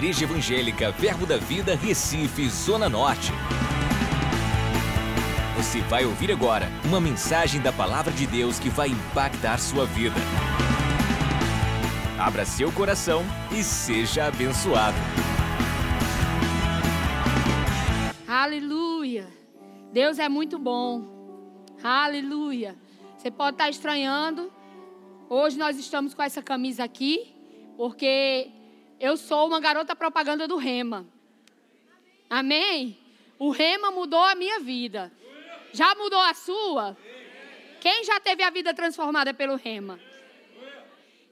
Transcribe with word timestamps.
Igreja 0.00 0.24
Evangélica 0.24 0.90
Verbo 0.92 1.26
da 1.26 1.36
Vida, 1.36 1.76
Recife, 1.76 2.48
Zona 2.48 2.88
Norte. 2.88 3.32
Você 5.58 5.82
vai 5.82 6.06
ouvir 6.06 6.32
agora 6.32 6.70
uma 6.86 6.98
mensagem 6.98 7.60
da 7.60 7.70
Palavra 7.70 8.10
de 8.10 8.26
Deus 8.26 8.58
que 8.58 8.70
vai 8.70 8.88
impactar 8.88 9.58
sua 9.58 9.84
vida. 9.84 10.16
Abra 12.18 12.46
seu 12.46 12.72
coração 12.72 13.22
e 13.52 13.62
seja 13.62 14.24
abençoado. 14.24 14.96
Aleluia! 18.26 19.28
Deus 19.92 20.18
é 20.18 20.30
muito 20.30 20.58
bom. 20.58 21.66
Aleluia! 21.84 22.74
Você 23.18 23.30
pode 23.30 23.56
estar 23.56 23.68
estranhando. 23.68 24.50
Hoje 25.28 25.58
nós 25.58 25.78
estamos 25.78 26.14
com 26.14 26.22
essa 26.22 26.40
camisa 26.40 26.84
aqui, 26.84 27.36
porque 27.76 28.59
eu 29.00 29.16
sou 29.16 29.46
uma 29.46 29.58
garota 29.58 29.96
propaganda 29.96 30.46
do 30.46 30.56
Rema. 30.56 31.06
Amém? 32.28 32.98
O 33.38 33.50
Rema 33.50 33.90
mudou 33.90 34.22
a 34.22 34.34
minha 34.34 34.60
vida. 34.60 35.10
Já 35.72 35.94
mudou 35.94 36.20
a 36.20 36.34
sua? 36.34 36.96
Quem 37.80 38.04
já 38.04 38.20
teve 38.20 38.42
a 38.42 38.50
vida 38.50 38.74
transformada 38.74 39.32
pelo 39.32 39.56
Rema? 39.56 39.98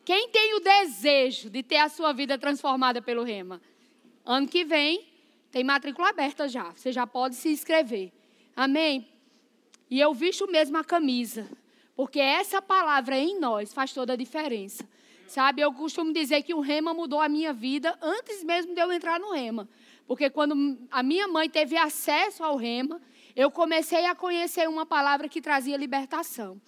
Quem 0.03 0.31
tem 0.31 0.55
o 0.55 0.61
desejo 0.61 1.51
de 1.51 1.63
ter 1.63 1.77
a 1.77 1.91
sua 1.91 2.15
vida 2.15 2.39
transformada 2.39 3.03
pelo 3.03 3.23
Rema? 3.23 3.61
Ano 4.25 4.49
que 4.49 4.65
vem 4.65 5.07
tem 5.51 5.63
matrícula 5.63 6.09
aberta 6.09 6.49
já. 6.49 6.71
Você 6.71 6.91
já 6.91 7.07
pode 7.07 7.35
se 7.35 7.51
inscrever. 7.51 8.11
Amém? 8.57 9.07
E 9.91 10.01
eu 10.01 10.15
visto 10.15 10.51
mesmo 10.51 10.79
a 10.79 10.85
camisa. 10.85 11.47
Porque 11.95 12.21
essa 12.21 12.63
palavra 12.63 13.19
em 13.19 13.39
nós 13.39 13.75
faz 13.75 13.93
toda 13.93 14.15
a 14.15 14.17
diferença. 14.17 14.89
Sabe, 15.29 15.61
eu 15.61 15.71
costumo 15.75 16.11
dizer 16.11 16.43
que 16.43 16.55
o 16.55 16.61
rema 16.61 16.95
mudou 16.95 17.21
a 17.21 17.29
minha 17.29 17.53
vida 17.53 17.97
antes 18.01 18.43
mesmo 18.43 18.75
de 18.75 18.81
eu 18.81 18.91
entrar 18.91 19.21
no 19.21 19.33
rema. 19.33 19.69
Porque 20.07 20.31
quando 20.31 20.79
a 20.91 21.03
minha 21.03 21.29
mãe 21.29 21.51
teve 21.51 21.77
acesso 21.77 22.43
ao 22.43 22.57
rema, 22.57 22.99
eu 23.37 23.51
comecei 23.51 24.07
a 24.07 24.15
conhecer 24.15 24.67
uma 24.67 24.87
palavra 24.87 25.29
que 25.29 25.43
trazia 25.43 25.77
libertação. 25.77 26.59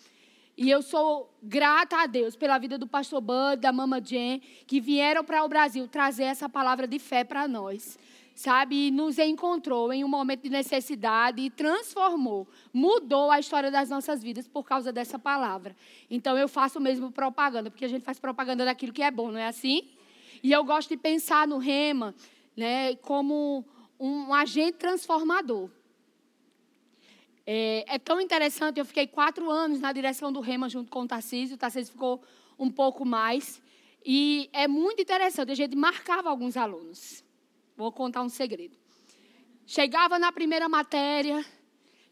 E 0.59 0.69
eu 0.69 0.83
sou 0.83 1.35
grata 1.43 2.03
a 2.03 2.07
Deus 2.07 2.37
pela 2.37 2.59
vida 2.59 2.77
do 2.77 2.87
pastor 2.87 3.23
Bud, 3.23 3.57
da 3.63 3.73
Mama 3.73 3.99
Jen, 3.99 4.41
que 4.67 4.79
vieram 4.79 5.25
para 5.25 5.43
o 5.43 5.49
Brasil 5.49 5.89
trazer 5.89 6.25
essa 6.25 6.47
palavra 6.47 6.87
de 6.87 6.99
fé 6.99 7.25
para 7.25 7.49
nós 7.49 7.99
sabe, 8.41 8.87
e 8.87 8.91
nos 8.91 9.19
encontrou 9.19 9.93
em 9.93 10.03
um 10.03 10.09
momento 10.09 10.45
de 10.45 10.49
necessidade 10.49 11.43
e 11.43 11.51
transformou, 11.51 12.49
mudou 12.73 13.31
a 13.31 13.39
história 13.39 13.71
das 13.71 13.91
nossas 13.91 14.23
vidas 14.23 14.49
por 14.49 14.65
causa 14.65 14.91
dessa 14.91 15.19
palavra. 15.19 15.77
Então 16.11 16.39
eu 16.39 16.49
faço 16.49 16.81
mesmo 16.81 17.13
propaganda, 17.13 17.71
porque 17.71 17.85
a 17.85 17.89
gente 17.89 18.03
faz 18.03 18.19
propaganda 18.19 18.65
daquilo 18.65 18.95
que 18.95 19.03
é 19.03 19.11
bom, 19.11 19.31
não 19.31 19.39
é 19.39 19.47
assim? 19.47 19.91
E 20.43 20.51
eu 20.53 20.65
gosto 20.65 20.89
de 20.89 20.97
pensar 20.97 21.47
no 21.47 21.59
Rema, 21.59 22.15
né, 22.57 22.97
como 22.97 23.63
um 23.99 24.33
agente 24.33 24.79
transformador. 24.79 25.69
É, 27.47 27.85
é, 27.95 27.99
tão 27.99 28.23
interessante, 28.23 28.81
eu 28.81 28.87
fiquei 28.87 29.07
quatro 29.07 29.51
anos 29.51 29.83
na 29.83 29.93
direção 29.93 30.33
do 30.33 30.41
Rema 30.41 30.67
junto 30.67 30.91
com 30.91 31.03
o 31.03 31.07
Tarcísio, 31.07 31.57
o 31.57 31.59
Tarcísio 31.59 31.93
ficou 31.93 32.23
um 32.59 32.71
pouco 32.71 33.05
mais. 33.05 33.61
E 34.03 34.49
é 34.55 34.67
muito 34.67 35.03
interessante, 35.03 35.53
a 35.53 35.55
gente 35.55 35.77
marcava 35.77 36.31
alguns 36.31 36.57
alunos. 36.57 37.23
Vou 37.81 37.91
contar 37.91 38.21
um 38.21 38.29
segredo. 38.29 38.77
Chegava 39.67 40.19
na 40.19 40.31
primeira 40.31 40.69
matéria, 40.69 41.43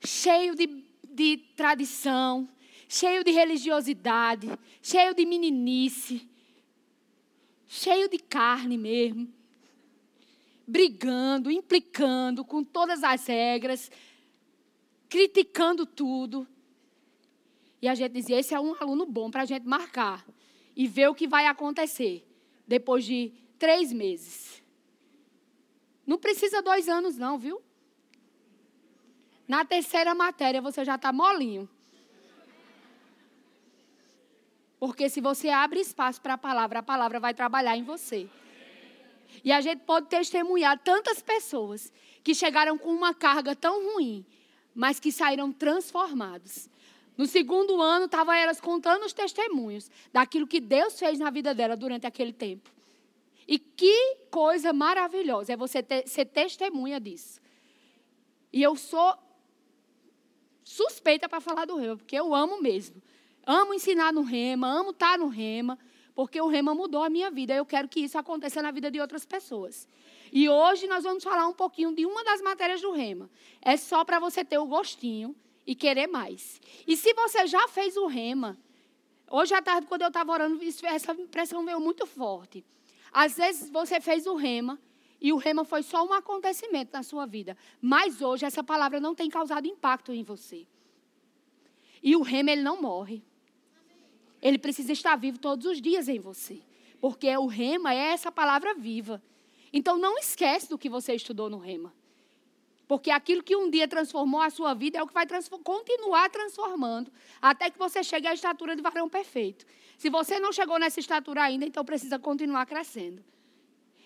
cheio 0.03 0.55
de, 0.55 0.83
de 1.05 1.37
tradição, 1.55 2.49
cheio 2.89 3.23
de 3.23 3.31
religiosidade, 3.33 4.49
cheio 4.81 5.15
de 5.15 5.27
meninice, 5.27 6.27
cheio 7.67 8.09
de 8.09 8.19
carne 8.19 8.79
mesmo, 8.79 9.31
brigando, 10.67 11.51
implicando 11.51 12.47
com 12.47 12.65
todas 12.65 13.05
as 13.05 13.27
regras, 13.27 13.91
criticando 15.07 15.85
tudo. 15.85 16.49
E 17.83 17.89
a 17.89 17.95
gente 17.95 18.13
dizia: 18.13 18.41
esse 18.41 18.55
é 18.55 18.59
um 18.59 18.75
aluno 18.81 19.05
bom 19.05 19.31
para 19.31 19.43
a 19.43 19.45
gente 19.45 19.67
marcar 19.67 20.27
e 20.75 20.87
ver 20.87 21.11
o 21.11 21.15
que 21.15 21.29
vai 21.29 21.45
acontecer 21.45 22.27
depois 22.67 23.05
de 23.05 23.35
três 23.59 23.93
meses. 23.93 24.67
Não 26.09 26.17
precisa 26.17 26.63
dois 26.63 26.89
anos, 26.89 27.19
não, 27.19 27.39
viu? 27.39 27.61
Na 29.47 29.63
terceira 29.63 30.15
matéria 30.15 30.63
você 30.63 30.83
já 30.83 30.95
está 30.95 31.13
molinho. 31.13 31.69
Porque 34.81 35.11
se 35.11 35.21
você 35.21 35.51
abre 35.51 35.81
espaço 35.81 36.19
para 36.23 36.33
a 36.33 36.39
palavra, 36.39 36.79
a 36.79 36.83
palavra 36.83 37.21
vai 37.21 37.35
trabalhar 37.35 37.77
em 37.77 37.83
você. 37.83 38.27
E 39.45 39.53
a 39.53 39.61
gente 39.61 39.81
pode 39.81 40.07
testemunhar 40.07 40.79
tantas 40.79 41.21
pessoas 41.21 41.93
que 42.25 42.35
chegaram 42.35 42.79
com 42.79 42.89
uma 42.89 43.13
carga 43.13 43.55
tão 43.55 43.93
ruim, 43.93 44.25
mas 44.75 44.99
que 44.99 45.13
saíram 45.13 45.53
transformados. 45.53 46.71
No 47.19 47.27
segundo 47.27 47.83
ano, 47.83 48.07
estavam 48.07 48.33
elas 48.33 48.63
contando 48.63 49.05
os 49.05 49.13
testemunhos 49.13 49.91
daquilo 50.11 50.47
que 50.47 50.59
Deus 50.59 50.99
fez 50.99 51.19
na 51.19 51.29
vida 51.29 51.55
dela 51.55 51.77
durante 51.77 52.07
aquele 52.07 52.33
tempo. 52.33 52.78
E 53.49 53.59
que 53.59 54.17
coisa 54.31 54.75
maravilhosa 54.75 55.55
é 55.55 55.57
você 55.57 55.83
ter, 55.83 56.07
ser 56.07 56.27
testemunha 56.27 57.01
disso. 57.01 57.41
E 58.53 58.63
eu 58.63 58.77
sou 58.77 59.17
suspeita 60.63 61.27
para 61.31 61.41
falar 61.41 61.65
do 61.65 61.77
rema, 61.77 61.97
porque 61.97 62.15
eu 62.15 62.35
amo 62.35 62.61
mesmo. 62.61 63.03
Amo 63.47 63.73
ensinar 63.73 64.13
no 64.13 64.21
rema, 64.21 64.69
amo 64.69 64.91
estar 64.91 65.13
tá 65.13 65.19
no 65.19 65.29
rema, 65.29 65.79
porque 66.15 66.39
o 66.39 66.47
rema 66.47 66.75
mudou 66.75 67.03
a 67.03 67.09
minha 67.09 67.31
vida. 67.31 67.55
Eu 67.55 67.65
quero 67.65 67.89
que 67.89 68.01
isso 68.01 68.19
aconteça 68.19 68.61
na 68.61 68.71
vida 68.71 68.91
de 68.91 69.01
outras 69.01 69.25
pessoas. 69.25 69.89
E 70.31 70.47
hoje 70.47 70.87
nós 70.87 71.05
vamos 71.05 71.25
falar 71.25 71.47
um 71.47 71.55
pouquinho 71.55 71.95
de 71.95 72.05
uma 72.05 72.23
das 72.23 72.43
matérias 72.43 72.83
do 72.83 72.93
rema. 72.93 73.31
É 73.63 73.79
só 73.79 74.05
para 74.05 74.19
você 74.19 74.45
ter 74.45 74.59
o 74.59 74.67
gostinho 74.67 75.35
e 75.67 75.75
querer 75.75 76.07
mais. 76.07 76.61
E 76.87 76.99
se 76.99 77.15
você 77.15 77.47
já 77.47 77.67
fez 77.69 77.97
o 77.97 78.07
rema, 78.07 78.59
hoje 79.31 79.55
à 79.55 79.63
tarde, 79.63 79.87
quando 79.87 80.03
eu 80.03 80.09
estava 80.09 80.33
orando, 80.33 80.61
essa 80.85 81.13
impressão 81.13 81.65
veio 81.65 81.81
muito 81.81 82.05
forte. 82.05 82.63
Às 83.13 83.37
vezes 83.37 83.71
você 83.71 84.01
fez 84.01 84.27
o 84.27 84.35
rema 84.35 84.79
e 85.21 85.33
o 85.33 85.37
rema 85.37 85.65
foi 85.65 85.83
só 85.83 86.05
um 86.05 86.13
acontecimento 86.13 86.93
na 86.93 87.03
sua 87.03 87.27
vida. 87.27 87.57
Mas 87.81 88.23
hoje 88.23 88.45
essa 88.45 88.63
palavra 88.63 89.01
não 89.01 89.15
tem 89.15 89.29
causado 89.29 89.67
impacto 89.67 90.13
em 90.13 90.23
você. 90.23 90.67
E 92.03 92.15
o 92.15 92.23
rema 92.23 92.51
ele 92.51 92.63
não 92.63 92.81
morre. 92.81 93.23
Ele 94.41 94.59
precisa 94.59 94.93
estar 94.93 95.17
vivo 95.17 95.39
todos 95.39 95.67
os 95.67 95.81
dias 95.81 96.09
em 96.09 96.21
você. 96.21 96.61
Porque 97.01 97.35
o 97.37 97.47
rema 97.47 97.93
é 97.93 98.13
essa 98.13 98.31
palavra 98.31 98.75
viva. 98.75 99.23
Então 99.73 99.99
não 99.99 100.17
esquece 100.19 100.69
do 100.69 100.79
que 100.79 100.89
você 100.89 101.15
estudou 101.15 101.51
no 101.51 101.59
rema. 101.59 101.93
Porque 102.89 103.11
aquilo 103.11 103.43
que 103.43 103.55
um 103.55 103.69
dia 103.69 103.87
transformou 103.87 104.41
a 104.41 104.49
sua 104.49 104.73
vida 104.73 104.99
é 104.99 105.03
o 105.03 105.07
que 105.07 105.13
vai 105.13 105.27
transform 105.27 105.63
continuar 105.63 106.31
transformando 106.31 107.13
até 107.41 107.71
que 107.71 107.79
você 107.79 108.03
chegue 108.03 108.27
à 108.27 108.33
estatura 108.33 108.75
de 108.75 108.81
varão 108.81 109.11
perfeito. 109.11 109.67
Se 109.99 110.09
você 110.09 110.41
não 110.41 110.53
chegou 110.53 110.79
nessa 110.79 110.99
estatura 110.99 111.43
ainda, 111.43 111.67
então 111.67 111.85
precisa 111.85 112.19
continuar 112.19 112.65
crescendo. 112.65 113.23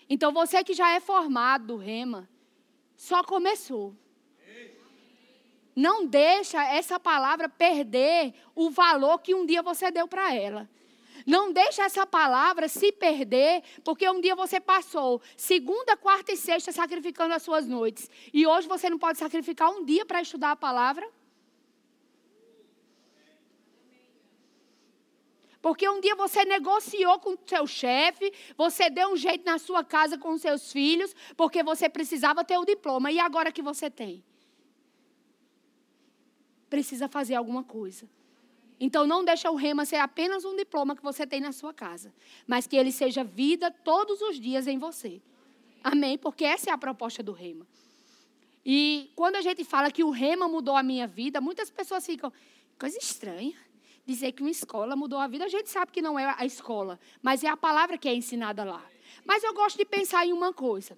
Então 0.09 0.33
você 0.33 0.61
que 0.65 0.73
já 0.73 0.91
é 0.91 0.99
formado 0.99 1.67
do 1.67 1.77
rema, 1.77 2.29
só 2.97 3.23
começou. 3.23 3.95
Não 5.73 6.05
deixa 6.05 6.63
essa 6.65 6.99
palavra 6.99 7.47
perder 7.47 8.33
o 8.53 8.69
valor 8.69 9.19
que 9.19 9.33
um 9.33 9.45
dia 9.45 9.63
você 9.63 9.89
deu 9.89 10.07
para 10.09 10.35
ela. 10.35 10.69
Não 11.25 11.51
deixa 11.51 11.83
essa 11.83 12.05
palavra 12.05 12.67
se 12.67 12.91
perder, 12.91 13.63
porque 13.83 14.09
um 14.09 14.19
dia 14.19 14.35
você 14.35 14.59
passou 14.59 15.21
segunda, 15.37 15.95
quarta 15.95 16.31
e 16.31 16.37
sexta 16.37 16.71
sacrificando 16.71 17.33
as 17.33 17.41
suas 17.41 17.65
noites. 17.67 18.09
E 18.33 18.45
hoje 18.45 18.67
você 18.67 18.89
não 18.89 18.97
pode 18.97 19.17
sacrificar 19.17 19.69
um 19.71 19.85
dia 19.85 20.05
para 20.05 20.21
estudar 20.21 20.51
a 20.51 20.55
palavra? 20.55 21.09
Porque 25.61 25.87
um 25.87 26.01
dia 26.01 26.13
você 26.13 26.43
negociou 26.43 27.17
com 27.19 27.35
o 27.35 27.39
seu 27.45 27.65
chefe, 27.65 28.33
você 28.57 28.89
deu 28.89 29.13
um 29.13 29.15
jeito 29.15 29.45
na 29.45 29.57
sua 29.57 29.81
casa 29.81 30.17
com 30.17 30.33
os 30.33 30.41
seus 30.41 30.73
filhos, 30.73 31.15
porque 31.37 31.63
você 31.63 31.87
precisava 31.87 32.43
ter 32.43 32.57
o 32.57 32.65
diploma. 32.65 33.09
E 33.13 33.17
agora 33.17 33.49
que 33.49 33.61
você 33.61 33.89
tem? 33.89 34.21
Precisa 36.69 37.07
fazer 37.07 37.35
alguma 37.35 37.63
coisa. 37.63 38.09
Então 38.79 39.05
não 39.07 39.23
deixa 39.23 39.49
o 39.49 39.55
rema 39.55 39.85
ser 39.85 39.97
apenas 39.97 40.45
um 40.45 40.55
diploma 40.55 40.95
que 40.95 41.03
você 41.03 41.25
tem 41.25 41.39
na 41.39 41.51
sua 41.51 41.73
casa, 41.73 42.13
mas 42.47 42.67
que 42.67 42.75
ele 42.75 42.91
seja 42.91 43.23
vida 43.23 43.71
todos 43.71 44.21
os 44.21 44.39
dias 44.39 44.67
em 44.67 44.77
você. 44.77 45.21
Amém? 45.83 46.17
Porque 46.17 46.45
essa 46.45 46.69
é 46.69 46.73
a 46.73 46.77
proposta 46.77 47.21
do 47.21 47.31
rema. 47.31 47.67
E 48.65 49.11
quando 49.15 49.35
a 49.35 49.41
gente 49.41 49.63
fala 49.63 49.91
que 49.91 50.03
o 50.03 50.09
rema 50.09 50.47
mudou 50.47 50.77
a 50.77 50.83
minha 50.83 51.05
vida, 51.05 51.41
muitas 51.41 51.69
pessoas 51.69 52.05
ficam, 52.05 52.31
coisa 52.79 52.97
estranha. 52.97 53.57
Dizer 54.05 54.33
que 54.33 54.41
uma 54.41 54.51
escola 54.51 54.97
mudou 54.97 55.17
a 55.17 55.27
vida, 55.27 55.45
a 55.45 55.49
gente 55.49 55.69
sabe 55.69 55.91
que 55.91 56.01
não 56.01 56.19
é 56.19 56.35
a 56.37 56.45
escola, 56.45 56.99
mas 57.21 57.41
é 57.41 57.47
a 57.47 57.55
palavra 57.55 57.97
que 57.97 58.09
é 58.09 58.13
ensinada 58.13 58.63
lá. 58.63 58.83
Mas 59.25 59.43
eu 59.43 59.53
gosto 59.53 59.77
de 59.77 59.85
pensar 59.85 60.25
em 60.25 60.33
uma 60.33 60.51
coisa. 60.51 60.97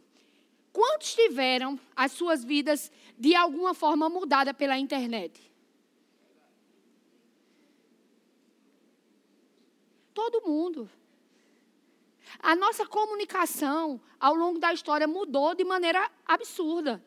Quantos 0.73 1.13
tiveram 1.13 1.79
as 1.95 2.11
suas 2.11 2.43
vidas 2.43 2.91
de 3.17 3.35
alguma 3.35 3.73
forma 3.73 4.09
mudada 4.09 4.53
pela 4.53 4.77
internet? 4.77 5.39
Todo 10.15 10.41
mundo. 10.47 10.89
A 12.39 12.55
nossa 12.55 12.87
comunicação 12.87 14.01
ao 14.17 14.33
longo 14.33 14.57
da 14.57 14.73
história 14.73 15.05
mudou 15.05 15.53
de 15.53 15.65
maneira 15.65 16.09
absurda. 16.25 17.03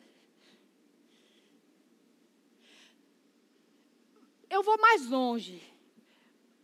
Eu 4.47 4.61
vou 4.61 4.77
mais 4.79 5.07
longe. 5.07 5.61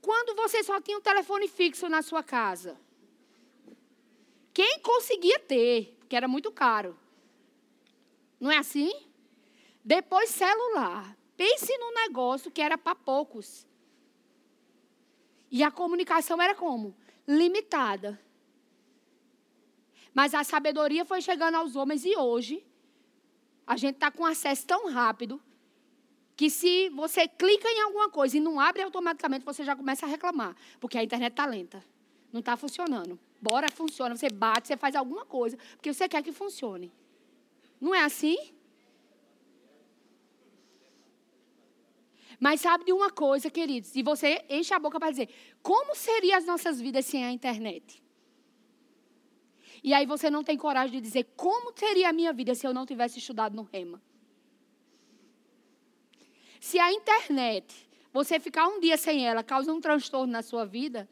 Quando 0.01 0.36
você 0.36 0.63
só 0.63 0.80
tinha 0.80 0.97
um 1.00 1.01
telefone 1.01 1.47
fixo 1.47 1.89
na 1.89 2.03
sua 2.03 2.21
casa, 2.21 2.80
quem 4.53 4.80
conseguia 4.81 5.39
ter, 5.39 5.98
porque 5.98 6.15
era 6.15 6.27
muito 6.27 6.51
caro. 6.51 6.95
Não 8.39 8.51
é 8.51 8.57
assim? 8.59 8.94
Depois 9.83 10.30
celular. 10.30 11.18
Pense 11.36 11.75
num 11.80 11.94
negócio 11.95 12.51
que 12.51 12.62
era 12.62 12.77
para 12.77 12.94
poucos. 12.95 13.65
E 15.55 15.63
a 15.63 15.71
comunicação 15.71 16.41
era 16.41 16.53
como? 16.53 16.93
Limitada. 17.25 18.19
Mas 20.13 20.33
a 20.33 20.43
sabedoria 20.43 21.05
foi 21.05 21.21
chegando 21.21 21.55
aos 21.55 21.77
homens 21.77 22.03
e 22.03 22.13
hoje 22.17 22.61
a 23.65 23.77
gente 23.77 23.95
está 23.95 24.11
com 24.11 24.25
acesso 24.25 24.67
tão 24.67 24.91
rápido 24.91 25.41
que 26.35 26.49
se 26.49 26.89
você 26.89 27.25
clica 27.25 27.69
em 27.69 27.81
alguma 27.83 28.09
coisa 28.09 28.35
e 28.35 28.41
não 28.41 28.59
abre 28.59 28.81
automaticamente, 28.81 29.45
você 29.45 29.63
já 29.63 29.77
começa 29.77 30.05
a 30.05 30.09
reclamar, 30.09 30.53
porque 30.77 30.97
a 30.97 31.03
internet 31.05 31.31
está 31.31 31.45
lenta, 31.45 31.81
não 32.33 32.41
está 32.41 32.57
funcionando. 32.57 33.17
Bora, 33.41 33.71
funciona, 33.71 34.13
você 34.13 34.27
bate, 34.29 34.67
você 34.67 34.75
faz 34.75 34.93
alguma 34.93 35.23
coisa, 35.23 35.57
porque 35.77 35.93
você 35.93 36.09
quer 36.09 36.21
que 36.21 36.33
funcione. 36.33 36.91
Não 37.79 37.95
é 37.95 38.03
assim? 38.03 38.35
Mas 42.39 42.61
sabe 42.61 42.85
de 42.85 42.93
uma 42.93 43.09
coisa, 43.09 43.49
queridos, 43.49 43.95
e 43.95 44.03
você 44.03 44.43
enche 44.49 44.73
a 44.73 44.79
boca 44.79 44.99
para 44.99 45.11
dizer, 45.11 45.29
como 45.61 45.95
seriam 45.95 46.37
as 46.37 46.45
nossas 46.45 46.79
vidas 46.81 47.05
sem 47.05 47.23
a 47.23 47.31
internet? 47.31 48.03
E 49.83 49.93
aí 49.93 50.05
você 50.05 50.29
não 50.29 50.43
tem 50.43 50.57
coragem 50.57 50.91
de 50.91 51.01
dizer, 51.01 51.25
como 51.35 51.71
seria 51.75 52.09
a 52.09 52.13
minha 52.13 52.33
vida 52.33 52.55
se 52.55 52.65
eu 52.65 52.73
não 52.73 52.85
tivesse 52.85 53.19
estudado 53.19 53.55
no 53.55 53.63
Rema? 53.63 54.01
Se 56.59 56.79
a 56.79 56.91
internet, 56.91 57.87
você 58.11 58.39
ficar 58.39 58.67
um 58.67 58.79
dia 58.79 58.97
sem 58.97 59.27
ela, 59.27 59.43
causa 59.43 59.71
um 59.71 59.79
transtorno 59.79 60.33
na 60.33 60.41
sua 60.41 60.65
vida, 60.65 61.07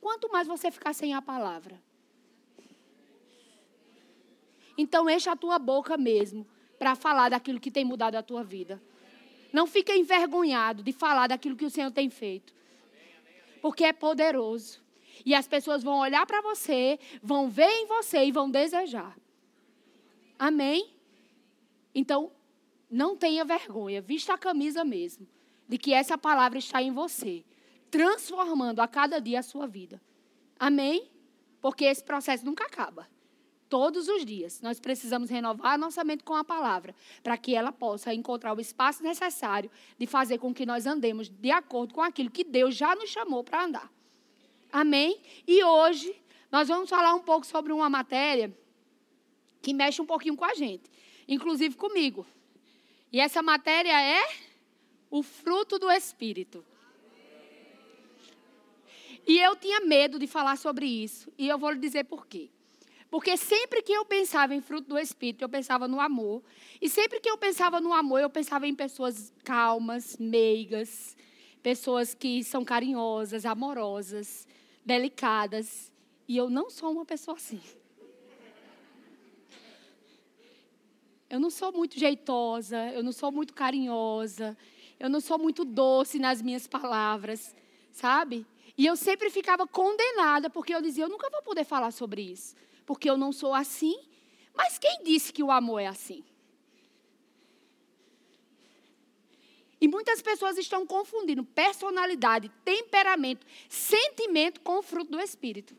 quanto 0.00 0.30
mais 0.30 0.48
você 0.48 0.70
ficar 0.70 0.92
sem 0.92 1.14
a 1.14 1.22
palavra. 1.22 1.80
Então 4.76 5.08
enche 5.08 5.28
a 5.28 5.36
tua 5.36 5.58
boca 5.58 5.96
mesmo 5.96 6.46
para 6.78 6.94
falar 6.94 7.28
daquilo 7.28 7.60
que 7.60 7.70
tem 7.70 7.84
mudado 7.84 8.16
a 8.16 8.22
tua 8.22 8.42
vida. 8.42 8.82
Não 9.56 9.66
fica 9.66 9.96
envergonhado 9.96 10.82
de 10.82 10.92
falar 10.92 11.28
daquilo 11.28 11.56
que 11.56 11.64
o 11.64 11.70
Senhor 11.70 11.90
tem 11.90 12.10
feito. 12.10 12.52
Porque 13.62 13.86
é 13.86 13.92
poderoso. 13.94 14.84
E 15.24 15.34
as 15.34 15.48
pessoas 15.48 15.82
vão 15.82 15.98
olhar 15.98 16.26
para 16.26 16.42
você, 16.42 16.98
vão 17.22 17.48
ver 17.48 17.70
em 17.70 17.86
você 17.86 18.22
e 18.26 18.30
vão 18.30 18.50
desejar. 18.50 19.16
Amém? 20.38 20.94
Então, 21.94 22.30
não 22.90 23.16
tenha 23.16 23.46
vergonha, 23.46 24.02
vista 24.02 24.34
a 24.34 24.38
camisa 24.38 24.84
mesmo, 24.84 25.26
de 25.66 25.78
que 25.78 25.94
essa 25.94 26.18
palavra 26.18 26.58
está 26.58 26.82
em 26.82 26.92
você, 26.92 27.42
transformando 27.90 28.80
a 28.80 28.86
cada 28.86 29.18
dia 29.18 29.40
a 29.40 29.42
sua 29.42 29.66
vida. 29.66 30.02
Amém? 30.58 31.10
Porque 31.62 31.86
esse 31.86 32.04
processo 32.04 32.44
nunca 32.44 32.66
acaba. 32.66 33.08
Todos 33.68 34.08
os 34.08 34.24
dias 34.24 34.60
nós 34.60 34.78
precisamos 34.78 35.28
renovar 35.28 35.78
nossa 35.78 36.04
mente 36.04 36.22
com 36.22 36.34
a 36.34 36.44
palavra, 36.44 36.94
para 37.22 37.36
que 37.36 37.54
ela 37.54 37.72
possa 37.72 38.14
encontrar 38.14 38.56
o 38.56 38.60
espaço 38.60 39.02
necessário 39.02 39.70
de 39.98 40.06
fazer 40.06 40.38
com 40.38 40.54
que 40.54 40.64
nós 40.64 40.86
andemos 40.86 41.28
de 41.28 41.50
acordo 41.50 41.94
com 41.94 42.02
aquilo 42.02 42.30
que 42.30 42.44
Deus 42.44 42.76
já 42.76 42.94
nos 42.94 43.10
chamou 43.10 43.42
para 43.42 43.64
andar. 43.64 43.92
Amém? 44.72 45.20
E 45.46 45.64
hoje 45.64 46.14
nós 46.50 46.68
vamos 46.68 46.88
falar 46.88 47.14
um 47.14 47.22
pouco 47.22 47.46
sobre 47.46 47.72
uma 47.72 47.90
matéria 47.90 48.56
que 49.60 49.74
mexe 49.74 50.00
um 50.00 50.06
pouquinho 50.06 50.36
com 50.36 50.44
a 50.44 50.54
gente, 50.54 50.88
inclusive 51.26 51.74
comigo. 51.74 52.24
E 53.12 53.18
essa 53.18 53.42
matéria 53.42 54.00
é 54.00 54.22
o 55.10 55.22
fruto 55.22 55.78
do 55.78 55.90
Espírito. 55.90 56.64
E 59.26 59.40
eu 59.40 59.56
tinha 59.56 59.80
medo 59.80 60.20
de 60.20 60.28
falar 60.28 60.56
sobre 60.56 60.86
isso, 60.86 61.32
e 61.36 61.48
eu 61.48 61.58
vou 61.58 61.70
lhe 61.70 61.80
dizer 61.80 62.04
por 62.04 62.28
quê. 62.28 62.48
Porque 63.16 63.34
sempre 63.38 63.80
que 63.80 63.94
eu 63.94 64.04
pensava 64.04 64.54
em 64.54 64.60
fruto 64.60 64.90
do 64.90 64.98
Espírito, 64.98 65.40
eu 65.40 65.48
pensava 65.48 65.88
no 65.88 65.98
amor. 65.98 66.42
E 66.82 66.86
sempre 66.86 67.18
que 67.18 67.30
eu 67.30 67.38
pensava 67.38 67.80
no 67.80 67.94
amor, 67.94 68.20
eu 68.20 68.28
pensava 68.28 68.66
em 68.66 68.74
pessoas 68.74 69.32
calmas, 69.42 70.18
meigas, 70.18 71.16
pessoas 71.62 72.12
que 72.12 72.44
são 72.44 72.62
carinhosas, 72.62 73.46
amorosas, 73.46 74.46
delicadas. 74.84 75.90
E 76.28 76.36
eu 76.36 76.50
não 76.50 76.68
sou 76.68 76.92
uma 76.92 77.06
pessoa 77.06 77.38
assim. 77.38 77.58
Eu 81.30 81.40
não 81.40 81.48
sou 81.48 81.72
muito 81.72 81.98
jeitosa, 81.98 82.76
eu 82.90 83.02
não 83.02 83.12
sou 83.12 83.32
muito 83.32 83.54
carinhosa, 83.54 84.54
eu 85.00 85.08
não 85.08 85.22
sou 85.22 85.38
muito 85.38 85.64
doce 85.64 86.18
nas 86.18 86.42
minhas 86.42 86.66
palavras, 86.66 87.56
sabe? 87.90 88.44
E 88.76 88.84
eu 88.84 88.94
sempre 88.94 89.30
ficava 89.30 89.66
condenada, 89.66 90.50
porque 90.50 90.74
eu 90.74 90.82
dizia, 90.82 91.04
eu 91.04 91.08
nunca 91.08 91.30
vou 91.30 91.40
poder 91.40 91.64
falar 91.64 91.90
sobre 91.92 92.20
isso 92.20 92.54
porque 92.86 93.10
eu 93.10 93.18
não 93.18 93.32
sou 93.32 93.52
assim. 93.52 93.98
Mas 94.54 94.78
quem 94.78 95.02
disse 95.02 95.32
que 95.32 95.42
o 95.42 95.50
amor 95.50 95.80
é 95.80 95.86
assim? 95.86 96.24
E 99.78 99.86
muitas 99.86 100.22
pessoas 100.22 100.56
estão 100.56 100.86
confundindo 100.86 101.44
personalidade, 101.44 102.50
temperamento, 102.64 103.46
sentimento 103.68 104.60
com 104.62 104.78
o 104.78 104.82
fruto 104.82 105.10
do 105.10 105.20
Espírito. 105.20 105.76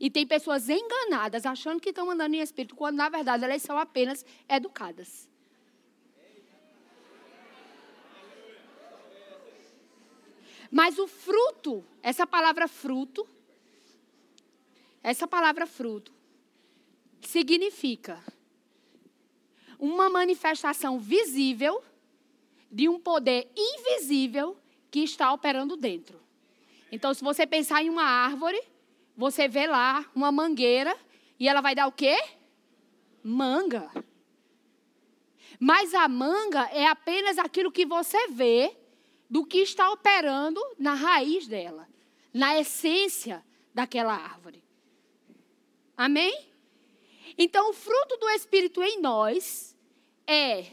E 0.00 0.10
tem 0.10 0.26
pessoas 0.26 0.68
enganadas, 0.68 1.46
achando 1.46 1.78
que 1.78 1.90
estão 1.90 2.10
andando 2.10 2.34
em 2.34 2.40
Espírito, 2.40 2.74
quando 2.74 2.96
na 2.96 3.08
verdade 3.08 3.44
elas 3.44 3.62
são 3.62 3.78
apenas 3.78 4.24
educadas. 4.48 5.28
Mas 10.70 10.98
o 10.98 11.06
fruto, 11.06 11.84
essa 12.02 12.26
palavra 12.26 12.66
fruto, 12.66 13.28
essa 15.02 15.26
palavra 15.26 15.66
fruto 15.66 16.12
significa 17.22 18.22
uma 19.78 20.10
manifestação 20.10 20.98
visível 20.98 21.82
de 22.70 22.88
um 22.88 23.00
poder 23.00 23.50
invisível 23.56 24.56
que 24.90 25.00
está 25.00 25.32
operando 25.32 25.76
dentro. 25.76 26.20
Então, 26.92 27.14
se 27.14 27.22
você 27.22 27.46
pensar 27.46 27.82
em 27.82 27.88
uma 27.88 28.04
árvore, 28.04 28.60
você 29.16 29.48
vê 29.48 29.66
lá 29.66 30.04
uma 30.14 30.30
mangueira 30.30 30.96
e 31.38 31.48
ela 31.48 31.60
vai 31.60 31.74
dar 31.74 31.86
o 31.86 31.92
quê? 31.92 32.18
Manga. 33.22 33.90
Mas 35.58 35.94
a 35.94 36.08
manga 36.08 36.62
é 36.72 36.86
apenas 36.86 37.38
aquilo 37.38 37.72
que 37.72 37.86
você 37.86 38.28
vê 38.28 38.76
do 39.28 39.44
que 39.44 39.58
está 39.58 39.90
operando 39.90 40.60
na 40.78 40.94
raiz 40.94 41.46
dela, 41.46 41.88
na 42.32 42.58
essência 42.58 43.44
daquela 43.74 44.14
árvore. 44.14 44.62
Amém? 46.00 46.48
Então, 47.36 47.68
o 47.68 47.72
fruto 47.74 48.16
do 48.16 48.30
Espírito 48.30 48.82
em 48.82 49.02
nós 49.02 49.76
é 50.26 50.68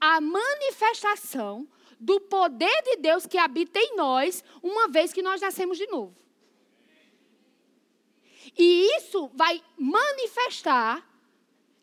a 0.00 0.22
manifestação 0.22 1.68
do 2.00 2.18
poder 2.18 2.82
de 2.82 2.96
Deus 2.96 3.26
que 3.26 3.36
habita 3.36 3.78
em 3.78 3.94
nós, 3.94 4.42
uma 4.62 4.88
vez 4.88 5.12
que 5.12 5.20
nós 5.20 5.42
nascemos 5.42 5.76
de 5.76 5.86
novo. 5.88 6.16
E 8.56 8.88
isso 8.96 9.30
vai 9.34 9.62
manifestar 9.76 11.06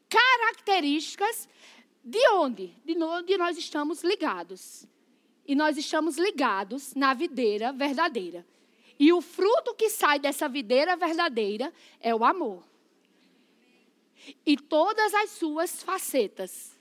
características 0.10 1.48
de 2.04 2.27
onde? 2.30 2.70
De 2.84 2.98
onde 2.98 3.38
nós 3.38 3.60
estamos 3.60 4.04
ligados. 4.04 4.88
E 5.46 5.54
nós 5.54 5.77
estamos 5.77 6.18
ligados 6.18 6.96
na 6.96 7.13
videira 7.13 7.72
verdadeira. 7.72 8.44
E 8.98 9.12
o 9.12 9.22
fruto 9.22 9.74
que 9.74 9.90
sai 9.90 10.20
dessa 10.20 10.48
videira 10.48 10.96
verdadeira 10.96 11.74
é 12.00 12.16
o 12.16 12.24
amor. 12.24 12.64
E 14.46 14.56
todas 14.56 15.14
as 15.14 15.32
suas 15.32 15.84
facetas: 15.84 16.80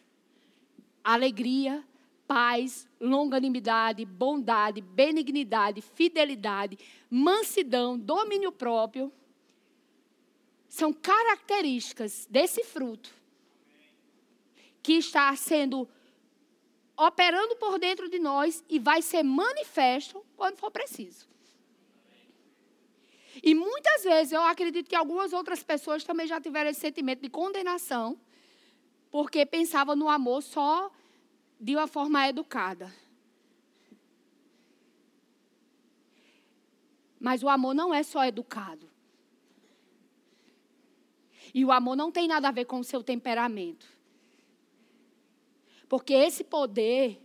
alegria, 1.02 1.85
paz, 2.26 2.88
longanimidade, 3.00 4.04
bondade, 4.04 4.80
benignidade, 4.80 5.80
fidelidade, 5.80 6.78
mansidão, 7.11 7.99
domínio 7.99 8.52
próprio, 8.52 9.12
são 10.68 10.92
características 10.92 12.26
desse 12.30 12.64
fruto 12.64 13.11
que 14.83 14.94
está 14.94 15.35
sendo 15.37 15.88
operando 16.97 17.56
por 17.56 17.78
dentro 17.78 18.09
de 18.09 18.18
nós 18.18 18.62
e 18.68 18.78
vai 18.78 19.02
ser 19.02 19.23
manifesto 19.23 20.25
quando 20.37 20.56
for 20.56 20.71
preciso. 20.71 21.26
E 23.46 23.54
muitas 23.54 24.02
vezes 24.02 24.32
eu 24.32 24.40
acredito 24.40 24.88
que 24.88 24.96
algumas 24.96 25.34
outras 25.34 25.62
pessoas 25.62 26.02
também 26.02 26.26
já 26.26 26.40
tiveram 26.40 26.70
esse 26.70 26.80
sentimento 26.80 27.20
de 27.20 27.28
condenação, 27.28 28.18
porque 29.10 29.44
pensavam 29.44 29.94
no 29.94 30.08
amor 30.08 30.42
só 30.42 30.90
de 31.60 31.76
uma 31.76 31.86
forma 31.86 32.26
educada. 32.26 32.90
Mas 37.20 37.42
o 37.42 37.48
amor 37.50 37.74
não 37.74 37.92
é 37.92 38.02
só 38.02 38.24
educado. 38.24 38.88
E 41.52 41.66
o 41.66 41.70
amor 41.70 41.96
não 41.96 42.10
tem 42.10 42.26
nada 42.26 42.48
a 42.48 42.50
ver 42.50 42.64
com 42.64 42.80
o 42.80 42.84
seu 42.84 43.02
temperamento. 43.04 43.86
Porque 45.86 46.14
esse 46.14 46.42
poder 46.42 47.20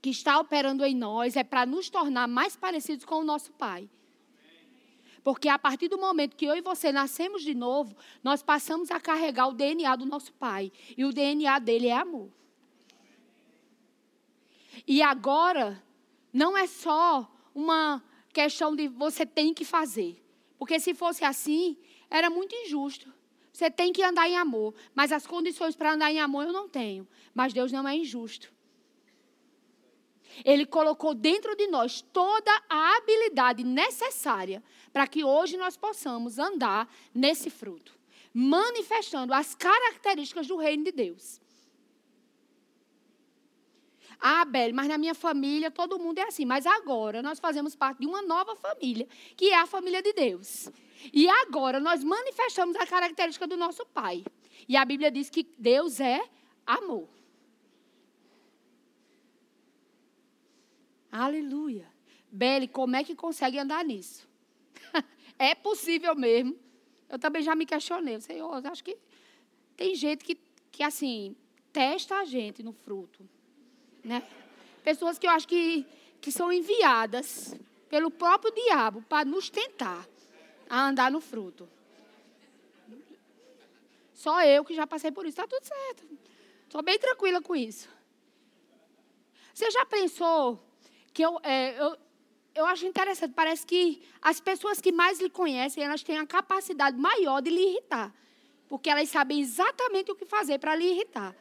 que 0.00 0.08
está 0.08 0.40
operando 0.40 0.86
em 0.86 0.94
nós 0.94 1.36
é 1.36 1.44
para 1.44 1.66
nos 1.66 1.90
tornar 1.90 2.26
mais 2.26 2.56
parecidos 2.56 3.04
com 3.04 3.16
o 3.16 3.24
nosso 3.24 3.52
Pai. 3.52 3.90
Porque 5.22 5.48
a 5.48 5.58
partir 5.58 5.88
do 5.88 5.98
momento 5.98 6.36
que 6.36 6.46
eu 6.46 6.54
e 6.54 6.60
você 6.60 6.90
nascemos 6.90 7.42
de 7.42 7.54
novo, 7.54 7.96
nós 8.22 8.42
passamos 8.42 8.90
a 8.90 8.98
carregar 8.98 9.48
o 9.48 9.54
DNA 9.54 9.96
do 9.96 10.06
nosso 10.06 10.32
Pai. 10.32 10.72
E 10.96 11.04
o 11.04 11.12
DNA 11.12 11.58
dele 11.58 11.88
é 11.88 11.96
amor. 11.96 12.30
E 14.86 15.02
agora, 15.02 15.82
não 16.32 16.56
é 16.56 16.66
só 16.66 17.30
uma 17.54 18.02
questão 18.32 18.74
de 18.74 18.88
você 18.88 19.26
tem 19.26 19.52
que 19.52 19.64
fazer. 19.64 20.22
Porque 20.58 20.78
se 20.78 20.94
fosse 20.94 21.24
assim, 21.24 21.76
era 22.08 22.30
muito 22.30 22.54
injusto. 22.54 23.12
Você 23.52 23.70
tem 23.70 23.92
que 23.92 24.02
andar 24.02 24.28
em 24.28 24.36
amor, 24.36 24.74
mas 24.94 25.12
as 25.12 25.26
condições 25.26 25.74
para 25.74 25.94
andar 25.94 26.10
em 26.12 26.20
amor 26.20 26.46
eu 26.46 26.52
não 26.52 26.68
tenho. 26.68 27.06
Mas 27.34 27.52
Deus 27.52 27.72
não 27.72 27.86
é 27.86 27.96
injusto. 27.96 28.52
Ele 30.44 30.66
colocou 30.66 31.14
dentro 31.14 31.54
de 31.56 31.66
nós 31.66 32.00
toda 32.00 32.50
a 32.68 32.96
habilidade 32.96 33.64
necessária 33.64 34.62
para 34.92 35.06
que 35.06 35.24
hoje 35.24 35.56
nós 35.56 35.76
possamos 35.76 36.38
andar 36.38 36.92
nesse 37.14 37.50
fruto, 37.50 37.98
manifestando 38.32 39.32
as 39.32 39.54
características 39.54 40.46
do 40.46 40.56
reino 40.56 40.84
de 40.84 40.92
Deus. 40.92 41.40
Ah, 44.20 44.44
Beli, 44.44 44.72
mas 44.72 44.86
na 44.86 44.98
minha 44.98 45.14
família 45.14 45.70
todo 45.70 45.98
mundo 45.98 46.18
é 46.18 46.22
assim. 46.24 46.44
Mas 46.44 46.66
agora 46.66 47.22
nós 47.22 47.40
fazemos 47.40 47.74
parte 47.74 48.00
de 48.00 48.06
uma 48.06 48.20
nova 48.20 48.54
família, 48.54 49.08
que 49.34 49.50
é 49.50 49.56
a 49.56 49.66
família 49.66 50.02
de 50.02 50.12
Deus. 50.12 50.68
E 51.12 51.26
agora 51.28 51.80
nós 51.80 52.04
manifestamos 52.04 52.76
a 52.76 52.86
característica 52.86 53.46
do 53.46 53.56
nosso 53.56 53.86
Pai. 53.86 54.22
E 54.68 54.76
a 54.76 54.84
Bíblia 54.84 55.10
diz 55.10 55.30
que 55.30 55.46
Deus 55.58 56.00
é 56.00 56.22
amor. 56.66 57.08
Aleluia. 61.10 61.86
Beli, 62.30 62.68
como 62.68 62.94
é 62.94 63.02
que 63.02 63.14
consegue 63.14 63.58
andar 63.58 63.84
nisso? 63.84 64.28
é 65.38 65.54
possível 65.54 66.14
mesmo. 66.14 66.56
Eu 67.08 67.18
também 67.18 67.42
já 67.42 67.54
me 67.54 67.66
questionei. 67.66 68.20
Senhor, 68.20 68.64
acho 68.66 68.84
que 68.84 68.96
tem 69.76 69.94
gente 69.94 70.24
que, 70.24 70.38
que 70.70 70.82
assim, 70.82 71.34
testa 71.72 72.16
a 72.16 72.24
gente 72.24 72.62
no 72.62 72.72
fruto. 72.72 73.28
Né? 74.04 74.22
Pessoas 74.84 75.18
que 75.18 75.26
eu 75.26 75.30
acho 75.30 75.48
que, 75.48 75.84
que 76.20 76.30
são 76.30 76.52
enviadas 76.52 77.56
pelo 77.88 78.10
próprio 78.10 78.52
diabo 78.54 79.02
para 79.08 79.24
nos 79.24 79.50
tentar 79.50 80.06
a 80.68 80.86
andar 80.86 81.10
no 81.10 81.20
fruto. 81.20 81.68
Só 84.14 84.44
eu 84.44 84.64
que 84.64 84.74
já 84.74 84.86
passei 84.86 85.10
por 85.10 85.24
isso, 85.26 85.40
está 85.40 85.48
tudo 85.48 85.64
certo. 85.64 86.06
Estou 86.64 86.82
bem 86.82 86.98
tranquila 86.98 87.42
com 87.42 87.56
isso. 87.56 87.88
Você 89.52 89.68
já 89.70 89.84
pensou 89.84 90.62
que 91.12 91.22
eu, 91.22 91.38
é, 91.42 91.80
eu, 91.80 91.96
eu 92.54 92.66
acho 92.66 92.86
interessante, 92.86 93.32
parece 93.34 93.66
que 93.66 94.02
as 94.20 94.40
pessoas 94.40 94.80
que 94.80 94.92
mais 94.92 95.20
lhe 95.20 95.30
conhecem, 95.30 95.84
elas 95.84 96.02
têm 96.02 96.18
a 96.18 96.26
capacidade 96.26 96.96
maior 96.96 97.40
de 97.40 97.50
lhe 97.50 97.60
irritar. 97.60 98.14
Porque 98.68 98.88
elas 98.88 99.08
sabem 99.08 99.40
exatamente 99.40 100.10
o 100.12 100.14
que 100.14 100.24
fazer 100.24 100.58
para 100.58 100.74
lhe 100.74 100.84
irritar. 100.84 101.34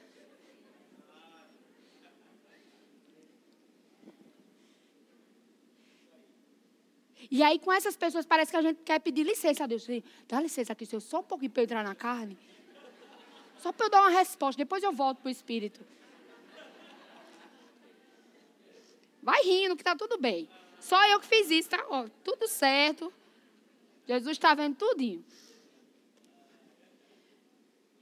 E 7.32 7.44
aí, 7.44 7.60
com 7.60 7.72
essas 7.72 7.96
pessoas, 7.96 8.26
parece 8.26 8.50
que 8.50 8.58
a 8.58 8.62
gente 8.62 8.82
quer 8.84 9.00
pedir 9.00 9.24
licença 9.24 9.66
a 9.66 9.68
Deus. 9.68 9.86
Dá 10.28 10.42
licença 10.42 10.74
aqui, 10.74 10.86
Senhor, 10.86 11.00
só 11.00 11.20
um 11.20 11.24
pouquinho 11.24 11.52
para 11.52 11.62
eu 11.62 11.66
entrar 11.66 11.84
na 11.84 11.94
carne. 11.94 12.36
Só 13.60 13.72
para 13.72 13.86
eu 13.86 13.90
dar 13.90 14.02
uma 14.02 14.10
resposta, 14.10 14.58
depois 14.58 14.82
eu 14.82 14.92
volto 14.92 15.20
para 15.20 15.28
o 15.28 15.32
Espírito. 15.32 15.86
Vai 19.22 19.42
rindo, 19.44 19.76
que 19.76 19.82
está 19.82 19.96
tudo 19.96 20.18
bem. 20.18 20.50
Só 20.80 21.06
eu 21.08 21.20
que 21.20 21.28
fiz 21.28 21.50
isso, 21.52 21.70
tá? 21.70 21.86
Ó, 21.90 22.08
tudo 22.24 22.48
certo. 22.48 23.12
Jesus 24.08 24.38
está 24.38 24.54
vendo 24.54 24.76
tudinho. 24.76 25.24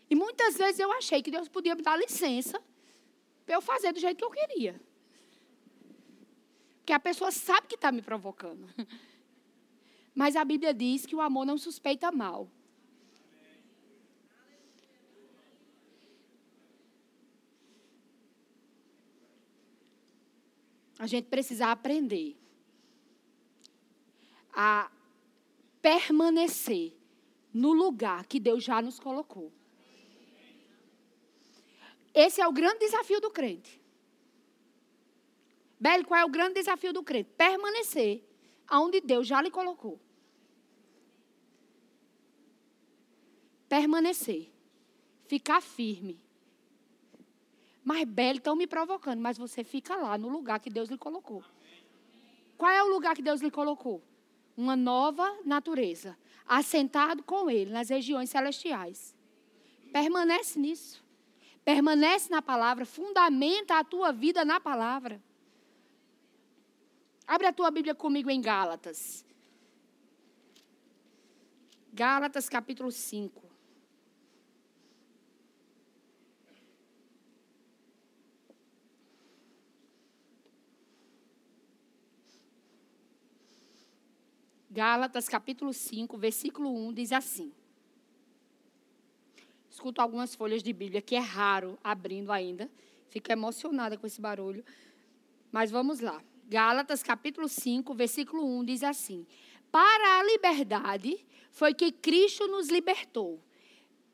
E 0.09 0.15
muitas 0.15 0.57
vezes 0.57 0.79
eu 0.79 0.91
achei 0.91 1.21
que 1.21 1.31
Deus 1.31 1.49
podia 1.49 1.75
me 1.75 1.81
dar 1.81 1.97
licença 1.97 2.61
para 3.45 3.55
eu 3.55 3.61
fazer 3.61 3.91
do 3.91 3.99
jeito 3.99 4.17
que 4.17 4.23
eu 4.23 4.31
queria. 4.31 4.79
Porque 6.77 6.93
a 6.93 6.99
pessoa 6.99 7.31
sabe 7.31 7.67
que 7.67 7.75
está 7.75 7.91
me 7.91 8.01
provocando. 8.01 8.67
Mas 10.15 10.35
a 10.35 10.45
Bíblia 10.45 10.73
diz 10.73 11.05
que 11.05 11.15
o 11.15 11.21
amor 11.21 11.45
não 11.45 11.57
suspeita 11.57 12.11
mal. 12.11 12.49
A 20.99 21.05
gente 21.05 21.25
precisa 21.25 21.67
aprender 21.71 22.35
a 24.51 24.89
permanecer 25.81 26.93
no 27.53 27.73
lugar 27.73 28.25
que 28.25 28.39
Deus 28.39 28.63
já 28.63 28.81
nos 28.81 28.99
colocou. 28.99 29.51
Esse 32.13 32.41
é 32.41 32.47
o 32.47 32.51
grande 32.51 32.79
desafio 32.79 33.21
do 33.21 33.29
crente. 33.29 33.79
Belo, 35.79 36.05
qual 36.05 36.19
é 36.19 36.25
o 36.25 36.29
grande 36.29 36.55
desafio 36.55 36.91
do 36.91 37.03
crente? 37.03 37.29
Permanecer 37.37 38.23
aonde 38.67 38.99
Deus 38.99 39.27
já 39.27 39.39
lhe 39.41 39.51
colocou. 39.51 39.99
permanecer, 43.67 44.51
ficar 45.27 45.61
firme. 45.61 46.19
Mas 47.87 48.03
Belo 48.03 48.37
estão 48.37 48.53
me 48.53 48.67
provocando, 48.67 49.21
mas 49.21 49.37
você 49.37 49.63
fica 49.63 49.95
lá 49.95 50.17
no 50.17 50.27
lugar 50.27 50.59
que 50.59 50.69
Deus 50.69 50.89
lhe 50.89 50.97
colocou. 50.97 51.41
Qual 52.57 52.69
é 52.69 52.83
o 52.83 52.89
lugar 52.89 53.15
que 53.15 53.21
Deus 53.21 53.39
lhe 53.39 53.49
colocou? 53.49 54.03
Uma 54.57 54.75
nova 54.75 55.37
natureza, 55.45 56.17
assentado 56.45 57.23
com 57.23 57.49
Ele 57.49 57.71
nas 57.71 57.87
regiões 57.87 58.29
celestiais. 58.29 59.15
Permanece 59.93 60.59
nisso. 60.59 61.01
Permanece 61.63 62.29
na 62.29 62.41
palavra, 62.41 62.85
fundamenta 62.85 63.79
a 63.79 63.85
tua 63.85 64.11
vida 64.11 64.43
na 64.43 64.59
palavra. 64.59 65.23
Abre 67.25 67.47
a 67.47 67.53
tua 67.53 67.71
Bíblia 67.71 67.95
comigo 67.95 68.29
em 68.29 68.41
Gálatas. 68.41 69.25
Gálatas 71.93 72.49
capítulo 72.49 72.91
5. 72.91 73.46
Gálatas 84.77 85.27
capítulo 85.27 85.73
5, 85.73 86.15
versículo 86.19 86.71
1 86.71 86.93
diz 86.93 87.11
assim. 87.11 87.51
Escuto 89.71 89.99
algumas 89.99 90.35
folhas 90.35 90.61
de 90.61 90.71
Bíblia 90.71 91.01
que 91.01 91.15
é 91.15 91.19
raro 91.19 91.79
abrindo 91.83 92.31
ainda. 92.31 92.69
Fico 93.09 93.31
emocionada 93.31 93.97
com 93.97 94.05
esse 94.05 94.21
barulho. 94.21 94.63
Mas 95.51 95.71
vamos 95.71 95.99
lá. 95.99 96.21
Gálatas 96.47 97.01
capítulo 97.01 97.49
5, 97.49 97.91
versículo 97.95 98.45
1 98.45 98.65
diz 98.65 98.83
assim: 98.83 99.25
Para 99.71 100.19
a 100.19 100.23
liberdade 100.23 101.25
foi 101.49 101.73
que 101.73 101.91
Cristo 101.91 102.47
nos 102.47 102.69
libertou. 102.69 103.41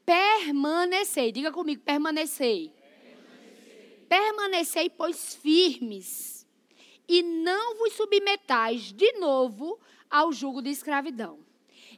Permanecei, 0.06 1.34
diga 1.34 1.52
comigo, 1.52 1.82
permanecei. 1.82 2.72
Permanecei, 2.72 4.06
permanecei 4.08 4.90
pois 4.90 5.36
firmes, 5.36 6.48
e 7.06 7.22
não 7.22 7.76
vos 7.76 7.92
submetais 7.92 8.94
de 8.94 9.12
novo 9.20 9.78
ao 10.14 10.32
jugo 10.32 10.62
de 10.62 10.70
escravidão. 10.70 11.40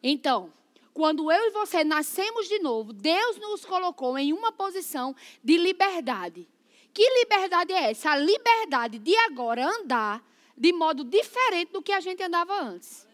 Então, 0.02 0.54
quando 0.94 1.30
eu 1.30 1.48
e 1.48 1.52
você 1.52 1.84
nascemos 1.84 2.48
de 2.48 2.60
novo, 2.60 2.94
Deus 2.94 3.38
nos 3.38 3.66
colocou 3.66 4.18
em 4.18 4.32
uma 4.32 4.54
posição 4.54 5.14
de 5.44 5.58
liberdade. 5.58 6.48
Que 6.94 7.06
liberdade 7.20 7.74
é 7.74 7.92
essa? 7.92 8.12
A 8.12 8.16
liberdade 8.16 9.00
de 9.00 9.14
agora 9.18 9.68
andar 9.68 10.26
de 10.58 10.72
modo 10.72 11.04
diferente 11.04 11.74
do 11.74 11.82
que 11.82 11.92
a 11.92 12.00
gente 12.00 12.24
andava 12.24 12.58
antes. 12.58 13.06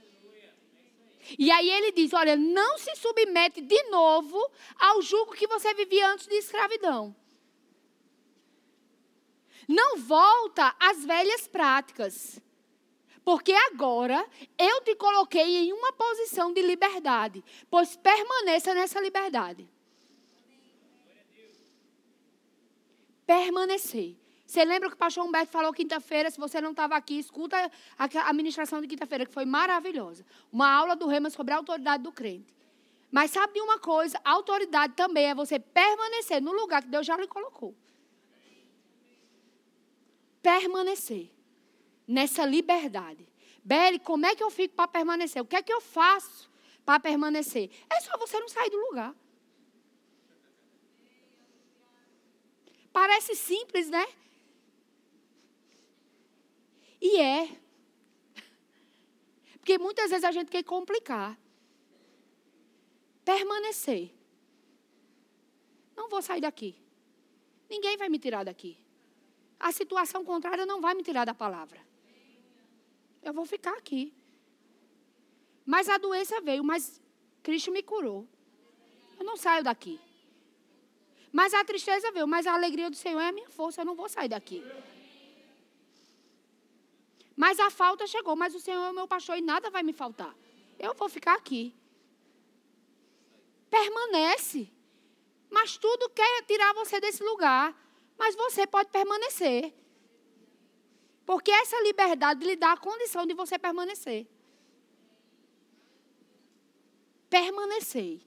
E 1.39 1.50
aí 1.50 1.67
ele 1.67 1.91
diz: 1.91 2.13
olha, 2.13 2.36
não 2.36 2.77
se 2.77 2.96
submete 2.96 3.60
de 3.60 3.84
novo 3.89 4.39
ao 4.77 5.01
jugo 5.01 5.34
que 5.34 5.48
você 5.48 5.74
vivia 5.74 6.12
antes 6.12 6.27
de 6.27 6.36
escravidão. 6.36 7.15
Não 9.67 9.98
volta 9.98 10.75
às 10.79 11.03
velhas 11.03 11.48
práticas. 11.48 12.39
Porque 13.24 13.54
agora 13.54 14.28
eu 14.58 14.82
te 14.82 14.96
coloquei 14.96 15.58
em 15.58 15.74
uma 15.74 15.94
posição 15.94 16.51
de 16.51 16.62
liberdade, 16.62 17.44
pois 17.70 17.96
permaneça 17.96 18.74
nessa 18.74 19.00
liberdade. 19.00 19.70
Permanecer. 23.25 24.18
Você 24.46 24.66
lembra 24.66 24.90
que 24.90 24.96
o 24.96 24.98
pastor 24.98 25.24
Humberto 25.24 25.51
falou 25.51 25.72
quinta-feira? 25.72 26.30
Se 26.30 26.38
você 26.38 26.60
não 26.60 26.72
estava 26.72 26.96
aqui, 26.96 27.18
escuta 27.18 27.72
a 27.98 28.30
administração 28.30 28.82
de 28.82 28.88
quinta-feira, 28.88 29.25
que 29.25 29.34
foi 29.34 29.46
maravilhosa. 29.46 30.25
Uma 30.51 30.70
aula 30.70 30.96
do 30.96 31.08
Rema 31.08 31.30
sobre 31.30 31.54
a 31.54 31.58
autoridade 31.58 32.04
do 32.04 32.12
crente. 32.12 32.54
Mas 33.10 33.32
sabe 33.32 33.54
de 33.54 33.62
uma 33.62 33.80
coisa? 33.80 34.20
A 34.25 34.32
autoridade 34.32 34.94
também 34.94 35.28
é 35.28 35.36
você 35.36 35.60
permanecer 35.60 36.42
no 36.42 36.51
lugar 36.51 36.82
que 36.82 36.90
Deus 36.90 37.06
já 37.06 37.16
lhe 37.16 37.28
colocou. 37.28 37.74
Permanecer 40.42 41.30
nessa 42.12 42.46
liberdade. 42.46 43.27
Beli, 43.63 44.00
como 44.00 44.25
é 44.25 44.36
que 44.36 44.44
eu 44.44 44.51
fico 44.51 44.75
para 44.75 44.88
permanecer? 44.88 45.41
O 45.41 45.46
que 45.46 45.56
é 45.56 45.62
que 45.62 45.72
eu 45.72 45.80
faço 45.80 46.51
para 46.86 47.00
permanecer? 47.00 47.70
É 47.89 48.01
só 48.01 48.18
você 48.18 48.39
não 48.39 48.50
sair 48.50 48.70
do 48.70 48.77
lugar. 48.77 49.15
Parece 52.91 53.36
simples, 53.36 53.89
né? 53.89 54.06
E 57.00 57.20
é. 57.20 57.50
Porque 59.58 59.77
muitas 59.77 60.10
vezes 60.10 60.25
a 60.25 60.32
gente 60.32 60.51
quer 60.51 60.63
complicar. 60.63 61.39
Permanecer. 63.24 64.12
Não 65.96 66.10
vou 66.10 66.22
sair 66.22 66.41
daqui. 66.41 66.75
Ninguém 67.70 67.96
vai 67.96 68.10
me 68.10 68.20
tirar 68.20 68.44
daqui. 68.44 68.77
A 69.58 69.72
situação 69.72 70.25
contrária 70.25 70.65
não 70.65 70.82
vai 70.82 70.94
me 70.94 71.03
tirar 71.03 71.24
da 71.24 71.34
palavra. 71.34 71.91
Eu 73.22 73.34
vou 73.34 73.46
ficar 73.46 73.74
aqui. 73.74 74.13
Mas 75.66 75.88
a 75.88 75.98
doença 75.98 76.42
veio, 76.42 76.63
mas 76.63 77.00
Cristo 77.44 77.72
me 77.72 77.84
curou. 77.84 78.28
Eu 79.20 79.25
não 79.25 79.38
saio 79.38 79.63
daqui. 79.63 80.00
Mas 81.32 81.54
a 81.54 81.63
tristeza 81.63 82.12
veio, 82.12 82.28
mas 82.28 82.46
a 82.46 82.54
alegria 82.54 82.90
do 82.90 82.96
Senhor 82.96 83.20
é 83.20 83.30
a 83.30 83.32
minha 83.32 83.50
força. 83.50 83.82
Eu 83.82 83.86
não 83.86 83.96
vou 83.96 84.10
sair 84.10 84.28
daqui. 84.28 84.63
Mas 87.36 87.60
a 87.60 87.70
falta 87.70 88.06
chegou, 88.06 88.36
mas 88.36 88.54
o 88.54 88.60
Senhor 88.60 88.84
é 88.84 88.90
o 88.90 88.94
meu 88.94 89.08
pastor 89.08 89.38
e 89.38 89.42
nada 89.42 89.70
vai 89.70 89.84
me 89.84 89.94
faltar. 89.94 90.36
Eu 90.78 90.94
vou 90.94 91.08
ficar 91.08 91.36
aqui. 91.36 91.74
Permanece. 93.70 94.70
Mas 95.50 95.78
tudo 95.78 96.10
quer 96.10 96.44
tirar 96.44 96.74
você 96.74 97.00
desse 97.00 97.24
lugar. 97.24 97.75
Mas 98.18 98.36
você 98.36 98.68
pode 98.68 98.90
permanecer. 98.90 99.74
Porque 101.32 101.50
essa 101.50 101.80
liberdade 101.82 102.46
lhe 102.46 102.58
dá 102.58 102.74
a 102.74 102.78
condição 102.78 103.26
de 103.26 103.34
você 103.34 103.58
permanecer. 103.58 104.28
Permanecer. 107.30 108.20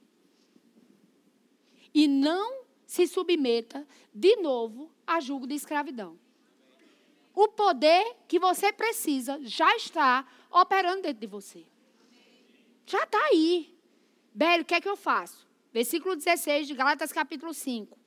E 1.93 2.07
não 2.07 2.63
se 2.83 3.05
submeta 3.05 3.87
de 4.11 4.37
novo 4.37 4.91
a 5.05 5.19
julgo 5.19 5.45
de 5.45 5.53
escravidão 5.53 6.17
o 7.35 7.49
poder 7.49 8.15
que 8.27 8.39
você 8.39 8.71
precisa 8.71 9.39
já 9.43 9.75
está 9.75 10.25
operando 10.49 11.01
dentro 11.01 11.19
de 11.19 11.27
você. 11.27 11.65
Já 12.85 13.03
está 13.03 13.19
aí. 13.25 13.77
Belo, 14.33 14.63
o 14.63 14.65
que 14.65 14.73
é 14.73 14.81
que 14.81 14.87
eu 14.87 14.95
faço? 14.95 15.45
Versículo 15.73 16.15
16 16.15 16.65
de 16.65 16.73
Gálatas 16.73 17.11
capítulo 17.11 17.53
5. 17.53 17.97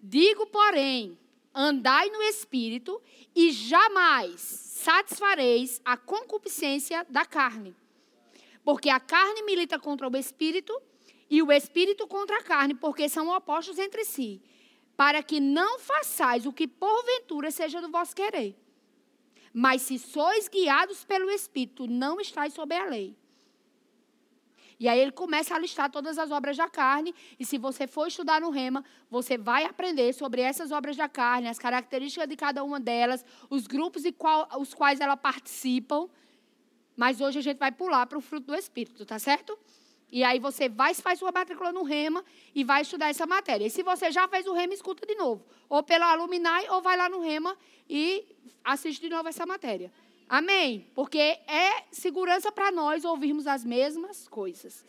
Digo, 0.00 0.46
porém, 0.46 1.18
andai 1.56 2.10
no 2.10 2.22
espírito 2.22 3.02
e 3.34 3.50
jamais 3.50 4.40
satisfareis 4.40 5.80
a 5.84 5.96
concupiscência 5.96 7.04
da 7.08 7.24
carne. 7.24 7.74
Porque 8.62 8.90
a 8.90 9.00
carne 9.00 9.42
milita 9.42 9.78
contra 9.78 10.08
o 10.08 10.16
espírito 10.16 10.78
e 11.30 11.42
o 11.42 11.50
espírito 11.50 12.06
contra 12.06 12.38
a 12.38 12.42
carne, 12.42 12.74
porque 12.74 13.08
são 13.08 13.34
opostos 13.34 13.78
entre 13.78 14.04
si 14.04 14.40
para 14.96 15.22
que 15.22 15.38
não 15.38 15.78
façais 15.78 16.46
o 16.46 16.52
que 16.52 16.66
porventura 16.66 17.50
seja 17.50 17.80
do 17.80 17.90
vosso 17.90 18.16
querer. 18.16 18.56
Mas 19.52 19.82
se 19.82 19.98
sois 19.98 20.48
guiados 20.48 21.04
pelo 21.04 21.30
Espírito, 21.30 21.86
não 21.86 22.20
estáis 22.20 22.54
sob 22.54 22.74
a 22.74 22.86
lei. 22.86 23.14
E 24.78 24.88
aí 24.88 25.00
ele 25.00 25.12
começa 25.12 25.54
a 25.54 25.58
listar 25.58 25.90
todas 25.90 26.18
as 26.18 26.30
obras 26.30 26.56
da 26.56 26.68
carne. 26.68 27.14
E 27.38 27.44
se 27.44 27.56
você 27.56 27.86
for 27.86 28.06
estudar 28.06 28.40
no 28.40 28.50
Rema, 28.50 28.84
você 29.10 29.38
vai 29.38 29.64
aprender 29.64 30.12
sobre 30.12 30.42
essas 30.42 30.70
obras 30.70 30.96
da 30.96 31.08
carne, 31.08 31.48
as 31.48 31.58
características 31.58 32.28
de 32.28 32.36
cada 32.36 32.62
uma 32.62 32.78
delas, 32.78 33.24
os 33.48 33.66
grupos 33.66 34.04
e 34.04 34.12
qual, 34.12 34.48
os 34.58 34.74
quais 34.74 35.00
elas 35.00 35.18
participam. 35.18 36.08
Mas 36.94 37.20
hoje 37.20 37.38
a 37.38 37.42
gente 37.42 37.58
vai 37.58 37.72
pular 37.72 38.06
para 38.06 38.18
o 38.18 38.20
fruto 38.20 38.48
do 38.48 38.54
Espírito, 38.54 39.04
tá 39.04 39.18
certo? 39.18 39.58
E 40.10 40.22
aí 40.22 40.38
você 40.38 40.68
vai 40.68 40.94
faz 40.94 41.18
sua 41.18 41.32
matrícula 41.32 41.72
no 41.72 41.82
Rema 41.82 42.24
e 42.54 42.62
vai 42.62 42.82
estudar 42.82 43.08
essa 43.08 43.26
matéria. 43.26 43.66
E 43.66 43.70
se 43.70 43.82
você 43.82 44.10
já 44.10 44.28
fez 44.28 44.46
o 44.46 44.52
Rema, 44.52 44.72
escuta 44.72 45.06
de 45.06 45.14
novo. 45.14 45.44
Ou 45.68 45.82
pela 45.82 46.12
Aluminai, 46.12 46.68
ou 46.70 46.80
vai 46.80 46.96
lá 46.96 47.08
no 47.08 47.20
Rema 47.20 47.56
e 47.88 48.24
assiste 48.64 49.00
de 49.00 49.08
novo 49.08 49.28
essa 49.28 49.44
matéria. 49.44 49.90
Amém? 50.28 50.90
Porque 50.94 51.18
é 51.18 51.84
segurança 51.92 52.50
para 52.50 52.72
nós 52.72 53.04
ouvirmos 53.04 53.46
as 53.46 53.64
mesmas 53.64 54.26
coisas. 54.26 54.84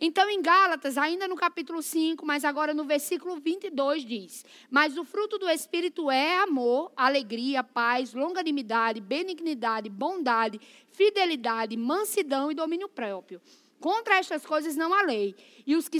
Então, 0.00 0.28
em 0.28 0.42
Gálatas, 0.42 0.98
ainda 0.98 1.28
no 1.28 1.36
capítulo 1.36 1.80
5, 1.80 2.26
mas 2.26 2.44
agora 2.44 2.74
no 2.74 2.84
versículo 2.84 3.36
22, 3.36 4.04
diz: 4.04 4.44
Mas 4.68 4.98
o 4.98 5.04
fruto 5.04 5.38
do 5.38 5.48
Espírito 5.48 6.10
é 6.10 6.38
amor, 6.38 6.92
alegria, 6.96 7.62
paz, 7.62 8.12
longanimidade, 8.12 9.00
benignidade, 9.00 9.88
bondade, 9.88 10.60
fidelidade, 10.88 11.76
mansidão 11.76 12.50
e 12.50 12.54
domínio 12.56 12.88
próprio. 12.88 13.40
Contra 13.78 14.16
estas 14.18 14.44
coisas 14.44 14.74
não 14.74 14.92
há 14.92 15.02
lei. 15.02 15.36
E 15.64 15.76
os 15.76 15.88
que, 15.88 15.98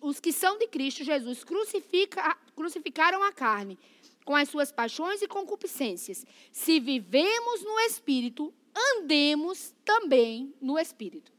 os 0.00 0.18
que 0.18 0.32
são 0.32 0.58
de 0.58 0.66
Cristo 0.66 1.04
Jesus 1.04 1.44
crucifica, 1.44 2.36
crucificaram 2.56 3.22
a 3.22 3.30
carne 3.30 3.78
com 4.24 4.34
as 4.34 4.48
suas 4.48 4.70
paixões 4.70 5.22
e 5.22 5.28
concupiscências. 5.28 6.24
Se 6.52 6.78
vivemos 6.78 7.62
no 7.62 7.80
Espírito, 7.80 8.52
andemos 8.96 9.74
também 9.84 10.54
no 10.60 10.78
Espírito. 10.78 11.32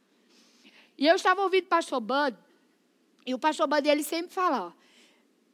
E 0.97 1.07
eu 1.07 1.15
estava 1.15 1.41
ouvindo 1.41 1.65
o 1.65 1.69
pastor 1.69 1.99
Bud, 1.99 2.37
e 3.25 3.33
o 3.33 3.39
pastor 3.39 3.67
Bud 3.67 3.87
ele 3.87 4.03
sempre 4.03 4.33
fala, 4.33 4.67
ó, 4.67 4.71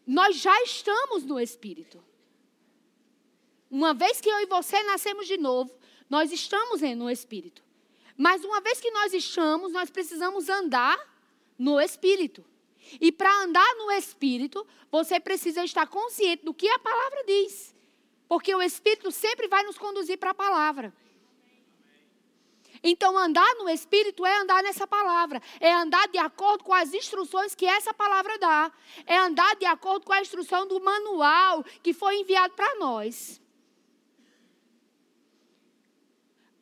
nós 0.06 0.38
já 0.38 0.62
estamos 0.64 1.24
no 1.24 1.40
Espírito. 1.40 2.04
Uma 3.70 3.94
vez 3.94 4.22
que 4.22 4.30
eu 4.30 4.40
e 4.40 4.46
você 4.46 4.82
nascemos 4.84 5.28
de 5.28 5.38
novo, 5.38 5.72
nós 6.10 6.32
estamos 6.32 6.82
no 6.82 7.10
Espírito. 7.10 7.62
Mas 8.16 8.44
uma 8.44 8.62
vez 8.62 8.80
que 8.80 8.90
nós 8.92 9.14
estamos, 9.14 9.72
nós 9.72 9.90
precisamos 9.90 10.50
andar 10.50 10.98
no 11.58 11.80
Espírito. 11.80 12.44
E 13.00 13.12
para 13.12 13.44
andar 13.44 13.76
no 13.76 13.92
Espírito, 13.92 14.66
você 14.92 15.20
precisa 15.20 15.64
estar 15.64 15.88
consciente 15.88 16.46
do 16.46 16.54
que 16.54 16.68
a 16.68 16.80
palavra 16.80 17.24
diz. 17.26 17.76
Porque 18.28 18.54
o 18.54 18.62
Espírito 18.62 19.12
sempre 19.12 19.48
vai 19.48 19.64
nos 19.64 19.78
conduzir 19.78 20.18
para 20.18 20.32
a 20.32 20.36
palavra. 20.36 20.94
Então, 22.84 23.18
andar 23.18 23.56
no 23.56 23.70
Espírito 23.70 24.26
é 24.26 24.38
andar 24.38 24.62
nessa 24.62 24.86
palavra. 24.86 25.42
É 25.60 25.74
andar 25.74 26.08
de 26.08 26.18
acordo 26.18 26.64
com 26.64 26.74
as 26.74 26.94
instruções 26.94 27.56
que 27.56 27.66
essa 27.66 27.94
palavra 27.94 28.38
dá. 28.38 28.72
É 29.06 29.18
andar 29.18 29.56
de 29.56 29.66
acordo 29.66 30.06
com 30.06 30.14
a 30.14 30.22
instrução 30.22 30.68
do 30.68 30.80
manual 30.80 31.64
que 31.82 31.94
foi 31.94 32.20
enviado 32.20 32.54
para 32.54 32.76
nós. 32.76 33.42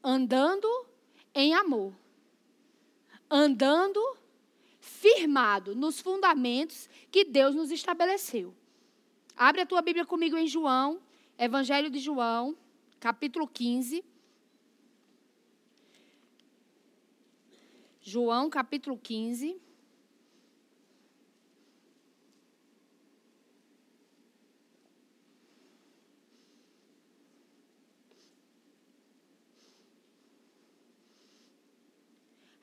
Andando 0.03 0.67
em 1.33 1.53
amor, 1.53 1.93
andando 3.29 3.99
firmado 5.05 5.75
nos 5.75 5.99
fundamentos 5.99 6.89
que 7.11 7.23
Deus 7.23 7.53
nos 7.53 7.69
estabeleceu. 7.69 8.55
Abre 9.37 9.61
a 9.61 9.65
tua 9.65 9.79
Bíblia 9.79 10.03
comigo 10.03 10.35
em 10.35 10.47
João, 10.47 10.99
Evangelho 11.37 11.91
de 11.91 11.99
João, 11.99 12.57
capítulo 12.99 13.47
15. 13.47 14.03
João, 18.01 18.49
capítulo 18.49 18.97
15. 18.97 19.61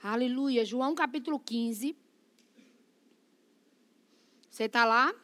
Aleluia. 0.03 0.65
João 0.65 0.93
capítulo 0.97 1.39
15. 1.39 2.02
Você 4.53 4.65
está 4.65 4.85
lá? 4.85 5.15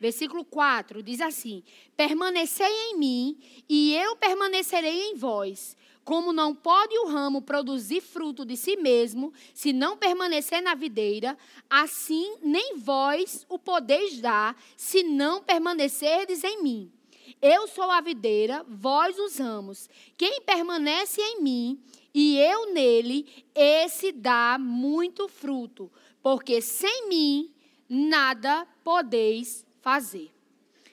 Versículo 0.00 0.44
4 0.44 1.00
diz 1.00 1.20
assim: 1.20 1.62
Permanecei 1.96 2.66
em 2.90 2.98
mim, 2.98 3.38
e 3.68 3.94
eu 3.94 4.16
permanecerei 4.16 5.10
em 5.10 5.14
vós. 5.14 5.76
Como 6.04 6.32
não 6.32 6.52
pode 6.52 6.98
o 6.98 7.06
ramo 7.06 7.40
produzir 7.40 8.00
fruto 8.00 8.44
de 8.44 8.56
si 8.56 8.76
mesmo, 8.76 9.32
se 9.54 9.72
não 9.72 9.96
permanecer 9.96 10.60
na 10.60 10.74
videira, 10.74 11.38
assim 11.70 12.36
nem 12.42 12.76
vós 12.76 13.46
o 13.48 13.58
podeis 13.58 14.20
dar, 14.20 14.60
se 14.76 15.04
não 15.04 15.40
permanecerdes 15.40 16.42
em 16.42 16.60
mim. 16.60 16.92
Eu 17.40 17.68
sou 17.68 17.90
a 17.90 18.00
videira, 18.00 18.66
vós 18.68 19.16
os 19.18 19.38
ramos. 19.38 19.88
Quem 20.18 20.40
permanece 20.42 21.22
em 21.22 21.40
mim 21.40 21.80
e 22.12 22.38
eu 22.38 22.72
nele, 22.72 23.46
esse 23.54 24.10
dá 24.10 24.58
muito 24.58 25.28
fruto, 25.28 25.90
porque 26.20 26.60
sem 26.60 27.08
mim 27.08 27.53
nada 27.88 28.66
podeis 28.82 29.66
fazer. 29.80 30.32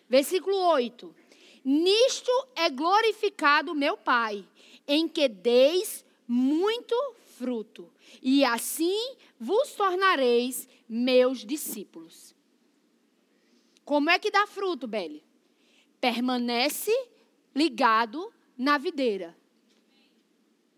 Versículo 0.10 0.58
8. 0.58 1.16
Nisto 1.64 2.32
é 2.56 2.70
glorificado 2.70 3.76
meu 3.76 3.96
Pai, 3.96 4.48
em 4.88 5.08
que 5.08 5.28
deis 5.28 6.04
muito 6.28 6.96
fruto, 7.38 7.92
e 8.22 8.44
assim 8.44 9.16
vos 9.40 9.74
tornareis 9.74 10.68
meus 10.88 11.46
discípulos. 11.46 12.36
Como 13.84 14.10
é 14.10 14.20
que 14.20 14.32
dá 14.32 14.46
fruto, 14.46 14.88
Beli? 14.88 15.24
Permanece 16.00 16.92
ligado 17.56 18.32
na 18.58 18.78
videira. 18.78 19.38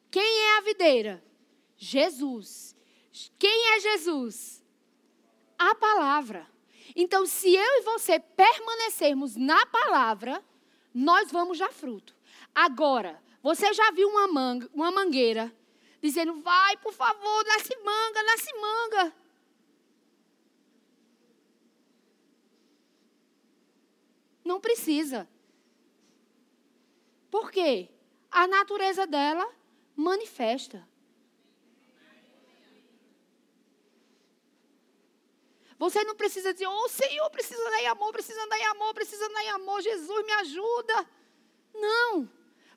Quem 0.10 0.24
é 0.24 0.58
a 0.58 0.62
videira? 0.62 1.24
Jesus. 1.78 2.76
Quem 3.38 3.76
é 3.76 3.80
Jesus? 3.80 4.63
A 5.58 5.76
palavra. 5.76 6.48
Então, 6.96 7.26
se 7.26 7.54
eu 7.54 7.80
e 7.80 7.82
você 7.82 8.20
permanecermos 8.20 9.36
na 9.36 9.66
palavra, 9.66 10.44
nós 10.94 11.32
vamos 11.32 11.58
dar 11.58 11.72
fruto. 11.72 12.16
Agora, 12.54 13.22
você 13.42 13.74
já 13.74 13.92
viu 13.92 14.08
uma, 14.10 14.28
manga, 14.28 14.70
uma 14.74 14.92
mangueira 14.92 15.54
dizendo: 16.02 16.42
vai, 16.42 16.78
por 16.78 16.94
favor, 16.94 17.46
nasce 17.46 17.76
manga, 17.84 18.24
nasce 18.24 18.54
manga. 18.60 19.14
Não 24.44 24.60
precisa. 24.60 25.28
Por 27.32 27.50
quê? 27.50 27.90
A 28.30 28.46
natureza 28.48 29.08
dela 29.08 29.50
manifesta. 29.96 30.88
Você 35.78 36.04
não 36.04 36.16
precisa 36.16 36.54
dizer, 36.54 36.68
oh 36.68 36.88
Senhor, 36.88 37.30
precisa 37.30 37.64
dar 37.64 37.82
em 37.82 37.88
amor, 37.88 38.12
precisa 38.12 38.48
dar 38.48 38.58
em 38.58 38.66
amor, 38.66 38.94
precisa 38.94 39.30
dar 39.30 39.44
em 39.44 39.50
amor, 39.50 39.82
Jesus 39.82 40.26
me 40.26 40.32
ajuda. 40.34 41.10
Não. 41.74 42.30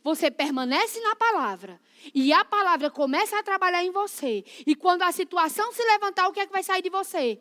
Você 0.03 0.31
permanece 0.31 1.01
na 1.01 1.17
palavra. 1.17 1.81
E 2.15 2.33
a 2.33 2.45
palavra 2.45 2.91
começa 2.91 3.39
a 3.39 3.43
trabalhar 3.43 3.83
em 3.83 3.91
você. 3.91 4.45
E 4.67 4.75
quando 4.75 5.03
a 5.03 5.13
situação 5.13 5.73
se 5.73 5.83
levantar, 5.83 6.29
o 6.29 6.33
que 6.33 6.41
é 6.41 6.47
que 6.47 6.53
vai 6.53 6.63
sair 6.63 6.83
de 6.83 6.91
você? 6.91 7.41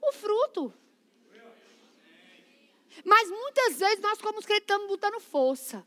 O 0.00 0.12
fruto. 0.12 0.72
Mas 3.04 3.28
muitas 3.28 3.78
vezes 3.78 4.00
nós, 4.00 4.20
como 4.20 4.40
crentes, 4.40 4.62
estamos 4.62 4.88
botando 4.88 5.20
força. 5.20 5.86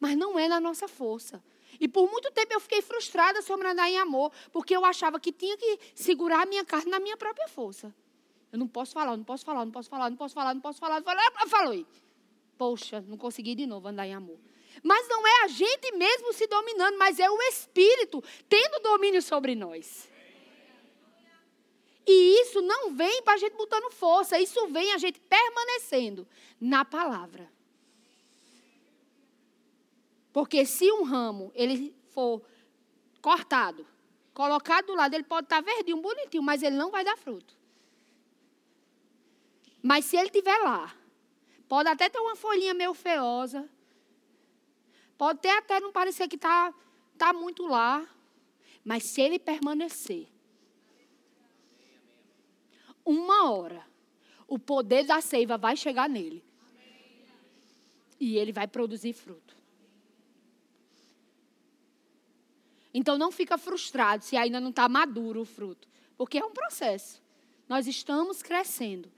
Mas 0.00 0.16
não 0.16 0.38
é 0.38 0.48
na 0.48 0.58
nossa 0.60 0.88
força. 0.88 1.42
E 1.78 1.86
por 1.86 2.10
muito 2.10 2.30
tempo 2.30 2.52
eu 2.54 2.60
fiquei 2.60 2.80
frustrada 2.80 3.42
sobre 3.42 3.68
andar 3.68 3.88
em 3.90 3.98
amor, 3.98 4.32
porque 4.52 4.74
eu 4.74 4.84
achava 4.84 5.20
que 5.20 5.30
tinha 5.30 5.56
que 5.56 5.78
segurar 5.94 6.42
a 6.42 6.46
minha 6.46 6.64
carne 6.64 6.90
na 6.90 6.98
minha 6.98 7.16
própria 7.16 7.48
força. 7.48 7.94
Eu 8.52 8.58
não 8.58 8.68
posso 8.68 8.92
falar, 8.92 9.16
não 9.16 9.24
posso 9.24 9.44
falar, 9.44 9.64
não 9.64 9.72
posso 9.72 9.88
falar, 9.90 10.10
não 10.10 10.16
posso 10.16 10.34
falar, 10.34 10.54
não 10.54 10.60
posso 10.60 10.78
falar. 10.78 11.00
Não 11.00 11.48
Falei. 11.48 11.86
Poxa, 12.56 13.04
não 13.06 13.16
consegui 13.16 13.54
de 13.54 13.66
novo 13.66 13.88
andar 13.88 14.06
em 14.06 14.14
amor. 14.14 14.38
Mas 14.82 15.08
não 15.08 15.26
é 15.26 15.44
a 15.44 15.48
gente 15.48 15.92
mesmo 15.92 16.32
se 16.32 16.46
dominando, 16.46 16.98
mas 16.98 17.18
é 17.18 17.30
o 17.30 17.42
Espírito 17.42 18.22
tendo 18.48 18.82
domínio 18.82 19.22
sobre 19.22 19.54
nós. 19.54 20.08
E 22.06 22.40
isso 22.42 22.62
não 22.62 22.94
vem 22.94 23.22
para 23.22 23.34
a 23.34 23.36
gente 23.36 23.56
botando 23.56 23.90
força, 23.90 24.38
isso 24.38 24.68
vem 24.68 24.92
a 24.92 24.98
gente 24.98 25.18
permanecendo 25.20 26.26
na 26.60 26.84
palavra. 26.84 27.50
Porque 30.32 30.64
se 30.64 30.90
um 30.92 31.02
ramo 31.02 31.50
ele 31.54 31.96
for 32.10 32.42
cortado, 33.20 33.86
colocado 34.32 34.86
do 34.86 34.94
lado, 34.94 35.14
ele 35.14 35.24
pode 35.24 35.46
estar 35.46 35.60
verdinho, 35.62 35.96
bonitinho, 35.96 36.42
mas 36.42 36.62
ele 36.62 36.76
não 36.76 36.90
vai 36.90 37.02
dar 37.02 37.16
fruto. 37.16 37.56
Mas 39.86 40.04
se 40.06 40.16
ele 40.16 40.26
estiver 40.26 40.58
lá, 40.64 40.92
pode 41.68 41.88
até 41.88 42.08
ter 42.08 42.18
uma 42.18 42.34
folhinha 42.34 42.74
meio 42.74 42.92
feiosa, 42.92 43.70
pode 45.16 45.38
ter 45.38 45.50
até 45.50 45.78
não 45.78 45.92
parecer 45.92 46.26
que 46.26 46.34
está 46.34 46.74
tá 47.16 47.32
muito 47.32 47.64
lá, 47.68 48.04
mas 48.84 49.04
se 49.04 49.20
ele 49.20 49.38
permanecer, 49.38 50.26
uma 53.04 53.48
hora, 53.52 53.86
o 54.48 54.58
poder 54.58 55.04
da 55.04 55.20
seiva 55.20 55.56
vai 55.56 55.76
chegar 55.76 56.08
nele. 56.08 56.42
E 58.18 58.36
ele 58.38 58.50
vai 58.50 58.66
produzir 58.66 59.12
fruto. 59.12 59.56
Então 62.92 63.16
não 63.16 63.30
fica 63.30 63.56
frustrado 63.56 64.24
se 64.24 64.36
ainda 64.36 64.58
não 64.58 64.70
está 64.70 64.88
maduro 64.88 65.42
o 65.42 65.44
fruto. 65.44 65.86
Porque 66.16 66.38
é 66.38 66.44
um 66.44 66.50
processo. 66.50 67.22
Nós 67.68 67.86
estamos 67.86 68.42
crescendo. 68.42 69.14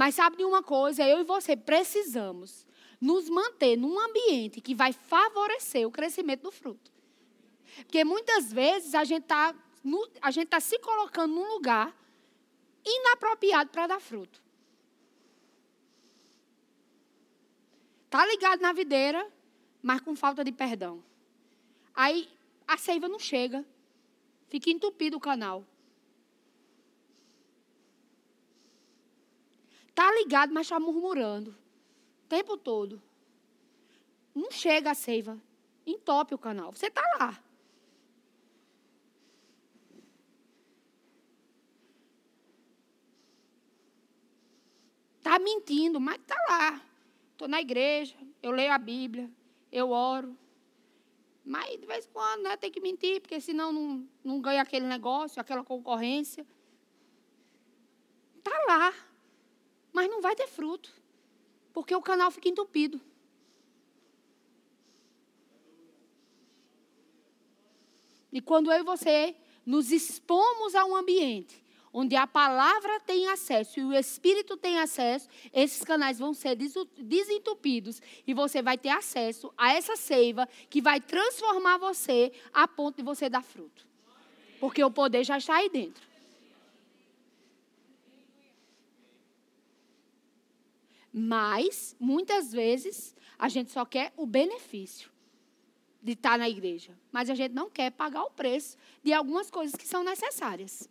Mas 0.00 0.14
sabe 0.14 0.38
de 0.38 0.44
uma 0.46 0.62
coisa? 0.62 1.06
Eu 1.06 1.20
e 1.20 1.24
você 1.24 1.54
precisamos 1.54 2.66
nos 2.98 3.28
manter 3.28 3.76
num 3.76 4.00
ambiente 4.00 4.58
que 4.58 4.74
vai 4.74 4.94
favorecer 4.94 5.86
o 5.86 5.90
crescimento 5.90 6.44
do 6.44 6.50
fruto. 6.50 6.90
Porque 7.84 8.02
muitas 8.02 8.50
vezes 8.50 8.94
a 8.94 9.04
gente 9.04 9.24
está 9.24 9.54
tá 10.48 10.58
se 10.58 10.78
colocando 10.78 11.34
num 11.34 11.52
lugar 11.52 11.94
inapropriado 12.82 13.68
para 13.68 13.88
dar 13.88 14.00
fruto. 14.00 14.42
Está 18.06 18.24
ligado 18.24 18.60
na 18.60 18.72
videira, 18.72 19.30
mas 19.82 20.00
com 20.00 20.16
falta 20.16 20.42
de 20.42 20.50
perdão. 20.50 21.04
Aí 21.94 22.26
a 22.66 22.78
seiva 22.78 23.06
não 23.06 23.18
chega. 23.18 23.62
Fica 24.48 24.70
entupido 24.70 25.18
o 25.18 25.20
canal. 25.20 25.62
Está 30.00 30.10
ligado, 30.12 30.54
mas 30.54 30.64
está 30.64 30.80
murmurando. 30.80 31.50
O 32.24 32.26
tempo 32.26 32.56
todo. 32.56 33.02
Não 34.34 34.50
chega 34.50 34.92
a 34.92 34.94
seiva. 34.94 35.38
Entope 35.86 36.34
o 36.34 36.38
canal. 36.38 36.72
Você 36.72 36.86
está 36.86 37.02
lá. 37.18 37.38
Está 45.18 45.38
mentindo, 45.38 46.00
mas 46.00 46.16
está 46.16 46.34
lá. 46.48 46.80
Estou 47.32 47.46
na 47.46 47.60
igreja, 47.60 48.16
eu 48.42 48.52
leio 48.52 48.72
a 48.72 48.78
Bíblia, 48.78 49.30
eu 49.70 49.90
oro. 49.90 50.34
Mas 51.44 51.78
de 51.78 51.86
vez 51.86 52.06
em 52.06 52.08
quando 52.08 52.44
né, 52.44 52.56
tem 52.56 52.70
que 52.70 52.80
mentir, 52.80 53.20
porque 53.20 53.38
senão 53.38 53.70
não, 53.70 54.08
não 54.24 54.40
ganha 54.40 54.62
aquele 54.62 54.86
negócio, 54.86 55.38
aquela 55.38 55.62
concorrência. 55.62 56.46
Está 58.38 58.64
lá 58.66 59.09
mas 60.00 60.08
não 60.08 60.22
vai 60.22 60.34
ter 60.34 60.46
fruto, 60.46 60.90
porque 61.74 61.94
o 61.94 62.00
canal 62.00 62.30
fica 62.30 62.48
entupido. 62.48 62.98
E 68.32 68.40
quando 68.40 68.72
eu 68.72 68.78
e 68.78 68.82
você 68.82 69.36
nos 69.66 69.92
expomos 69.92 70.74
a 70.74 70.86
um 70.86 70.96
ambiente 70.96 71.62
onde 71.92 72.16
a 72.16 72.26
palavra 72.26 72.98
tem 73.00 73.28
acesso 73.28 73.78
e 73.78 73.84
o 73.84 73.92
Espírito 73.92 74.56
tem 74.56 74.78
acesso, 74.78 75.28
esses 75.52 75.84
canais 75.84 76.18
vão 76.18 76.32
ser 76.32 76.56
desentupidos 76.96 78.00
e 78.26 78.32
você 78.32 78.62
vai 78.62 78.78
ter 78.78 78.88
acesso 78.88 79.52
a 79.58 79.74
essa 79.74 79.96
seiva 79.96 80.48
que 80.70 80.80
vai 80.80 80.98
transformar 80.98 81.76
você 81.76 82.32
a 82.54 82.66
ponto 82.66 82.96
de 82.96 83.02
você 83.02 83.28
dar 83.28 83.42
fruto. 83.42 83.86
Porque 84.58 84.82
o 84.82 84.90
poder 84.90 85.24
já 85.24 85.36
está 85.36 85.56
aí 85.56 85.68
dentro. 85.68 86.09
Mas, 91.12 91.96
muitas 91.98 92.52
vezes, 92.52 93.14
a 93.38 93.48
gente 93.48 93.70
só 93.72 93.84
quer 93.84 94.12
o 94.16 94.26
benefício 94.26 95.10
de 96.02 96.12
estar 96.12 96.38
na 96.38 96.48
igreja. 96.48 96.96
Mas 97.10 97.28
a 97.28 97.34
gente 97.34 97.52
não 97.52 97.68
quer 97.68 97.90
pagar 97.90 98.22
o 98.24 98.30
preço 98.30 98.76
de 99.02 99.12
algumas 99.12 99.50
coisas 99.50 99.74
que 99.74 99.86
são 99.86 100.02
necessárias. 100.04 100.88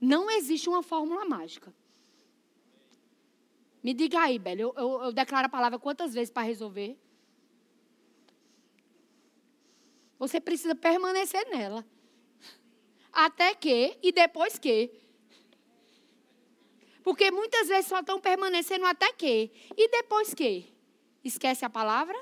Não 0.00 0.30
existe 0.30 0.68
uma 0.68 0.82
fórmula 0.82 1.24
mágica. 1.24 1.72
Me 3.82 3.94
diga 3.94 4.20
aí, 4.20 4.38
Bela, 4.38 4.60
eu, 4.60 4.74
eu, 4.76 5.02
eu 5.04 5.12
declaro 5.12 5.46
a 5.46 5.50
palavra 5.50 5.78
quantas 5.78 6.12
vezes 6.12 6.30
para 6.30 6.46
resolver? 6.46 6.98
Você 10.18 10.38
precisa 10.40 10.74
permanecer 10.74 11.48
nela. 11.50 11.86
Até 13.12 13.54
que, 13.54 13.98
e 14.02 14.12
depois 14.12 14.58
que, 14.58 14.92
porque 17.10 17.28
muitas 17.32 17.66
vezes 17.66 17.86
só 17.86 17.98
estão 17.98 18.20
permanecendo 18.20 18.86
até 18.86 19.12
que. 19.12 19.50
E 19.76 19.88
depois 19.88 20.32
que? 20.32 20.72
Esquece 21.24 21.64
a 21.64 21.68
palavra? 21.68 22.16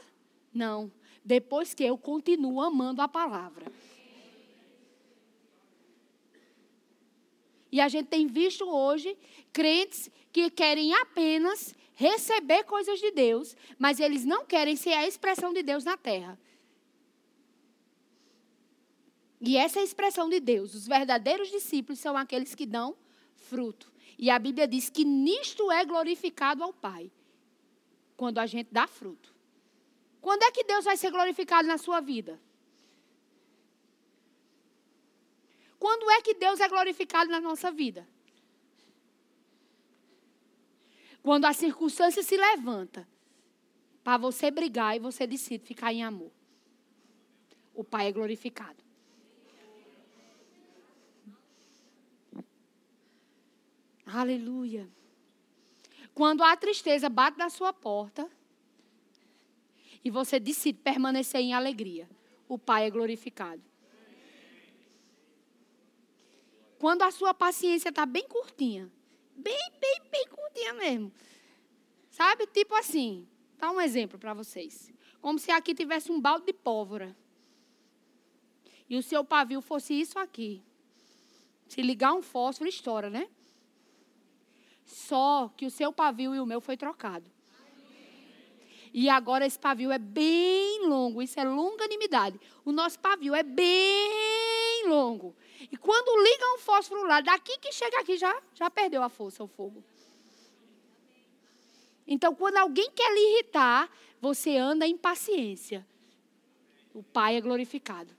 Não. 0.50 0.90
Depois 1.22 1.74
que 1.74 1.84
eu 1.84 1.98
continuo 1.98 2.58
amando 2.62 3.02
a 3.02 3.06
palavra. 3.06 3.70
E 7.70 7.82
a 7.82 7.88
gente 7.88 8.06
tem 8.06 8.26
visto 8.26 8.66
hoje 8.66 9.14
crentes 9.52 10.10
que 10.32 10.48
querem 10.48 10.94
apenas 10.94 11.74
receber 11.94 12.64
coisas 12.64 12.98
de 12.98 13.10
Deus, 13.10 13.54
mas 13.78 14.00
eles 14.00 14.24
não 14.24 14.46
querem 14.46 14.74
ser 14.74 14.94
a 14.94 15.06
expressão 15.06 15.52
de 15.52 15.62
Deus 15.62 15.84
na 15.84 15.98
terra. 15.98 16.40
E 19.38 19.58
essa 19.58 19.80
é 19.80 19.82
a 19.82 19.84
expressão 19.84 20.30
de 20.30 20.40
Deus, 20.40 20.74
os 20.74 20.86
verdadeiros 20.88 21.50
discípulos 21.50 21.98
são 21.98 22.16
aqueles 22.16 22.54
que 22.54 22.64
dão 22.64 22.96
fruto. 23.36 23.97
E 24.18 24.28
a 24.30 24.38
Bíblia 24.38 24.66
diz 24.66 24.90
que 24.90 25.04
nisto 25.04 25.70
é 25.70 25.84
glorificado 25.84 26.64
ao 26.64 26.72
Pai, 26.72 27.10
quando 28.16 28.38
a 28.38 28.46
gente 28.46 28.68
dá 28.72 28.86
fruto. 28.88 29.32
Quando 30.20 30.42
é 30.42 30.50
que 30.50 30.64
Deus 30.64 30.84
vai 30.84 30.96
ser 30.96 31.12
glorificado 31.12 31.68
na 31.68 31.78
sua 31.78 32.00
vida? 32.00 32.40
Quando 35.78 36.10
é 36.10 36.20
que 36.20 36.34
Deus 36.34 36.58
é 36.58 36.68
glorificado 36.68 37.30
na 37.30 37.40
nossa 37.40 37.70
vida? 37.70 38.06
Quando 41.22 41.44
a 41.44 41.52
circunstância 41.52 42.22
se 42.22 42.36
levanta 42.36 43.06
para 44.02 44.16
você 44.16 44.50
brigar 44.50 44.96
e 44.96 44.98
você 44.98 45.26
decide 45.26 45.64
ficar 45.64 45.92
em 45.92 46.02
amor. 46.02 46.32
O 47.74 47.84
Pai 47.84 48.08
é 48.08 48.12
glorificado. 48.12 48.87
Aleluia. 54.12 54.88
Quando 56.14 56.42
a 56.42 56.56
tristeza 56.56 57.08
bate 57.10 57.36
na 57.36 57.50
sua 57.50 57.72
porta 57.72 58.28
e 60.02 60.10
você 60.10 60.40
decide 60.40 60.78
permanecer 60.78 61.40
em 61.40 61.52
alegria, 61.52 62.08
o 62.48 62.58
Pai 62.58 62.86
é 62.86 62.90
glorificado. 62.90 63.62
Quando 66.78 67.02
a 67.02 67.10
sua 67.10 67.34
paciência 67.34 67.90
está 67.90 68.06
bem 68.06 68.26
curtinha, 68.26 68.90
bem, 69.36 69.72
bem, 69.78 70.02
bem 70.10 70.26
curtinha 70.28 70.72
mesmo. 70.74 71.12
Sabe? 72.08 72.46
Tipo 72.46 72.74
assim, 72.76 73.28
dá 73.58 73.70
um 73.70 73.80
exemplo 73.80 74.18
para 74.18 74.32
vocês. 74.32 74.90
Como 75.20 75.38
se 75.38 75.50
aqui 75.50 75.74
tivesse 75.74 76.10
um 76.10 76.20
balde 76.20 76.46
de 76.46 76.52
pólvora. 76.52 77.14
E 78.88 78.96
o 78.96 79.02
seu 79.02 79.22
pavio 79.22 79.60
fosse 79.60 79.92
isso 79.92 80.18
aqui. 80.18 80.62
Se 81.66 81.82
ligar 81.82 82.14
um 82.14 82.22
fósforo, 82.22 82.70
estoura, 82.70 83.10
né? 83.10 83.28
Só 84.88 85.52
que 85.54 85.66
o 85.66 85.70
seu 85.70 85.92
pavio 85.92 86.34
e 86.34 86.40
o 86.40 86.46
meu 86.46 86.62
foi 86.62 86.74
trocado. 86.74 87.30
E 88.92 89.10
agora 89.10 89.44
esse 89.44 89.58
pavio 89.58 89.92
é 89.92 89.98
bem 89.98 90.86
longo, 90.86 91.20
isso 91.20 91.38
é 91.38 91.44
longanimidade. 91.44 92.40
O 92.64 92.72
nosso 92.72 92.98
pavio 92.98 93.34
é 93.34 93.42
bem 93.42 94.88
longo. 94.88 95.36
E 95.70 95.76
quando 95.76 96.22
liga 96.22 96.54
um 96.54 96.58
fósforo 96.58 97.06
lá, 97.06 97.20
daqui 97.20 97.58
que 97.58 97.70
chega 97.70 98.00
aqui 98.00 98.16
já, 98.16 98.42
já 98.54 98.70
perdeu 98.70 99.02
a 99.02 99.10
força, 99.10 99.44
o 99.44 99.46
fogo. 99.46 99.84
Então, 102.06 102.34
quando 102.34 102.56
alguém 102.56 102.90
quer 102.92 103.12
lhe 103.12 103.34
irritar, 103.34 103.90
você 104.18 104.56
anda 104.56 104.86
em 104.86 104.96
paciência. 104.96 105.86
O 106.94 107.02
Pai 107.02 107.36
é 107.36 107.40
glorificado. 107.42 108.16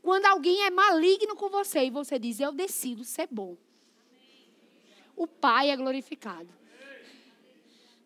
Quando 0.00 0.26
alguém 0.26 0.62
é 0.62 0.70
maligno 0.70 1.34
com 1.34 1.48
você 1.48 1.86
e 1.86 1.90
você 1.90 2.16
diz, 2.16 2.38
eu 2.38 2.52
decido 2.52 3.02
ser 3.02 3.26
bom. 3.28 3.56
O 5.16 5.26
Pai 5.26 5.70
é 5.70 5.76
glorificado. 5.76 6.48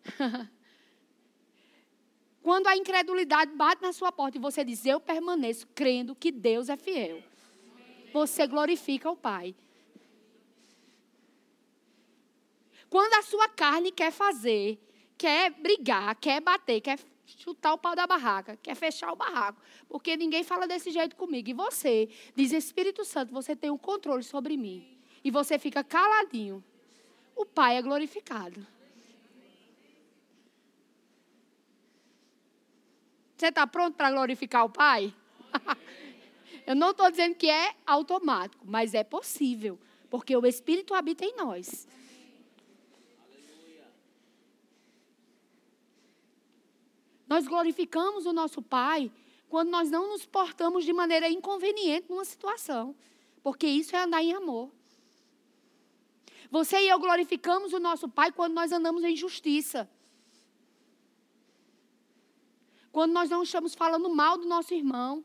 Quando 2.41 2.67
a 2.67 2.75
incredulidade 2.75 3.53
bate 3.53 3.81
na 3.81 3.93
sua 3.93 4.11
porta 4.11 4.37
e 4.37 4.41
você 4.41 4.63
diz, 4.63 4.85
eu 4.85 4.99
permaneço 4.99 5.67
crendo 5.75 6.15
que 6.15 6.31
Deus 6.31 6.69
é 6.69 6.77
fiel, 6.77 7.21
você 8.11 8.47
glorifica 8.47 9.11
o 9.11 9.15
Pai. 9.15 9.53
Quando 12.89 13.13
a 13.13 13.21
sua 13.21 13.47
carne 13.47 13.91
quer 13.91 14.11
fazer, 14.11 14.79
quer 15.17 15.51
brigar, 15.51 16.15
quer 16.15 16.41
bater, 16.41 16.81
quer 16.81 16.99
chutar 17.25 17.73
o 17.73 17.77
pau 17.77 17.95
da 17.95 18.05
barraca, 18.05 18.57
quer 18.61 18.75
fechar 18.75 19.11
o 19.13 19.15
barraco, 19.15 19.61
porque 19.87 20.17
ninguém 20.17 20.43
fala 20.43 20.67
desse 20.67 20.91
jeito 20.91 21.15
comigo. 21.15 21.49
E 21.49 21.53
você 21.53 22.09
diz, 22.35 22.51
Espírito 22.51 23.05
Santo, 23.05 23.31
você 23.31 23.55
tem 23.55 23.69
o 23.69 23.75
um 23.75 23.77
controle 23.77 24.23
sobre 24.23 24.57
mim. 24.57 24.85
E 25.23 25.31
você 25.31 25.57
fica 25.59 25.83
caladinho. 25.83 26.63
O 27.41 27.45
Pai 27.45 27.75
é 27.75 27.81
glorificado. 27.81 28.67
Você 33.35 33.47
está 33.47 33.65
pronto 33.65 33.95
para 33.95 34.11
glorificar 34.11 34.63
o 34.63 34.69
Pai? 34.69 35.11
Eu 36.67 36.75
não 36.75 36.91
estou 36.91 37.09
dizendo 37.09 37.33
que 37.33 37.49
é 37.49 37.73
automático, 37.83 38.63
mas 38.63 38.93
é 38.93 39.03
possível, 39.03 39.79
porque 40.07 40.37
o 40.37 40.45
Espírito 40.45 40.93
habita 40.93 41.25
em 41.25 41.35
nós. 41.35 41.87
Nós 47.27 47.47
glorificamos 47.47 48.27
o 48.27 48.33
nosso 48.33 48.61
Pai 48.61 49.11
quando 49.49 49.71
nós 49.71 49.89
não 49.89 50.09
nos 50.09 50.27
portamos 50.27 50.85
de 50.85 50.93
maneira 50.93 51.27
inconveniente 51.27 52.05
numa 52.07 52.23
situação, 52.23 52.95
porque 53.41 53.65
isso 53.65 53.95
é 53.95 54.03
andar 54.03 54.21
em 54.21 54.31
amor. 54.31 54.69
Você 56.51 56.77
e 56.81 56.89
eu 56.89 56.99
glorificamos 56.99 57.71
o 57.71 57.79
nosso 57.79 58.09
Pai 58.09 58.29
quando 58.29 58.53
nós 58.53 58.73
andamos 58.73 59.03
em 59.05 59.15
justiça. 59.15 59.89
Quando 62.91 63.13
nós 63.13 63.29
não 63.29 63.41
estamos 63.41 63.73
falando 63.73 64.13
mal 64.13 64.37
do 64.37 64.45
nosso 64.45 64.73
irmão. 64.73 65.23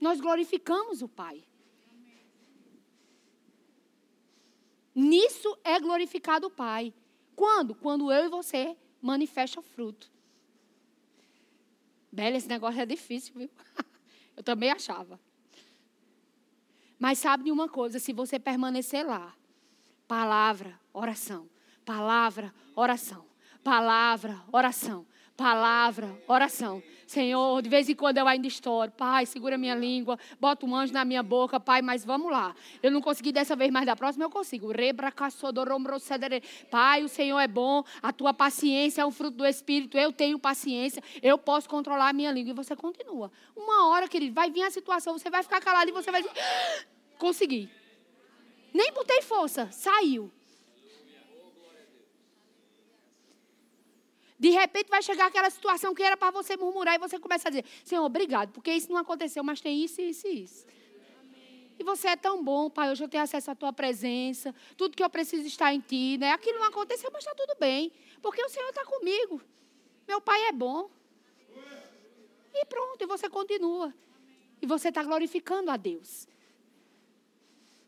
Nós 0.00 0.20
glorificamos 0.20 1.00
o 1.00 1.08
Pai. 1.08 1.44
Nisso 4.92 5.56
é 5.62 5.78
glorificado 5.78 6.48
o 6.48 6.50
Pai. 6.50 6.92
Quando? 7.36 7.72
Quando 7.74 8.10
eu 8.10 8.24
e 8.26 8.28
você 8.28 8.76
manifesta 9.00 9.62
fruto. 9.62 10.10
Bela, 12.10 12.36
esse 12.36 12.48
negócio 12.48 12.80
é 12.80 12.86
difícil, 12.86 13.34
viu? 13.34 13.50
Eu 14.36 14.42
também 14.42 14.70
achava. 14.70 15.20
Mas 17.04 17.18
sabe 17.18 17.44
de 17.44 17.52
uma 17.52 17.68
coisa, 17.68 17.98
se 17.98 18.14
você 18.14 18.38
permanecer 18.38 19.06
lá, 19.06 19.34
palavra, 20.08 20.80
oração, 20.94 21.46
palavra, 21.84 22.50
oração, 22.74 23.26
Palavra, 23.64 24.38
oração. 24.52 25.06
Palavra, 25.34 26.22
oração. 26.28 26.82
Senhor, 27.06 27.60
de 27.62 27.68
vez 27.68 27.88
em 27.88 27.94
quando 27.94 28.18
eu 28.18 28.28
ainda 28.28 28.46
estouro. 28.46 28.92
Pai, 28.92 29.24
segura 29.24 29.56
minha 29.56 29.74
língua, 29.74 30.18
bota 30.38 30.66
um 30.66 30.76
anjo 30.76 30.92
na 30.92 31.04
minha 31.04 31.22
boca, 31.22 31.58
Pai, 31.58 31.80
mas 31.80 32.04
vamos 32.04 32.30
lá. 32.30 32.54
Eu 32.82 32.92
não 32.92 33.00
consegui 33.00 33.32
dessa 33.32 33.56
vez, 33.56 33.70
mas 33.72 33.86
da 33.86 33.96
próxima 33.96 34.26
eu 34.26 34.30
consigo. 34.30 34.68
Pai, 36.70 37.02
o 37.02 37.08
Senhor 37.08 37.40
é 37.40 37.48
bom, 37.48 37.82
a 38.02 38.12
tua 38.12 38.34
paciência 38.34 39.00
é 39.00 39.06
um 39.06 39.10
fruto 39.10 39.38
do 39.38 39.46
Espírito, 39.46 39.96
eu 39.96 40.12
tenho 40.12 40.38
paciência, 40.38 41.02
eu 41.22 41.38
posso 41.38 41.68
controlar 41.70 42.10
a 42.10 42.12
minha 42.12 42.30
língua. 42.30 42.50
E 42.50 42.54
você 42.54 42.76
continua. 42.76 43.32
Uma 43.56 43.88
hora, 43.88 44.06
querido, 44.06 44.34
vai 44.34 44.50
vir 44.50 44.62
a 44.62 44.70
situação, 44.70 45.18
você 45.18 45.30
vai 45.30 45.42
ficar 45.42 45.60
calado 45.60 45.88
e 45.88 45.92
você 45.92 46.12
vai 46.12 46.22
dizer, 46.22 46.34
consegui. 47.18 47.70
Nem 48.72 48.92
botei 48.92 49.22
força, 49.22 49.70
saiu. 49.70 50.30
De 54.38 54.50
repente 54.50 54.88
vai 54.90 55.00
chegar 55.00 55.26
aquela 55.26 55.48
situação 55.48 55.94
que 55.94 56.02
era 56.02 56.16
para 56.16 56.30
você 56.30 56.56
murmurar 56.56 56.96
e 56.96 56.98
você 56.98 57.18
começa 57.18 57.48
a 57.48 57.50
dizer: 57.50 57.64
Senhor, 57.84 58.04
obrigado, 58.04 58.52
porque 58.52 58.72
isso 58.72 58.90
não 58.90 58.98
aconteceu, 58.98 59.42
mas 59.44 59.60
tem 59.60 59.82
isso, 59.82 60.00
isso 60.00 60.26
e 60.26 60.42
isso. 60.42 60.66
E 61.78 61.82
você 61.82 62.08
é 62.08 62.16
tão 62.16 62.42
bom, 62.42 62.70
Pai. 62.70 62.90
Hoje 62.90 63.02
eu 63.02 63.08
tenho 63.08 63.22
acesso 63.22 63.50
à 63.50 63.54
tua 63.54 63.72
presença. 63.72 64.54
Tudo 64.76 64.96
que 64.96 65.02
eu 65.02 65.10
preciso 65.10 65.46
está 65.46 65.72
em 65.74 65.80
ti. 65.80 66.16
Né? 66.18 66.30
Aquilo 66.30 66.58
não 66.58 66.68
aconteceu, 66.68 67.10
mas 67.12 67.24
está 67.24 67.34
tudo 67.34 67.56
bem. 67.58 67.90
Porque 68.22 68.42
o 68.42 68.48
Senhor 68.48 68.68
está 68.68 68.84
comigo. 68.84 69.40
Meu 70.06 70.20
Pai 70.20 70.40
é 70.44 70.52
bom. 70.52 70.88
E 72.54 72.64
pronto, 72.66 73.02
e 73.02 73.06
você 73.06 73.28
continua. 73.28 73.92
E 74.62 74.66
você 74.66 74.88
está 74.88 75.02
glorificando 75.02 75.70
a 75.70 75.76
Deus. 75.76 76.28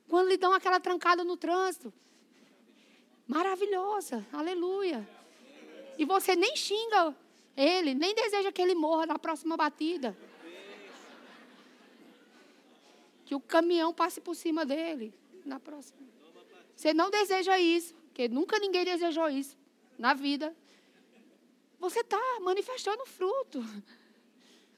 Quando 0.08 0.28
lhe 0.28 0.36
dão 0.36 0.52
aquela 0.52 0.78
trancada 0.78 1.24
no 1.24 1.36
trânsito. 1.36 1.92
Maravilhosa. 3.26 4.24
Aleluia. 4.32 5.06
E 5.98 6.04
você 6.04 6.36
nem 6.36 6.54
xinga 6.56 7.14
ele, 7.56 7.94
nem 7.94 8.14
deseja 8.14 8.52
que 8.52 8.60
ele 8.60 8.74
morra 8.74 9.06
na 9.06 9.18
próxima 9.18 9.56
batida. 9.56 10.16
Que 13.24 13.34
o 13.34 13.40
caminhão 13.40 13.92
passe 13.92 14.20
por 14.20 14.34
cima 14.34 14.64
dele 14.64 15.12
na 15.44 15.58
próxima. 15.58 15.98
Você 16.76 16.92
não 16.92 17.10
deseja 17.10 17.58
isso, 17.58 17.94
porque 18.06 18.28
nunca 18.28 18.58
ninguém 18.58 18.84
desejou 18.84 19.28
isso 19.28 19.56
na 19.98 20.12
vida. 20.12 20.54
Você 21.80 22.00
está 22.00 22.20
manifestando 22.40 23.04
fruto. 23.06 23.64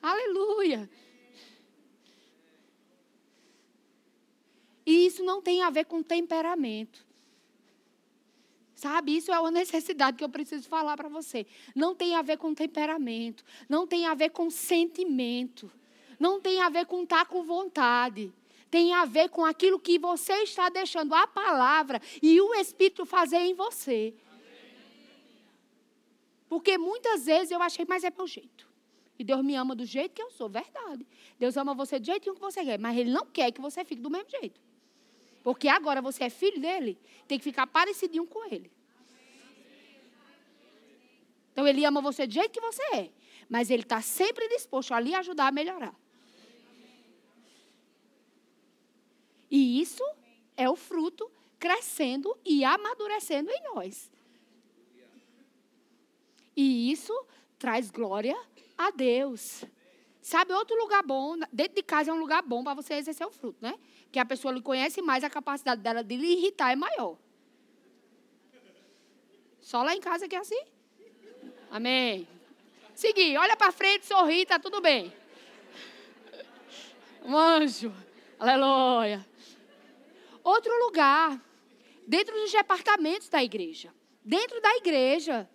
Aleluia. 0.00 0.88
E 4.88 5.04
isso 5.04 5.22
não 5.22 5.42
tem 5.42 5.60
a 5.60 5.68
ver 5.68 5.84
com 5.84 6.02
temperamento. 6.02 7.04
Sabe, 8.74 9.14
isso 9.14 9.30
é 9.30 9.38
uma 9.38 9.50
necessidade 9.50 10.16
que 10.16 10.24
eu 10.24 10.30
preciso 10.30 10.66
falar 10.66 10.96
para 10.96 11.10
você. 11.10 11.46
Não 11.74 11.94
tem 11.94 12.14
a 12.14 12.22
ver 12.22 12.38
com 12.38 12.54
temperamento, 12.54 13.44
não 13.68 13.86
tem 13.86 14.06
a 14.06 14.14
ver 14.14 14.30
com 14.30 14.48
sentimento, 14.48 15.70
não 16.18 16.40
tem 16.40 16.62
a 16.62 16.70
ver 16.70 16.86
com 16.86 17.02
estar 17.02 17.18
tá 17.18 17.24
com 17.26 17.42
vontade. 17.42 18.32
Tem 18.70 18.94
a 18.94 19.04
ver 19.04 19.28
com 19.28 19.44
aquilo 19.44 19.78
que 19.78 19.98
você 19.98 20.32
está 20.44 20.70
deixando 20.70 21.14
a 21.14 21.26
palavra 21.26 22.00
e 22.22 22.40
o 22.40 22.54
Espírito 22.54 23.04
fazer 23.04 23.40
em 23.40 23.52
você. 23.52 24.14
Porque 26.48 26.78
muitas 26.78 27.26
vezes 27.26 27.50
eu 27.50 27.60
achei, 27.60 27.84
mas 27.86 28.04
é 28.04 28.10
meu 28.16 28.26
jeito. 28.26 28.66
E 29.18 29.24
Deus 29.24 29.44
me 29.44 29.54
ama 29.54 29.74
do 29.74 29.84
jeito 29.84 30.14
que 30.14 30.22
eu 30.22 30.30
sou, 30.30 30.48
verdade. 30.48 31.06
Deus 31.38 31.58
ama 31.58 31.74
você 31.74 31.98
do 31.98 32.06
jeitinho 32.06 32.34
que 32.34 32.40
você 32.40 32.64
quer, 32.64 32.78
mas 32.78 32.96
Ele 32.96 33.10
não 33.10 33.26
quer 33.26 33.52
que 33.52 33.60
você 33.60 33.84
fique 33.84 34.00
do 34.00 34.08
mesmo 34.08 34.30
jeito. 34.30 34.67
Porque 35.42 35.68
agora 35.68 36.02
você 36.02 36.24
é 36.24 36.30
filho 36.30 36.60
dele, 36.60 36.98
tem 37.26 37.38
que 37.38 37.44
ficar 37.44 37.66
parecidinho 37.66 38.26
com 38.26 38.44
ele. 38.52 38.70
Então 41.52 41.66
ele 41.66 41.84
ama 41.84 42.00
você 42.00 42.26
do 42.26 42.32
jeito 42.32 42.52
que 42.52 42.60
você 42.60 42.82
é. 42.94 43.10
Mas 43.48 43.70
ele 43.70 43.82
está 43.82 44.00
sempre 44.00 44.46
disposto 44.48 44.92
a 44.92 45.00
lhe 45.00 45.14
ajudar 45.14 45.48
a 45.48 45.52
melhorar. 45.52 45.94
E 49.50 49.80
isso 49.80 50.04
é 50.56 50.68
o 50.68 50.76
fruto 50.76 51.30
crescendo 51.58 52.36
e 52.44 52.64
amadurecendo 52.64 53.50
em 53.50 53.62
nós. 53.74 54.10
E 56.54 56.90
isso 56.90 57.12
traz 57.58 57.90
glória 57.90 58.38
a 58.76 58.90
Deus. 58.90 59.64
Sabe 60.20 60.52
outro 60.52 60.76
lugar 60.76 61.02
bom? 61.02 61.36
Dentro 61.52 61.74
de 61.74 61.82
casa 61.82 62.10
é 62.10 62.14
um 62.14 62.20
lugar 62.20 62.42
bom 62.42 62.62
para 62.62 62.74
você 62.74 62.94
exercer 62.94 63.26
o 63.26 63.30
fruto, 63.30 63.58
né? 63.60 63.74
Que 64.10 64.18
a 64.18 64.24
pessoa 64.24 64.52
lhe 64.52 64.62
conhece 64.62 65.02
mais, 65.02 65.22
a 65.22 65.30
capacidade 65.30 65.82
dela 65.82 66.02
de 66.02 66.16
lhe 66.16 66.32
irritar 66.32 66.72
é 66.72 66.76
maior. 66.76 67.16
Só 69.60 69.82
lá 69.82 69.94
em 69.94 70.00
casa 70.00 70.26
que 70.26 70.34
é 70.34 70.38
assim? 70.38 70.62
Amém. 71.70 72.26
Seguir, 72.94 73.36
olha 73.36 73.56
para 73.56 73.70
frente, 73.70 74.06
sorri, 74.06 74.46
tá 74.46 74.58
tudo 74.58 74.80
bem. 74.80 75.12
Um 77.22 77.36
anjo. 77.36 77.92
Aleluia. 78.38 79.26
Outro 80.42 80.72
lugar, 80.86 81.38
dentro 82.06 82.34
dos 82.34 82.50
departamentos 82.50 83.28
da 83.28 83.44
igreja. 83.44 83.92
Dentro 84.24 84.60
da 84.62 84.76
igreja, 84.76 85.48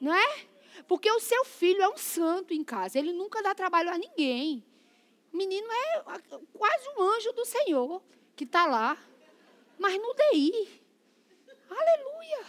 não 0.00 0.14
é? 0.14 0.46
Porque 0.86 1.10
o 1.10 1.18
seu 1.18 1.44
filho 1.44 1.82
é 1.82 1.88
um 1.88 1.96
santo 1.96 2.54
em 2.54 2.62
casa, 2.62 2.98
ele 2.98 3.12
nunca 3.12 3.42
dá 3.42 3.54
trabalho 3.54 3.90
a 3.90 3.98
ninguém. 3.98 4.64
O 5.32 5.36
menino 5.36 5.66
é 5.70 6.02
quase 6.56 6.88
um 6.96 7.02
anjo 7.02 7.32
do 7.32 7.44
Senhor 7.44 8.02
que 8.34 8.44
está 8.44 8.66
lá, 8.66 8.96
mas 9.78 9.96
no 10.00 10.14
DI. 10.14 10.82
Aleluia. 11.68 12.46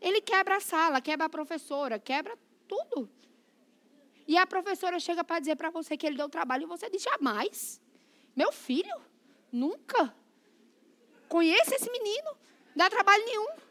Ele 0.00 0.20
quebra 0.20 0.56
a 0.56 0.60
sala, 0.60 1.00
quebra 1.00 1.26
a 1.26 1.30
professora, 1.30 1.98
quebra 1.98 2.36
tudo. 2.68 3.08
E 4.26 4.36
a 4.36 4.46
professora 4.46 4.98
chega 4.98 5.22
para 5.22 5.40
dizer 5.40 5.56
para 5.56 5.70
você 5.70 5.96
que 5.96 6.06
ele 6.06 6.16
deu 6.16 6.28
trabalho 6.28 6.64
e 6.64 6.66
você 6.66 6.90
diz: 6.90 7.02
jamais. 7.02 7.80
Meu 8.34 8.50
filho, 8.52 9.00
nunca. 9.52 10.14
Conheça 11.28 11.74
esse 11.74 11.90
menino, 11.90 12.30
não 12.74 12.76
dá 12.76 12.90
trabalho 12.90 13.24
nenhum. 13.24 13.63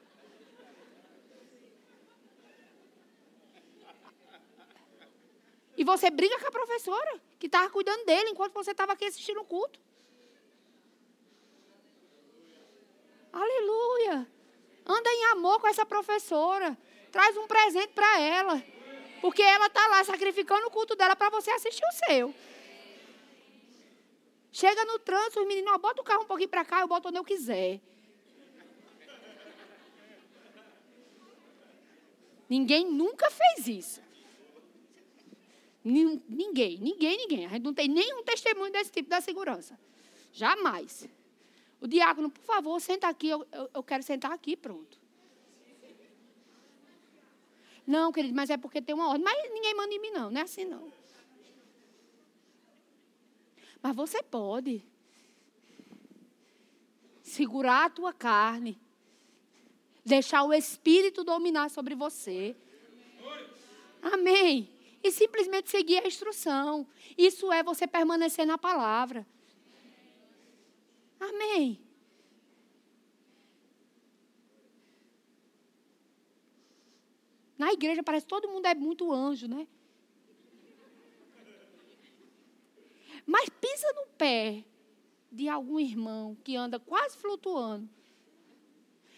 E 5.76 5.84
você 5.84 6.10
briga 6.10 6.40
com 6.40 6.48
a 6.48 6.52
professora, 6.52 7.20
que 7.40 7.48
estava 7.48 7.70
cuidando 7.70 8.06
dele 8.06 8.30
enquanto 8.30 8.54
você 8.54 8.72
estava 8.72 8.94
aqui 8.94 9.06
assistindo 9.06 9.42
o 9.42 9.46
culto. 9.46 9.80
Aleluia. 13.32 14.28
Anda 14.86 15.10
em 15.10 15.26
amor 15.32 15.60
com 15.60 15.68
essa 15.68 15.86
professora. 15.86 16.78
Traz 17.12 17.36
um 17.38 17.48
presente 17.48 17.94
para 17.94 18.20
ela. 18.20 18.64
Porque 19.22 19.42
ela 19.42 19.68
está 19.68 19.88
lá 19.88 20.04
sacrificando 20.04 20.68
o 20.68 20.72
culto 20.72 20.96
dela 20.96 21.16
para 21.16 21.30
você 21.30 21.50
assistir 21.52 21.84
o 21.86 22.06
seu. 22.06 22.36
Chega 24.52 24.86
no 24.86 25.00
trânsito, 25.00 25.40
os 25.40 25.48
meninos, 25.48 25.76
bota 25.82 26.02
o 26.02 26.04
carro 26.04 26.24
um 26.24 26.28
pouquinho 26.28 26.50
para 26.50 26.64
cá, 26.64 26.82
eu 26.82 26.88
boto 26.88 27.08
onde 27.08 27.18
eu 27.18 27.24
quiser. 27.24 27.82
Ninguém 32.48 32.86
nunca 32.86 33.32
fez 33.32 33.68
isso. 33.68 34.02
Ninguém, 35.84 36.80
ninguém, 36.80 37.18
ninguém. 37.18 37.46
A 37.46 37.50
gente 37.50 37.64
não 37.64 37.74
tem 37.74 37.90
nenhum 37.90 38.24
testemunho 38.24 38.72
desse 38.72 38.92
tipo 38.92 39.10
da 39.10 39.20
segurança. 39.20 39.78
Jamais. 40.32 41.08
O 41.82 41.88
diácono, 41.88 42.30
por 42.30 42.44
favor, 42.44 42.80
senta 42.80 43.10
aqui, 43.10 43.28
eu, 43.28 43.46
eu, 43.52 43.70
eu 43.74 43.84
quero 43.84 44.02
sentar 44.02 44.32
aqui, 44.32 44.56
pronto. 44.56 44.98
Não, 47.86 48.14
querido, 48.14 48.34
mas 48.34 48.50
é 48.50 48.56
porque 48.56 48.82
tem 48.82 48.96
uma 48.96 49.10
ordem. 49.10 49.26
Mas 49.26 49.52
ninguém 49.52 49.76
manda 49.76 49.94
em 49.94 50.00
mim, 50.00 50.12
não. 50.12 50.32
Não 50.32 50.40
é 50.40 50.44
assim, 50.46 50.64
não. 50.64 50.90
Mas 53.82 53.94
você 53.94 54.24
pode 54.24 54.82
segurar 57.22 57.86
a 57.86 57.90
tua 57.90 58.14
carne, 58.14 58.80
deixar 60.06 60.44
o 60.46 60.54
Espírito 60.54 61.26
dominar 61.26 61.70
sobre 61.70 61.94
você. 61.94 62.56
Amém 64.02 64.73
e 65.04 65.12
simplesmente 65.12 65.70
seguir 65.70 65.98
a 65.98 66.08
instrução. 66.08 66.88
Isso 67.18 67.52
é 67.52 67.62
você 67.62 67.86
permanecer 67.86 68.46
na 68.48 68.58
palavra. 68.58 69.28
Amém. 71.20 71.80
Na 77.58 77.72
igreja 77.72 78.02
parece 78.02 78.26
que 78.26 78.30
todo 78.30 78.50
mundo 78.50 78.66
é 78.66 78.74
muito 78.74 79.12
anjo, 79.12 79.48
né? 79.48 79.68
Mas 83.26 83.50
pisa 83.50 83.94
no 83.94 84.08
pé 84.18 84.66
de 85.32 85.48
algum 85.48 85.80
irmão 85.80 86.36
que 86.44 86.56
anda 86.56 86.80
quase 86.80 87.18
flutuando. 87.18 87.90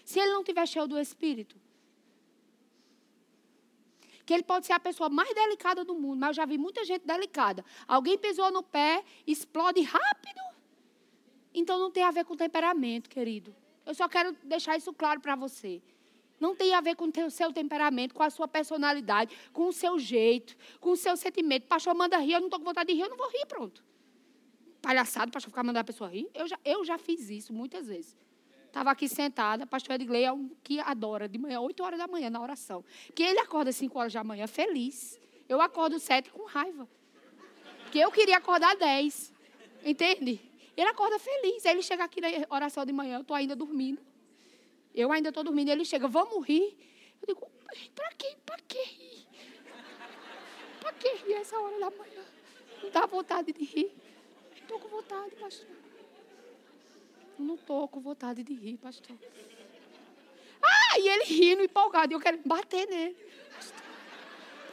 Se 0.03 0.19
ele 0.19 0.31
não 0.31 0.43
tiver 0.43 0.67
cheio 0.67 0.87
do 0.87 0.99
Espírito, 0.99 1.59
que 4.25 4.33
ele 4.33 4.43
pode 4.43 4.65
ser 4.65 4.73
a 4.73 4.79
pessoa 4.79 5.09
mais 5.09 5.33
delicada 5.33 5.83
do 5.83 5.93
mundo, 5.93 6.19
mas 6.19 6.29
eu 6.29 6.33
já 6.33 6.45
vi 6.45 6.57
muita 6.57 6.83
gente 6.83 7.05
delicada. 7.05 7.63
Alguém 7.87 8.17
pisou 8.17 8.51
no 8.51 8.63
pé, 8.63 9.03
explode 9.27 9.81
rápido. 9.81 10.41
Então 11.53 11.79
não 11.79 11.91
tem 11.91 12.03
a 12.03 12.11
ver 12.11 12.25
com 12.25 12.35
temperamento, 12.35 13.09
querido. 13.09 13.55
Eu 13.85 13.93
só 13.93 14.09
quero 14.09 14.35
deixar 14.43 14.75
isso 14.75 14.91
claro 14.91 15.21
para 15.21 15.35
você. 15.35 15.81
Não 16.39 16.55
tem 16.55 16.73
a 16.73 16.81
ver 16.81 16.95
com 16.95 17.05
o 17.05 17.31
seu 17.31 17.53
temperamento, 17.53 18.13
com 18.13 18.23
a 18.23 18.29
sua 18.29 18.47
personalidade, 18.47 19.35
com 19.53 19.67
o 19.67 19.73
seu 19.73 19.97
jeito, 19.97 20.55
com 20.79 20.91
o 20.91 20.97
seu 20.97 21.15
sentimento. 21.15 21.67
Pastor 21.67 21.93
manda 21.95 22.17
rir, 22.17 22.33
eu 22.33 22.39
não 22.39 22.47
estou 22.47 22.59
com 22.59 22.65
vontade 22.65 22.87
de 22.87 22.95
rir, 22.95 23.03
eu 23.03 23.09
não 23.09 23.17
vou 23.17 23.29
rir, 23.29 23.45
pronto. 23.45 23.85
Palhaçado, 24.81 25.31
pastor 25.31 25.49
ficar 25.49 25.63
mandando 25.63 25.79
a 25.79 25.83
pessoa 25.83 26.09
rir. 26.09 26.29
Eu 26.33 26.47
já, 26.47 26.59
eu 26.65 26.83
já 26.83 26.97
fiz 26.97 27.29
isso 27.29 27.53
muitas 27.53 27.87
vezes. 27.87 28.17
Estava 28.75 28.91
aqui 28.91 29.07
sentada, 29.07 29.65
pastor 29.65 29.95
Edgley 29.95 30.25
é 30.25 30.33
um 30.33 30.49
que 30.61 30.81
adora, 30.81 31.29
de 31.29 31.37
manhã, 31.37 31.61
8 31.61 31.81
horas 31.81 31.97
da 31.97 32.09
manhã, 32.09 32.29
na 32.29 32.41
oração. 32.41 32.83
Porque 33.05 33.23
ele 33.23 33.39
acorda 33.39 33.71
5 33.71 33.97
horas 33.97 34.11
da 34.11 34.21
manhã 34.21 34.47
feliz. 34.47 35.17
Eu 35.47 35.61
acordo 35.61 35.97
7 35.97 36.29
com 36.29 36.43
raiva. 36.43 36.85
Porque 37.83 37.99
eu 37.99 38.11
queria 38.11 38.35
acordar 38.35 38.75
10. 38.75 39.33
Entende? 39.81 40.41
Ele 40.75 40.89
acorda 40.89 41.17
feliz. 41.17 41.65
Aí 41.65 41.71
ele 41.71 41.83
chega 41.83 42.03
aqui 42.03 42.19
na 42.19 42.27
oração 42.49 42.85
de 42.85 42.91
manhã, 42.91 43.15
eu 43.15 43.21
estou 43.21 43.33
ainda 43.33 43.55
dormindo. 43.55 44.01
Eu 44.93 45.09
ainda 45.09 45.29
estou 45.29 45.41
dormindo. 45.45 45.69
Ele 45.69 45.85
chega, 45.85 46.09
vamos 46.09 46.45
rir. 46.45 46.77
Eu 47.21 47.33
digo, 47.33 47.49
para 47.95 48.09
quê? 48.17 48.35
Para 48.45 48.57
que 48.67 48.77
rir? 48.77 49.25
Para 50.81 50.91
que 50.91 51.07
rir 51.23 51.33
essa 51.35 51.57
hora 51.57 51.79
da 51.79 51.91
manhã? 51.91 52.25
Não 52.83 52.89
dá 52.89 53.05
vontade 53.05 53.53
de 53.53 53.63
rir? 53.63 53.95
Estou 54.53 54.77
com 54.81 54.89
vontade, 54.89 55.33
pastor. 55.37 55.84
Não 57.37 57.55
estou 57.55 57.87
com 57.87 57.99
vontade 57.99 58.43
de 58.43 58.53
rir, 58.53 58.77
pastor. 58.77 59.15
Ah, 60.61 60.99
e 60.99 61.07
ele 61.07 61.23
rindo, 61.25 61.63
empolgado. 61.63 62.13
E 62.13 62.15
eu 62.15 62.19
quero 62.19 62.39
bater 62.45 62.87
nele. 62.87 63.15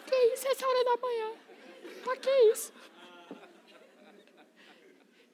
Que 0.06 0.16
isso, 0.34 0.46
essa 0.48 0.66
hora 0.66 0.84
da 0.84 0.96
manhã? 0.96 1.32
Para 2.04 2.16
que 2.16 2.30
isso? 2.52 2.72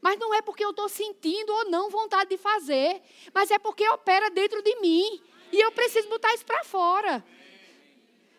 Mas 0.00 0.18
não 0.18 0.32
é 0.32 0.40
porque 0.40 0.64
eu 0.64 0.70
estou 0.70 0.88
sentindo 0.88 1.52
ou 1.52 1.70
não 1.70 1.90
vontade 1.90 2.30
de 2.30 2.38
fazer. 2.38 3.02
Mas 3.34 3.50
é 3.50 3.58
porque 3.58 3.88
opera 3.90 4.30
dentro 4.30 4.62
de 4.62 4.76
mim. 4.80 5.20
E 5.52 5.60
eu 5.60 5.72
preciso 5.72 6.08
botar 6.08 6.32
isso 6.34 6.44
para 6.44 6.64
fora. 6.64 7.24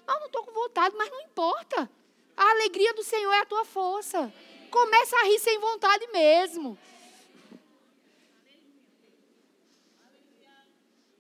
Não, 0.07 0.19
não 0.19 0.25
estou 0.27 0.43
com 0.43 0.51
vontade, 0.51 0.95
mas 0.97 1.09
não 1.11 1.21
importa. 1.21 1.89
A 2.35 2.51
alegria 2.51 2.93
do 2.93 3.03
Senhor 3.03 3.31
é 3.33 3.39
a 3.41 3.45
tua 3.45 3.65
força. 3.65 4.33
Começa 4.71 5.15
a 5.17 5.23
rir 5.25 5.39
sem 5.39 5.59
vontade 5.59 6.07
mesmo. 6.07 6.77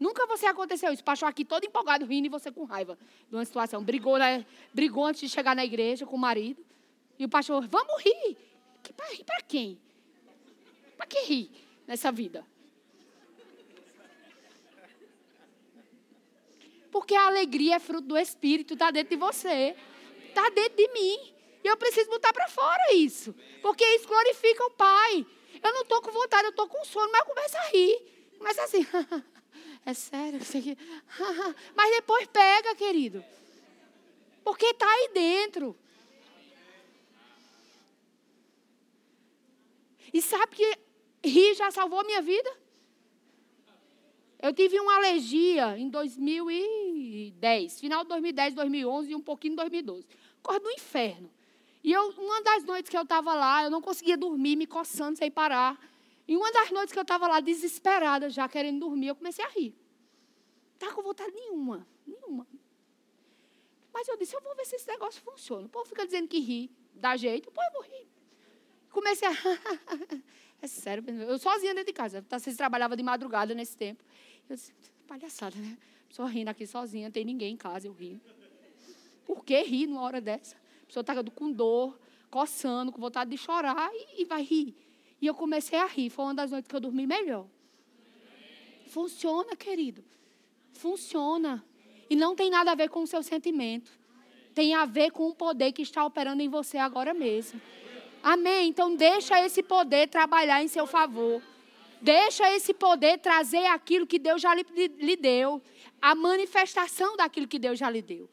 Nunca 0.09 0.25
você 0.25 0.47
aconteceu 0.47 0.91
isso. 0.91 1.03
Pastor 1.03 1.29
aqui 1.29 1.45
todo 1.45 1.65
empolgado, 1.65 2.03
rindo 2.03 2.25
e 2.25 2.29
você 2.29 2.51
com 2.51 2.63
raiva 2.63 2.97
de 3.29 3.35
uma 3.35 3.45
situação. 3.45 3.83
Brigou, 3.83 4.17
né? 4.17 4.43
Brigou 4.73 5.05
antes 5.05 5.21
de 5.21 5.29
chegar 5.29 5.55
na 5.55 5.63
igreja 5.63 6.03
com 6.03 6.15
o 6.15 6.19
marido. 6.19 6.65
E 7.19 7.25
o 7.25 7.29
pastor, 7.29 7.67
vamos 7.67 8.01
rir. 8.01 8.35
Que, 8.81 8.91
para 8.91 9.05
rir 9.13 9.23
para 9.23 9.39
quem? 9.43 9.79
Para 10.97 11.05
que 11.05 11.19
rir 11.25 11.51
nessa 11.85 12.11
vida? 12.11 12.43
Porque 16.89 17.13
a 17.13 17.27
alegria 17.27 17.75
é 17.75 17.79
fruto 17.79 18.07
do 18.07 18.17
Espírito, 18.17 18.73
está 18.73 18.89
dentro 18.89 19.11
de 19.11 19.15
você. 19.15 19.75
Está 20.27 20.49
dentro 20.49 20.75
de 20.75 20.87
mim. 20.91 21.35
E 21.63 21.67
eu 21.67 21.77
preciso 21.77 22.09
botar 22.09 22.33
para 22.33 22.47
fora 22.47 22.95
isso. 22.95 23.35
Porque 23.61 23.85
isso 23.85 24.07
glorifica 24.07 24.65
o 24.65 24.71
Pai. 24.71 25.23
Eu 25.61 25.71
não 25.71 25.83
estou 25.83 26.01
com 26.01 26.11
vontade, 26.11 26.45
eu 26.45 26.49
estou 26.49 26.67
com 26.67 26.83
sono, 26.83 27.11
mas 27.11 27.19
eu 27.21 27.27
começo 27.27 27.57
a 27.57 27.69
rir. 27.69 28.33
Começa 28.39 28.63
assim. 28.63 28.83
É 29.85 29.93
sério? 29.93 30.39
Mas 31.75 31.95
depois 31.95 32.27
pega, 32.27 32.75
querido. 32.75 33.23
Porque 34.43 34.65
está 34.67 34.85
aí 34.85 35.11
dentro. 35.13 35.75
E 40.13 40.21
sabe 40.21 40.55
que 40.55 40.77
Rir 41.23 41.53
já 41.55 41.71
salvou 41.71 42.03
minha 42.05 42.21
vida. 42.21 42.49
Eu 44.41 44.53
tive 44.53 44.79
uma 44.79 44.95
alergia 44.95 45.77
em 45.77 45.89
2010, 45.89 47.79
final 47.79 48.03
de 48.03 48.09
2010, 48.09 48.53
2011 48.53 49.11
e 49.11 49.15
um 49.15 49.21
pouquinho 49.21 49.53
em 49.53 49.57
2012. 49.57 50.07
Corre 50.41 50.59
do 50.59 50.71
inferno. 50.71 51.29
E 51.83 51.91
eu, 51.91 52.09
uma 52.11 52.41
das 52.41 52.63
noites 52.63 52.89
que 52.89 52.97
eu 52.97 53.01
estava 53.01 53.33
lá, 53.33 53.63
eu 53.63 53.69
não 53.69 53.81
conseguia 53.81 54.17
dormir, 54.17 54.55
me 54.55 54.65
coçando 54.65 55.17
sem 55.17 55.29
parar. 55.29 55.77
E 56.29 56.37
uma 56.37 56.51
das 56.51 56.69
noites 56.69 56.93
que 56.93 56.99
eu 56.99 57.01
estava 57.01 57.27
lá, 57.27 57.39
desesperada, 57.39 58.29
já 58.29 58.47
querendo 58.47 58.81
dormir, 58.81 59.07
eu 59.07 59.15
comecei 59.15 59.43
a 59.43 59.47
rir. 59.47 59.75
Tá 60.77 60.93
com 60.93 61.01
vontade 61.01 61.33
nenhuma, 61.33 61.87
nenhuma. 62.05 62.45
Mas 63.91 64.07
eu 64.07 64.15
disse, 64.15 64.35
eu 64.35 64.41
vou 64.41 64.55
ver 64.55 64.63
se 64.63 64.75
esse 64.75 64.87
negócio 64.87 65.19
funciona. 65.23 65.65
O 65.65 65.69
povo 65.69 65.89
fica 65.89 66.05
dizendo 66.05 66.27
que 66.27 66.37
ri, 66.37 66.71
dá 66.93 67.17
jeito, 67.17 67.49
pô, 67.49 67.59
eu 67.59 67.71
vou 67.73 67.81
rir. 67.81 68.07
Comecei 68.91 69.27
a. 69.27 69.31
é 70.61 70.67
sério, 70.67 71.03
eu 71.09 71.39
sozinha 71.39 71.73
dentro 71.73 71.87
de 71.87 71.93
casa. 71.93 72.23
Vocês 72.29 72.55
trabalhava 72.55 72.95
de 72.95 73.01
madrugada 73.01 73.55
nesse 73.55 73.75
tempo. 73.75 74.03
Eu 74.47 74.55
disse, 74.55 74.71
palhaçada, 75.07 75.57
né? 75.57 75.79
Só 76.11 76.25
rindo 76.25 76.49
aqui 76.49 76.67
sozinha, 76.67 77.07
não 77.07 77.11
tem 77.11 77.25
ninguém 77.25 77.55
em 77.55 77.57
casa, 77.57 77.87
eu 77.87 77.91
rio. 77.91 78.21
Por 79.25 79.43
que 79.43 79.59
rir 79.63 79.87
numa 79.87 80.03
hora 80.03 80.21
dessa? 80.21 80.55
A 80.83 80.85
pessoa 80.85 81.01
está 81.01 81.23
com 81.31 81.51
dor, 81.51 81.99
coçando, 82.29 82.91
com 82.91 83.01
vontade 83.01 83.31
de 83.31 83.37
chorar 83.37 83.89
e, 83.91 84.21
e 84.21 84.25
vai 84.25 84.43
rir. 84.43 84.88
E 85.21 85.27
eu 85.27 85.33
comecei 85.33 85.77
a 85.77 85.85
rir. 85.85 86.09
Foi 86.09 86.25
uma 86.25 86.33
das 86.33 86.51
noites 86.51 86.67
que 86.67 86.75
eu 86.75 86.79
dormi 86.79 87.05
melhor. 87.05 87.45
Funciona, 88.87 89.55
querido. 89.55 90.03
Funciona. 90.73 91.63
E 92.09 92.15
não 92.15 92.35
tem 92.35 92.49
nada 92.49 92.71
a 92.71 92.75
ver 92.75 92.89
com 92.89 93.03
o 93.03 93.07
seu 93.07 93.21
sentimento. 93.21 93.91
Tem 94.53 94.73
a 94.73 94.85
ver 94.85 95.11
com 95.11 95.27
o 95.27 95.35
poder 95.35 95.71
que 95.71 95.81
está 95.81 96.03
operando 96.03 96.41
em 96.41 96.49
você 96.49 96.77
agora 96.77 97.13
mesmo. 97.13 97.61
Amém? 98.23 98.69
Então 98.69 98.95
deixa 98.95 99.39
esse 99.45 99.61
poder 99.61 100.07
trabalhar 100.07 100.63
em 100.63 100.67
seu 100.67 100.87
favor. 100.87 101.41
Deixa 102.01 102.49
esse 102.55 102.73
poder 102.73 103.19
trazer 103.19 103.65
aquilo 103.65 104.07
que 104.07 104.17
Deus 104.17 104.41
já 104.41 104.55
lhe, 104.55 104.65
lhe 104.97 105.15
deu. 105.15 105.61
A 106.01 106.15
manifestação 106.15 107.15
daquilo 107.17 107.47
que 107.47 107.59
Deus 107.59 107.77
já 107.77 107.89
lhe 107.89 108.01
deu. 108.01 108.29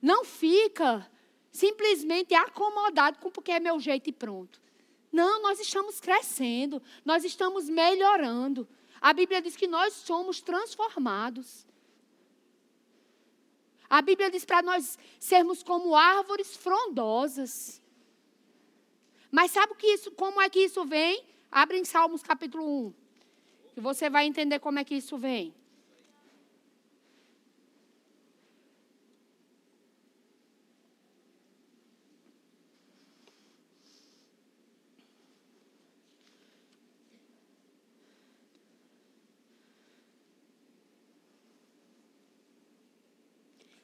Não 0.00 0.24
fica 0.24 1.10
simplesmente 1.50 2.34
acomodado 2.34 3.18
com 3.18 3.30
porque 3.30 3.52
é 3.52 3.60
meu 3.60 3.80
jeito 3.80 4.08
e 4.08 4.12
pronto. 4.12 4.60
Não, 5.12 5.42
nós 5.42 5.58
estamos 5.58 6.00
crescendo, 6.00 6.80
nós 7.04 7.24
estamos 7.24 7.68
melhorando. 7.68 8.68
A 9.00 9.12
Bíblia 9.12 9.42
diz 9.42 9.56
que 9.56 9.66
nós 9.66 9.94
somos 9.94 10.40
transformados. 10.40 11.66
A 13.88 14.00
Bíblia 14.00 14.30
diz 14.30 14.44
para 14.44 14.62
nós 14.62 14.98
sermos 15.18 15.62
como 15.62 15.96
árvores 15.96 16.56
frondosas. 16.56 17.82
Mas 19.30 19.50
sabe 19.50 19.74
que 19.74 19.86
isso, 19.86 20.12
como 20.12 20.40
é 20.40 20.48
que 20.48 20.60
isso 20.60 20.84
vem? 20.84 21.24
Abre 21.50 21.78
em 21.78 21.84
Salmos 21.84 22.22
capítulo 22.22 22.86
1. 22.86 22.94
Que 23.74 23.80
você 23.80 24.08
vai 24.08 24.26
entender 24.26 24.60
como 24.60 24.78
é 24.78 24.84
que 24.84 24.94
isso 24.94 25.18
vem. 25.18 25.54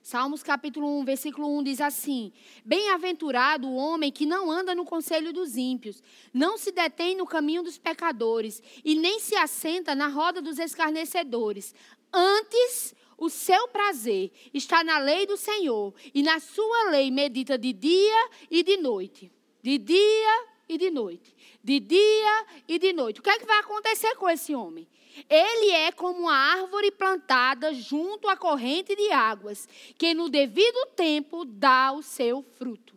Salmos 0.06 0.40
capítulo 0.40 1.00
1, 1.00 1.04
versículo 1.04 1.58
1 1.58 1.64
diz 1.64 1.80
assim: 1.80 2.32
Bem-aventurado 2.64 3.66
o 3.66 3.74
homem 3.74 4.12
que 4.12 4.24
não 4.24 4.48
anda 4.52 4.72
no 4.72 4.84
conselho 4.84 5.32
dos 5.32 5.56
ímpios, 5.56 6.00
não 6.32 6.56
se 6.56 6.70
detém 6.70 7.16
no 7.16 7.26
caminho 7.26 7.60
dos 7.60 7.76
pecadores 7.76 8.62
e 8.84 8.94
nem 8.94 9.18
se 9.18 9.34
assenta 9.34 9.96
na 9.96 10.06
roda 10.06 10.40
dos 10.40 10.60
escarnecedores. 10.60 11.74
Antes, 12.12 12.94
o 13.18 13.28
seu 13.28 13.66
prazer 13.66 14.30
está 14.54 14.84
na 14.84 14.98
lei 14.98 15.26
do 15.26 15.36
Senhor 15.36 15.92
e 16.14 16.22
na 16.22 16.38
sua 16.38 16.90
lei 16.90 17.10
medita 17.10 17.58
de 17.58 17.72
dia 17.72 18.30
e 18.48 18.62
de 18.62 18.76
noite. 18.76 19.32
De 19.60 19.76
dia 19.76 20.46
e 20.68 20.78
de 20.78 20.88
noite. 20.88 21.34
De 21.64 21.80
dia 21.80 22.46
e 22.68 22.78
de 22.78 22.92
noite. 22.92 23.18
O 23.18 23.24
que 23.24 23.30
é 23.30 23.40
que 23.40 23.44
vai 23.44 23.58
acontecer 23.58 24.14
com 24.14 24.30
esse 24.30 24.54
homem? 24.54 24.86
Ele 25.28 25.70
é 25.70 25.92
como 25.92 26.20
uma 26.20 26.34
árvore 26.34 26.90
plantada 26.90 27.72
junto 27.72 28.28
à 28.28 28.36
corrente 28.36 28.94
de 28.94 29.10
águas, 29.12 29.68
que 29.96 30.12
no 30.12 30.28
devido 30.28 30.86
tempo 30.94 31.44
dá 31.44 31.92
o 31.92 32.02
seu 32.02 32.42
fruto. 32.42 32.94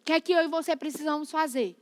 O 0.00 0.04
que 0.04 0.12
é 0.12 0.20
que 0.20 0.32
eu 0.32 0.42
e 0.42 0.48
você 0.48 0.76
precisamos 0.76 1.30
fazer? 1.30 1.76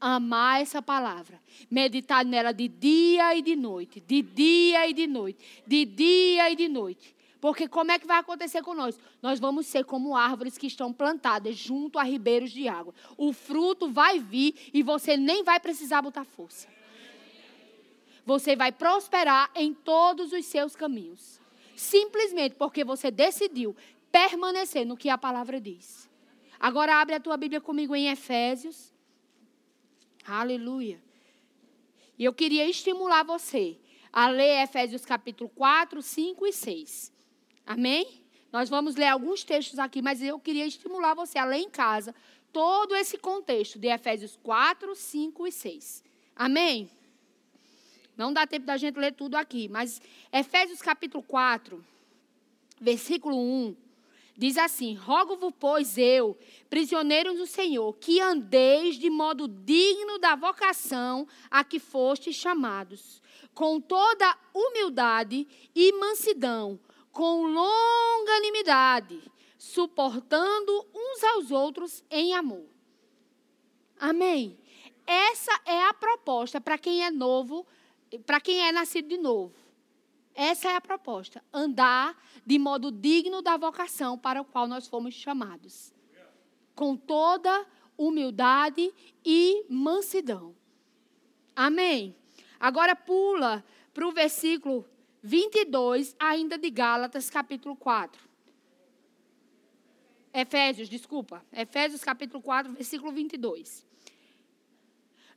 Amar 0.00 0.60
essa 0.60 0.82
palavra, 0.82 1.40
meditar 1.70 2.24
nela 2.24 2.52
de 2.52 2.66
dia 2.66 3.36
e 3.36 3.42
de 3.42 3.54
noite, 3.54 4.00
de 4.00 4.20
dia 4.20 4.88
e 4.88 4.92
de 4.92 5.06
noite, 5.06 5.62
de 5.66 5.84
dia 5.84 6.50
e 6.50 6.56
de 6.56 6.68
noite. 6.68 7.14
Porque 7.40 7.68
como 7.68 7.90
é 7.90 7.98
que 7.98 8.06
vai 8.06 8.18
acontecer 8.18 8.62
com 8.62 8.74
nós? 8.74 8.98
Nós 9.20 9.40
vamos 9.40 9.66
ser 9.66 9.84
como 9.84 10.16
árvores 10.16 10.56
que 10.56 10.66
estão 10.66 10.92
plantadas 10.92 11.56
junto 11.56 11.98
a 11.98 12.02
ribeiros 12.02 12.50
de 12.50 12.68
água. 12.68 12.94
O 13.16 13.32
fruto 13.32 13.90
vai 13.90 14.18
vir 14.18 14.54
e 14.72 14.82
você 14.82 15.16
nem 15.16 15.42
vai 15.42 15.58
precisar 15.58 16.02
botar 16.02 16.24
força 16.24 16.68
você 18.24 18.54
vai 18.54 18.72
prosperar 18.72 19.50
em 19.54 19.74
todos 19.74 20.32
os 20.32 20.44
seus 20.46 20.76
caminhos. 20.76 21.40
Simplesmente 21.76 22.54
porque 22.54 22.84
você 22.84 23.10
decidiu 23.10 23.74
permanecer 24.10 24.86
no 24.86 24.96
que 24.96 25.08
a 25.08 25.18
palavra 25.18 25.60
diz. 25.60 26.08
Agora 26.60 27.00
abre 27.00 27.14
a 27.14 27.20
tua 27.20 27.36
Bíblia 27.36 27.60
comigo 27.60 27.94
em 27.94 28.08
Efésios. 28.08 28.92
Aleluia. 30.24 31.02
E 32.18 32.24
eu 32.24 32.32
queria 32.32 32.68
estimular 32.68 33.24
você 33.24 33.78
a 34.12 34.28
ler 34.28 34.62
Efésios 34.62 35.04
capítulo 35.04 35.50
4, 35.50 36.00
5 36.00 36.46
e 36.46 36.52
6. 36.52 37.12
Amém? 37.66 38.22
Nós 38.52 38.68
vamos 38.68 38.94
ler 38.94 39.08
alguns 39.08 39.42
textos 39.42 39.78
aqui, 39.78 40.02
mas 40.02 40.22
eu 40.22 40.38
queria 40.38 40.66
estimular 40.66 41.14
você 41.14 41.38
a 41.38 41.44
ler 41.44 41.58
em 41.58 41.70
casa 41.70 42.14
todo 42.52 42.94
esse 42.94 43.16
contexto 43.16 43.78
de 43.78 43.88
Efésios 43.88 44.38
4, 44.42 44.94
5 44.94 45.46
e 45.46 45.52
6. 45.52 46.04
Amém? 46.36 46.90
Não 48.16 48.32
dá 48.32 48.46
tempo 48.46 48.66
da 48.66 48.76
gente 48.76 48.98
ler 48.98 49.12
tudo 49.12 49.36
aqui, 49.36 49.68
mas 49.68 50.00
Efésios 50.32 50.82
capítulo 50.82 51.22
4, 51.22 51.84
versículo 52.80 53.36
1, 53.36 53.76
diz 54.36 54.58
assim: 54.58 54.94
Rogo-vos, 54.94 55.52
pois 55.58 55.96
eu, 55.96 56.36
prisioneiros 56.68 57.38
do 57.38 57.46
Senhor, 57.46 57.92
que 57.94 58.20
andeis 58.20 58.96
de 58.96 59.08
modo 59.08 59.48
digno 59.48 60.18
da 60.18 60.34
vocação 60.34 61.26
a 61.50 61.64
que 61.64 61.78
fostes 61.78 62.36
chamados, 62.36 63.22
com 63.54 63.80
toda 63.80 64.36
humildade 64.52 65.46
e 65.74 65.92
mansidão, 65.92 66.78
com 67.10 67.46
longanimidade, 67.46 69.20
suportando 69.56 70.86
uns 70.94 71.24
aos 71.24 71.50
outros 71.50 72.04
em 72.10 72.34
amor. 72.34 72.66
Amém. 73.98 74.58
Essa 75.06 75.52
é 75.64 75.84
a 75.84 75.94
proposta 75.94 76.60
para 76.60 76.78
quem 76.78 77.04
é 77.04 77.10
novo 77.10 77.66
para 78.18 78.40
quem 78.40 78.66
é 78.66 78.72
nascido 78.72 79.08
de 79.08 79.16
novo. 79.16 79.54
Essa 80.34 80.68
é 80.68 80.76
a 80.76 80.80
proposta: 80.80 81.42
andar 81.52 82.16
de 82.44 82.58
modo 82.58 82.90
digno 82.90 83.42
da 83.42 83.56
vocação 83.56 84.18
para 84.18 84.40
o 84.40 84.44
qual 84.44 84.66
nós 84.66 84.86
fomos 84.86 85.14
chamados. 85.14 85.92
Com 86.74 86.96
toda 86.96 87.66
humildade 87.96 88.92
e 89.24 89.64
mansidão. 89.68 90.54
Amém. 91.54 92.16
Agora 92.58 92.96
pula 92.96 93.64
para 93.92 94.06
o 94.06 94.12
versículo 94.12 94.88
22, 95.22 96.16
ainda 96.18 96.56
de 96.56 96.70
Gálatas, 96.70 97.28
capítulo 97.28 97.76
4. 97.76 98.22
Efésios, 100.32 100.88
desculpa. 100.88 101.44
Efésios, 101.52 102.02
capítulo 102.02 102.42
4, 102.42 102.72
versículo 102.72 103.12
22 103.12 103.91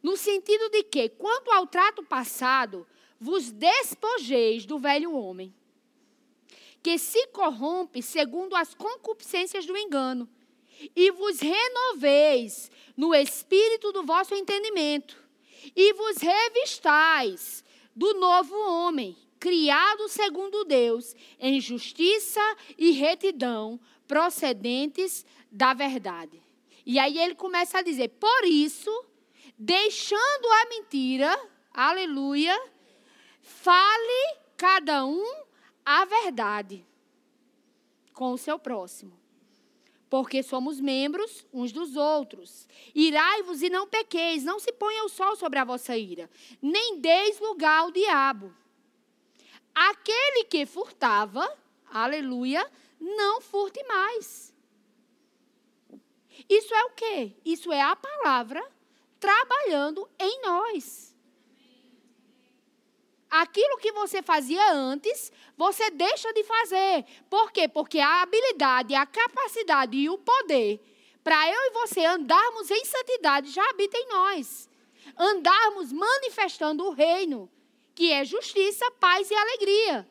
no 0.05 0.15
sentido 0.15 0.69
de 0.69 0.83
que, 0.83 1.09
quanto 1.09 1.51
ao 1.51 1.65
trato 1.65 2.03
passado, 2.03 2.85
vos 3.19 3.51
despojeis 3.51 4.63
do 4.63 4.77
velho 4.77 5.11
homem, 5.15 5.51
que 6.83 6.99
se 6.99 7.25
corrompe 7.29 8.03
segundo 8.03 8.55
as 8.55 8.75
concupiscências 8.75 9.65
do 9.65 9.75
engano, 9.75 10.29
e 10.95 11.09
vos 11.09 11.39
renoveis 11.39 12.69
no 12.95 13.15
espírito 13.15 13.91
do 13.91 14.03
vosso 14.03 14.35
entendimento, 14.35 15.17
e 15.75 15.93
vos 15.93 16.17
revistais 16.17 17.63
do 17.95 18.13
novo 18.13 18.55
homem, 18.55 19.17
criado 19.39 20.07
segundo 20.07 20.65
Deus, 20.65 21.15
em 21.39 21.59
justiça 21.59 22.55
e 22.77 22.91
retidão, 22.91 23.79
procedentes 24.07 25.25
da 25.51 25.73
verdade. 25.73 26.39
E 26.85 26.99
aí 26.99 27.17
ele 27.17 27.33
começa 27.33 27.79
a 27.79 27.81
dizer: 27.81 28.09
por 28.09 28.45
isso 28.45 28.91
deixando 29.57 30.45
a 30.63 30.69
mentira, 30.69 31.49
aleluia, 31.73 32.57
fale 33.41 34.37
cada 34.57 35.05
um 35.05 35.43
a 35.85 36.05
verdade 36.05 36.85
com 38.13 38.31
o 38.31 38.37
seu 38.37 38.57
próximo. 38.57 39.25
porque 40.07 40.41
somos 40.43 40.79
membros 40.79 41.45
uns 41.51 41.73
dos 41.73 41.97
outros. 41.97 42.69
Irai-vos 42.93 43.61
e 43.61 43.69
não 43.69 43.85
pequeis, 43.85 44.43
não 44.45 44.59
se 44.59 44.71
ponha 44.71 45.03
o 45.03 45.09
sol 45.09 45.35
sobre 45.35 45.59
a 45.59 45.65
vossa 45.65 45.97
ira, 45.97 46.29
nem 46.61 47.01
deis 47.01 47.37
lugar 47.39 47.79
ao 47.81 47.91
diabo. 47.91 48.55
Aquele 49.73 50.45
que 50.45 50.65
furtava, 50.65 51.45
aleluia, 51.91 52.65
não 52.97 53.41
furte 53.41 53.83
mais. 53.83 54.53
Isso 56.47 56.73
é 56.73 56.83
o 56.85 56.91
quê? 56.91 57.33
Isso 57.43 57.71
é 57.73 57.81
a 57.81 57.95
palavra 57.95 58.63
trabalhando 59.25 60.07
em 60.19 60.41
nós. 60.43 61.15
Aquilo 63.27 63.79
que 63.79 63.91
você 63.91 64.21
fazia 64.21 64.71
antes, 64.71 65.31
você 65.57 65.89
deixa 65.89 66.31
de 66.31 66.43
fazer. 66.43 67.05
Por 67.27 67.51
quê? 67.51 67.67
Porque 67.67 67.99
a 67.99 68.21
habilidade, 68.21 68.93
a 68.93 69.05
capacidade 69.05 69.97
e 69.97 70.09
o 70.09 70.17
poder 70.19 70.79
para 71.23 71.49
eu 71.49 71.59
e 71.59 71.71
você 71.71 72.05
andarmos 72.05 72.69
em 72.69 72.85
santidade 72.85 73.49
já 73.49 73.67
habita 73.71 73.97
em 73.97 74.07
nós. 74.09 74.69
Andarmos 75.17 75.91
manifestando 75.91 76.85
o 76.85 76.91
reino, 76.91 77.49
que 77.95 78.11
é 78.11 78.23
justiça, 78.23 78.89
paz 78.99 79.31
e 79.31 79.33
alegria. 79.33 80.07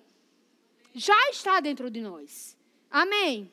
Já 0.93 1.31
está 1.31 1.61
dentro 1.61 1.89
de 1.89 2.01
nós. 2.01 2.57
Amém. 2.91 3.51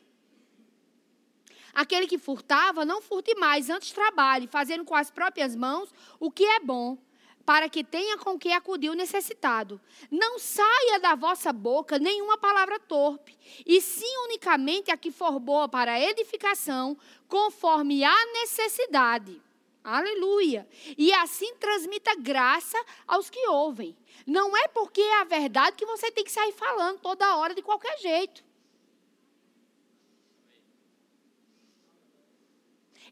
Aquele 1.74 2.08
que 2.08 2.18
furtava, 2.18 2.86
não 2.86 3.02
furte 3.02 3.34
mais, 3.36 3.70
antes 3.70 3.92
trabalhe, 3.92 4.48
fazendo 4.48 4.84
com 4.84 4.96
as 4.96 5.10
próprias 5.10 5.56
mãos 5.56 5.94
o 6.20 6.32
que 6.32 6.44
é 6.44 6.60
bom, 6.60 6.98
para 7.46 7.70
que 7.70 7.84
tenha 7.84 8.18
com 8.18 8.38
que 8.38 8.52
acudir 8.52 8.90
o 8.90 8.96
necessitado. 8.96 9.80
Não 10.10 10.38
saia 10.40 11.00
da 11.00 11.16
vossa 11.16 11.52
boca 11.52 11.98
nenhuma 11.98 12.38
palavra 12.38 12.80
torpe, 12.80 13.38
e 13.66 13.82
sim 13.82 14.18
unicamente 14.26 14.92
a 14.92 14.98
que 14.98 15.12
for 15.12 15.40
boa 15.40 15.68
para 15.68 16.00
edificação, 16.00 16.98
conforme 17.28 18.04
a 18.04 18.26
necessidade. 18.34 19.42
Aleluia! 19.84 20.68
E 20.96 21.12
assim 21.12 21.56
transmita 21.56 22.16
graça 22.16 22.78
aos 23.08 23.32
que 23.32 23.48
ouvem. 23.48 23.98
Não 24.28 24.56
é 24.56 24.68
porque 24.68 25.02
é 25.02 25.22
a 25.22 25.24
verdade 25.24 25.76
que 25.76 25.86
você 25.86 26.12
tem 26.12 26.24
que 26.24 26.32
sair 26.32 26.52
falando 26.52 27.00
toda 27.00 27.36
hora 27.38 27.56
de 27.56 27.64
qualquer 27.64 27.98
jeito. 27.98 28.44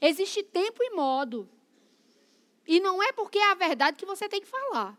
Existe 0.02 0.44
tempo 0.44 0.82
e 0.84 0.92
modo. 0.92 1.50
E 2.68 2.80
não 2.80 3.02
é 3.02 3.12
porque 3.12 3.38
é 3.38 3.52
a 3.52 3.56
verdade 3.56 3.98
que 3.98 4.06
você 4.06 4.30
tem 4.30 4.42
que 4.42 4.48
falar. 4.48 4.98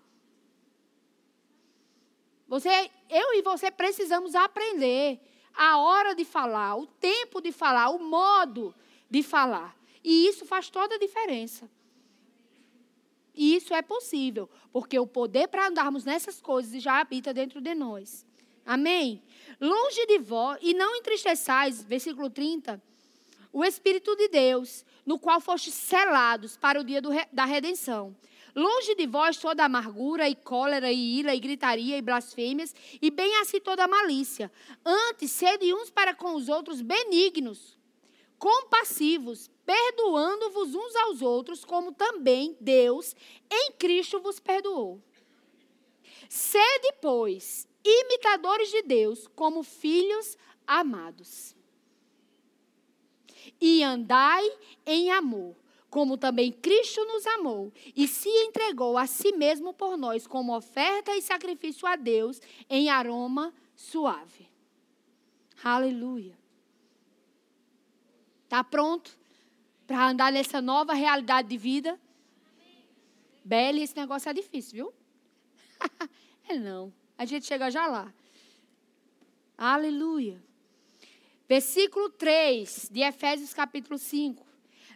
Você, 2.49 2.91
eu 3.09 3.35
e 3.35 3.43
você 3.43 3.71
precisamos 3.71 4.35
aprender 4.35 5.21
a 5.55 5.79
hora 5.79 6.15
de 6.15 6.25
falar, 6.25 6.77
o 6.77 6.87
tempo 6.87 7.41
de 7.41 7.53
falar, 7.53 7.91
o 7.91 7.99
modo 7.99 8.75
de 9.09 9.23
falar. 9.23 9.77
E 10.03 10.27
isso 10.27 10.45
faz 10.45 10.69
toda 10.69 10.97
a 10.97 10.99
diferença. 10.99 11.71
E 13.35 13.55
isso 13.55 13.73
é 13.73 13.83
possível, 13.83 14.51
porque 14.73 14.99
o 14.99 15.07
poder 15.07 15.49
para 15.49 15.69
andarmos 15.69 16.05
nessas 16.05 16.41
coisas 16.41 16.83
já 16.83 17.01
habita 17.01 17.33
dentro 17.33 17.61
de 17.61 17.75
nós. 17.75 18.27
Amém? 18.67 19.23
Longe 19.61 20.05
de 20.07 20.19
vós, 20.19 20.59
e 20.61 20.75
não 20.75 20.97
entristeçais, 20.97 21.83
versículo 21.83 22.29
30, 22.29 22.83
o 23.53 23.65
Espírito 23.65 24.15
de 24.17 24.29
Deus, 24.29 24.85
no 25.05 25.19
qual 25.19 25.41
fostes 25.41 25.75
selados 25.75 26.57
para 26.57 26.81
o 26.81 26.85
dia 26.85 27.03
do, 27.03 27.11
da 27.33 27.45
redenção. 27.45 28.17
Longe 28.55 28.95
de 28.95 29.07
vós 29.07 29.37
toda 29.37 29.65
amargura 29.65 30.29
e 30.29 30.35
cólera 30.35 30.91
e 30.91 31.19
ira 31.19 31.35
e 31.35 31.41
gritaria 31.41 31.97
e 31.97 32.03
blasfêmias, 32.03 32.75
e 33.01 33.11
bem 33.11 33.37
assim 33.37 33.61
toda 33.61 33.87
malícia. 33.87 34.51
Antes, 34.85 35.31
sede 35.31 35.73
uns 35.73 35.91
para 35.91 36.15
com 36.15 36.35
os 36.35 36.49
outros 36.49 36.81
benignos, 36.81 37.79
compassivos, 38.39 39.51
perdoando-vos 39.65 40.75
uns 40.75 40.97
aos 40.97 41.23
outros, 41.23 41.65
como 41.65 41.93
também 41.93 42.57
Deus 42.61 43.15
em 43.51 43.73
Cristo 43.73 44.21
vos 44.21 44.41
perdoou. 44.41 45.01
Sede, 46.29 46.93
pois, 47.01 47.69
imitadores 47.85 48.71
de 48.71 48.83
Deus, 48.83 49.29
como 49.35 49.63
filhos 49.63 50.37
amados 50.67 51.55
e 53.61 53.83
andai 53.83 54.49
em 54.87 55.11
amor, 55.11 55.55
como 55.91 56.17
também 56.17 56.53
Cristo 56.53 57.05
nos 57.05 57.27
amou 57.27 57.73
e 57.95 58.09
se 58.09 58.29
entregou 58.29 58.97
a 58.97 59.07
si 59.07 59.33
mesmo 59.33 59.75
por 59.75 59.97
nós 59.97 60.27
como 60.27 60.57
oferta 60.57 61.15
e 61.17 61.21
sacrifício 61.21 61.87
a 61.87 61.97
Deus 61.97 62.41
em 62.69 62.89
aroma 62.89 63.53
suave. 63.75 64.49
Aleluia. 65.63 66.39
Está 68.45 68.65
pronto 68.65 69.19
para 69.87 70.09
andar 70.09 70.33
nessa 70.33 70.63
nova 70.63 70.95
realidade 70.95 71.49
de 71.49 71.57
vida? 71.57 72.01
Bela, 73.45 73.81
esse 73.81 73.97
negócio 73.97 74.29
é 74.29 74.33
difícil, 74.33 74.73
viu? 74.73 74.95
é 76.49 76.59
não. 76.59 76.93
A 77.19 77.25
gente 77.25 77.47
chega 77.47 77.71
já 77.71 77.87
lá. 77.87 78.13
Aleluia. 79.57 80.43
Versículo 81.51 82.09
3 82.11 82.91
de 82.93 83.01
Efésios 83.01 83.53
capítulo 83.53 83.99
5. 83.99 84.47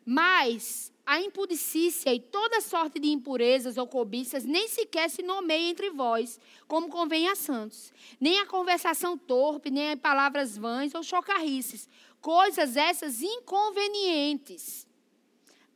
Mas 0.06 0.92
a 1.04 1.20
impudicícia 1.20 2.14
e 2.14 2.20
toda 2.20 2.60
sorte 2.60 3.00
de 3.00 3.08
impurezas 3.08 3.76
ou 3.76 3.88
cobiças 3.88 4.44
nem 4.44 4.68
sequer 4.68 5.10
se 5.10 5.20
nomeia 5.20 5.68
entre 5.68 5.90
vós, 5.90 6.38
como 6.68 6.88
convém 6.88 7.28
a 7.28 7.34
santos. 7.34 7.92
Nem 8.20 8.38
a 8.38 8.46
conversação 8.46 9.18
torpe, 9.18 9.68
nem 9.68 9.90
a 9.90 9.96
palavras 9.96 10.56
vãs 10.56 10.94
ou 10.94 11.02
chocarrices. 11.02 11.88
Coisas 12.20 12.76
essas 12.76 13.20
inconvenientes. 13.20 14.86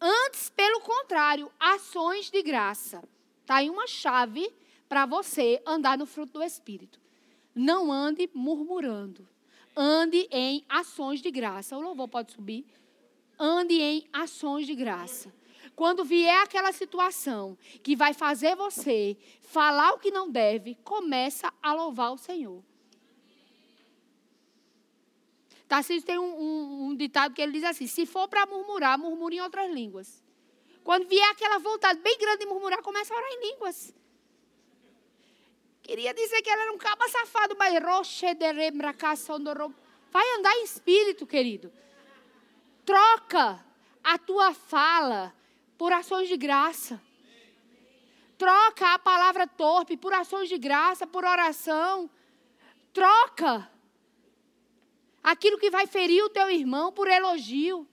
Antes, 0.01 0.49
pelo 0.49 0.81
contrário, 0.83 1.51
ações 1.59 2.31
de 2.31 2.41
graça. 2.41 3.03
Está 3.41 3.57
aí 3.57 3.69
uma 3.69 3.89
chave 3.89 4.49
para 4.89 5.07
você 5.07 5.61
andar 5.67 5.99
no 5.99 6.07
fruto 6.07 6.35
do 6.35 6.45
Espírito. 6.45 7.01
Não 7.53 7.91
ande 7.91 8.31
murmurando 8.33 9.27
ande 9.79 10.29
em 10.33 10.65
ações 10.69 11.23
de 11.23 11.31
graça. 11.31 11.77
O 11.77 11.81
louvor 11.81 12.09
pode 12.09 12.33
subir. 12.33 12.67
Ande 13.39 13.81
em 13.81 14.09
ações 14.13 14.67
de 14.67 14.75
graça. 14.75 15.33
Quando 15.77 16.05
vier 16.05 16.43
aquela 16.43 16.73
situação 16.73 17.57
que 17.85 17.95
vai 17.95 18.13
fazer 18.13 18.57
você 18.57 19.17
falar 19.41 19.93
o 19.93 19.99
que 20.01 20.11
não 20.11 20.29
deve, 20.29 20.75
começa 20.83 21.53
a 21.63 21.73
louvar 21.73 22.13
o 22.13 22.19
Senhor. 22.19 22.65
Tarcísio 25.69 26.05
tem 26.05 26.19
um, 26.19 26.25
um, 26.25 26.87
um, 26.87 26.97
ditado 26.97 27.33
que 27.35 27.41
ele 27.41 27.53
diz 27.53 27.63
assim: 27.63 27.87
se 27.87 28.07
for 28.07 28.27
para 28.27 28.47
murmurar, 28.47 28.99
murmure 28.99 29.37
em 29.37 29.41
outras 29.41 29.71
línguas. 29.71 30.25
Quando 30.83 31.07
vier 31.07 31.31
aquela 31.31 31.59
vontade 31.59 32.01
bem 32.01 32.19
grande 32.19 32.39
de 32.39 32.47
murmurar, 32.47 32.83
começa 32.83 33.15
a 33.15 33.17
orar 33.17 33.31
em 33.31 33.53
línguas. 33.53 33.95
Queria 35.89 36.13
dizer 36.13 36.43
que 36.43 36.51
ela 36.51 36.65
era 36.65 36.73
um 36.73 36.77
caba 36.77 37.09
safado, 37.09 37.57
mas 37.59 37.83
roche 37.83 38.35
de 38.35 38.53
Vai 40.11 40.35
andar 40.37 40.55
em 40.57 40.65
espírito, 40.65 41.27
querido. 41.27 41.73
Troca 42.85 43.65
a 44.05 44.19
tua 44.19 44.53
fala 44.53 45.35
por 45.79 45.91
ações 45.91 46.29
de 46.29 46.37
graça. 46.37 47.01
Troca 48.37 48.93
a 48.93 48.99
palavra 48.99 49.47
torpe 49.47 49.97
por 49.97 50.13
ações 50.13 50.51
de 50.51 50.59
graça, 50.59 51.07
por 51.07 51.25
oração. 51.25 52.11
Troca 52.93 53.67
aquilo 55.23 55.57
que 55.57 55.71
vai 55.71 55.87
ferir 55.87 56.23
o 56.23 56.29
teu 56.29 56.51
irmão 56.51 56.93
por 56.93 57.09
elogio. 57.09 57.89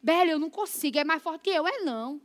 Bela, 0.00 0.30
eu 0.30 0.38
não 0.38 0.50
consigo, 0.50 1.00
é 1.00 1.04
mais 1.04 1.20
forte 1.20 1.42
que 1.42 1.50
eu. 1.50 1.66
É 1.66 1.80
não. 1.80 2.20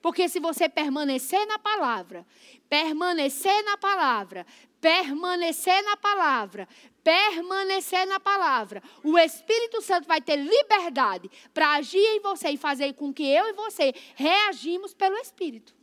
Porque 0.00 0.28
se 0.28 0.38
você 0.38 0.68
permanecer 0.68 1.44
na 1.46 1.58
palavra, 1.58 2.26
permanecer 2.68 3.64
na 3.64 3.76
palavra, 3.76 4.46
permanecer 4.80 5.82
na 5.82 5.96
palavra, 5.96 6.68
permanecer 7.02 8.06
na 8.06 8.20
palavra, 8.20 8.82
o 9.02 9.18
Espírito 9.18 9.80
Santo 9.82 10.06
vai 10.06 10.20
ter 10.20 10.36
liberdade 10.36 11.30
para 11.52 11.74
agir 11.74 11.98
em 11.98 12.20
você 12.20 12.50
e 12.50 12.56
fazer 12.56 12.92
com 12.94 13.12
que 13.12 13.24
eu 13.24 13.46
e 13.48 13.52
você 13.52 13.92
reagimos 14.14 14.94
pelo 14.94 15.16
Espírito. 15.16 15.74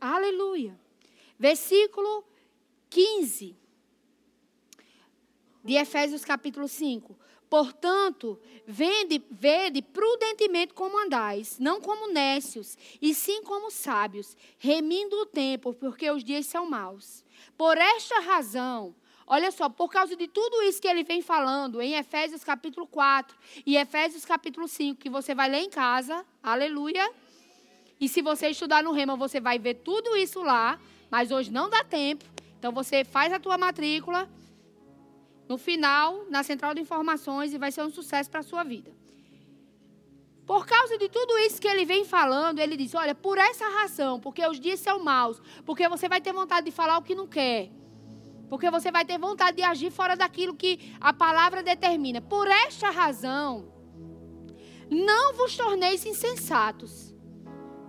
Aleluia. 0.00 0.78
Versículo 1.38 2.24
15 2.90 3.56
de 5.64 5.74
Efésios 5.74 6.24
capítulo 6.24 6.68
5. 6.68 7.27
Portanto, 7.48 8.38
vende, 8.66 9.22
vede 9.30 9.80
prudentemente 9.80 10.74
como 10.74 10.98
andais, 10.98 11.58
não 11.58 11.80
como 11.80 12.12
nécios, 12.12 12.76
e 13.00 13.14
sim 13.14 13.42
como 13.42 13.70
sábios, 13.70 14.36
remindo 14.58 15.16
o 15.16 15.26
tempo, 15.26 15.72
porque 15.72 16.10
os 16.10 16.22
dias 16.22 16.44
são 16.46 16.68
maus. 16.68 17.24
Por 17.56 17.78
esta 17.78 18.20
razão, 18.20 18.94
olha 19.26 19.50
só, 19.50 19.68
por 19.68 19.88
causa 19.88 20.14
de 20.14 20.28
tudo 20.28 20.62
isso 20.62 20.80
que 20.80 20.88
ele 20.88 21.04
vem 21.04 21.22
falando 21.22 21.80
em 21.80 21.94
Efésios 21.94 22.44
capítulo 22.44 22.86
4 22.86 23.34
e 23.64 23.76
Efésios 23.78 24.26
capítulo 24.26 24.68
5, 24.68 25.00
que 25.00 25.08
você 25.08 25.34
vai 25.34 25.48
ler 25.48 25.60
em 25.60 25.70
casa, 25.70 26.24
aleluia. 26.42 27.10
E 27.98 28.08
se 28.08 28.20
você 28.20 28.50
estudar 28.50 28.82
no 28.82 28.92
Rema, 28.92 29.16
você 29.16 29.40
vai 29.40 29.58
ver 29.58 29.74
tudo 29.74 30.14
isso 30.16 30.42
lá, 30.42 30.78
mas 31.10 31.30
hoje 31.30 31.50
não 31.50 31.70
dá 31.70 31.82
tempo. 31.82 32.24
Então 32.58 32.72
você 32.72 33.04
faz 33.04 33.32
a 33.32 33.40
tua 33.40 33.56
matrícula 33.56 34.28
no 35.48 35.56
final, 35.56 36.24
na 36.28 36.42
central 36.42 36.74
de 36.74 36.80
informações, 36.80 37.52
e 37.52 37.58
vai 37.58 37.72
ser 37.72 37.82
um 37.82 37.90
sucesso 37.90 38.30
para 38.30 38.40
a 38.40 38.42
sua 38.42 38.62
vida. 38.62 38.90
Por 40.46 40.66
causa 40.66 40.96
de 40.96 41.08
tudo 41.08 41.36
isso 41.38 41.60
que 41.60 41.68
ele 41.68 41.84
vem 41.84 42.04
falando, 42.04 42.58
ele 42.58 42.76
diz: 42.76 42.94
Olha, 42.94 43.14
por 43.14 43.36
essa 43.36 43.68
razão, 43.68 44.18
porque 44.18 44.46
os 44.46 44.58
dias 44.58 44.80
são 44.80 45.02
maus, 45.02 45.40
porque 45.64 45.88
você 45.88 46.08
vai 46.08 46.20
ter 46.20 46.32
vontade 46.32 46.66
de 46.66 46.72
falar 46.72 46.96
o 46.98 47.02
que 47.02 47.14
não 47.14 47.26
quer, 47.26 47.70
porque 48.48 48.70
você 48.70 48.90
vai 48.90 49.04
ter 49.04 49.18
vontade 49.18 49.58
de 49.58 49.62
agir 49.62 49.90
fora 49.90 50.16
daquilo 50.16 50.54
que 50.54 50.94
a 51.00 51.12
palavra 51.12 51.62
determina. 51.62 52.20
Por 52.22 52.48
esta 52.48 52.90
razão, 52.90 53.70
não 54.90 55.34
vos 55.34 55.54
torneis 55.54 56.06
insensatos. 56.06 57.14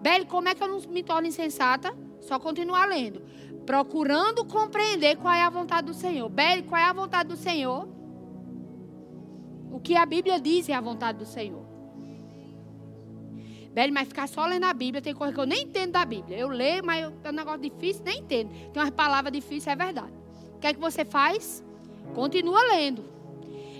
Beli, 0.01 0.25
como 0.25 0.49
é 0.49 0.55
que 0.55 0.61
eu 0.61 0.67
não 0.67 0.79
me 0.81 1.03
torno 1.03 1.27
insensata? 1.27 1.95
Só 2.19 2.39
continuar 2.39 2.87
lendo. 2.87 3.21
Procurando 3.69 4.43
compreender 4.45 5.15
qual 5.17 5.31
é 5.31 5.43
a 5.43 5.49
vontade 5.51 5.85
do 5.85 5.93
Senhor. 5.93 6.27
Beli, 6.27 6.63
qual 6.63 6.81
é 6.81 6.85
a 6.85 6.91
vontade 6.91 7.29
do 7.29 7.37
Senhor? 7.37 7.87
O 9.71 9.79
que 9.79 9.95
a 9.95 10.07
Bíblia 10.07 10.39
diz 10.39 10.67
é 10.69 10.73
a 10.73 10.81
vontade 10.81 11.19
do 11.19 11.25
Senhor. 11.27 11.63
Velho, 13.71 13.93
mas 13.93 14.07
ficar 14.07 14.27
só 14.27 14.47
lendo 14.47 14.63
a 14.63 14.73
Bíblia, 14.73 15.03
tem 15.03 15.13
coisa 15.13 15.31
que 15.31 15.39
eu 15.39 15.45
nem 15.45 15.65
entendo 15.65 15.91
da 15.91 16.03
Bíblia. 16.03 16.35
Eu 16.35 16.47
leio, 16.47 16.83
mas 16.83 17.13
é 17.23 17.29
um 17.29 17.31
negócio 17.31 17.61
difícil, 17.61 18.01
nem 18.03 18.21
entendo. 18.21 18.49
Tem 18.49 18.81
umas 18.81 18.89
palavras 18.89 19.31
difíceis, 19.31 19.67
é 19.67 19.75
verdade. 19.75 20.13
O 20.55 20.57
que 20.57 20.65
é 20.65 20.73
que 20.73 20.79
você 20.79 21.05
faz? 21.05 21.63
Continua 22.15 22.59
lendo. 22.73 23.05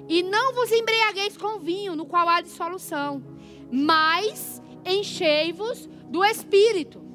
E 0.07 0.21
não 0.21 0.53
vos 0.53 0.71
embriagueis 0.71 1.35
com 1.35 1.57
vinho, 1.57 1.95
no 1.95 2.05
qual 2.05 2.29
há 2.29 2.41
dissolução, 2.41 3.23
mas 3.71 4.61
enchei-vos 4.85 5.89
do 6.07 6.23
Espírito. 6.23 7.09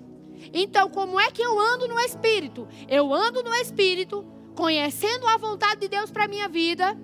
Então, 0.52 0.88
como 0.88 1.18
é 1.18 1.30
que 1.30 1.42
eu 1.42 1.58
ando 1.58 1.88
no 1.88 1.98
Espírito? 2.00 2.68
Eu 2.88 3.12
ando 3.12 3.42
no 3.42 3.54
Espírito, 3.54 4.24
conhecendo 4.54 5.26
a 5.26 5.36
vontade 5.36 5.80
de 5.80 5.88
Deus 5.88 6.10
para 6.10 6.24
a 6.24 6.28
minha 6.28 6.48
vida, 6.48 6.96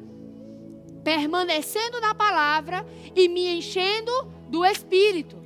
permanecendo 1.03 2.01
na 2.01 2.15
palavra 2.15 2.87
e 3.15 3.29
me 3.29 3.49
enchendo 3.57 4.13
do 4.49 4.65
Espírito. 4.65 5.41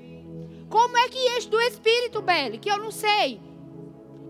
Como 0.69 0.97
é 0.99 1.09
que 1.09 1.37
enche 1.37 1.49
do 1.49 1.61
Espírito, 1.61 2.21
Belle? 2.21 2.59
Que 2.59 2.71
eu 2.71 2.79
não 2.79 2.91
sei. 2.91 3.41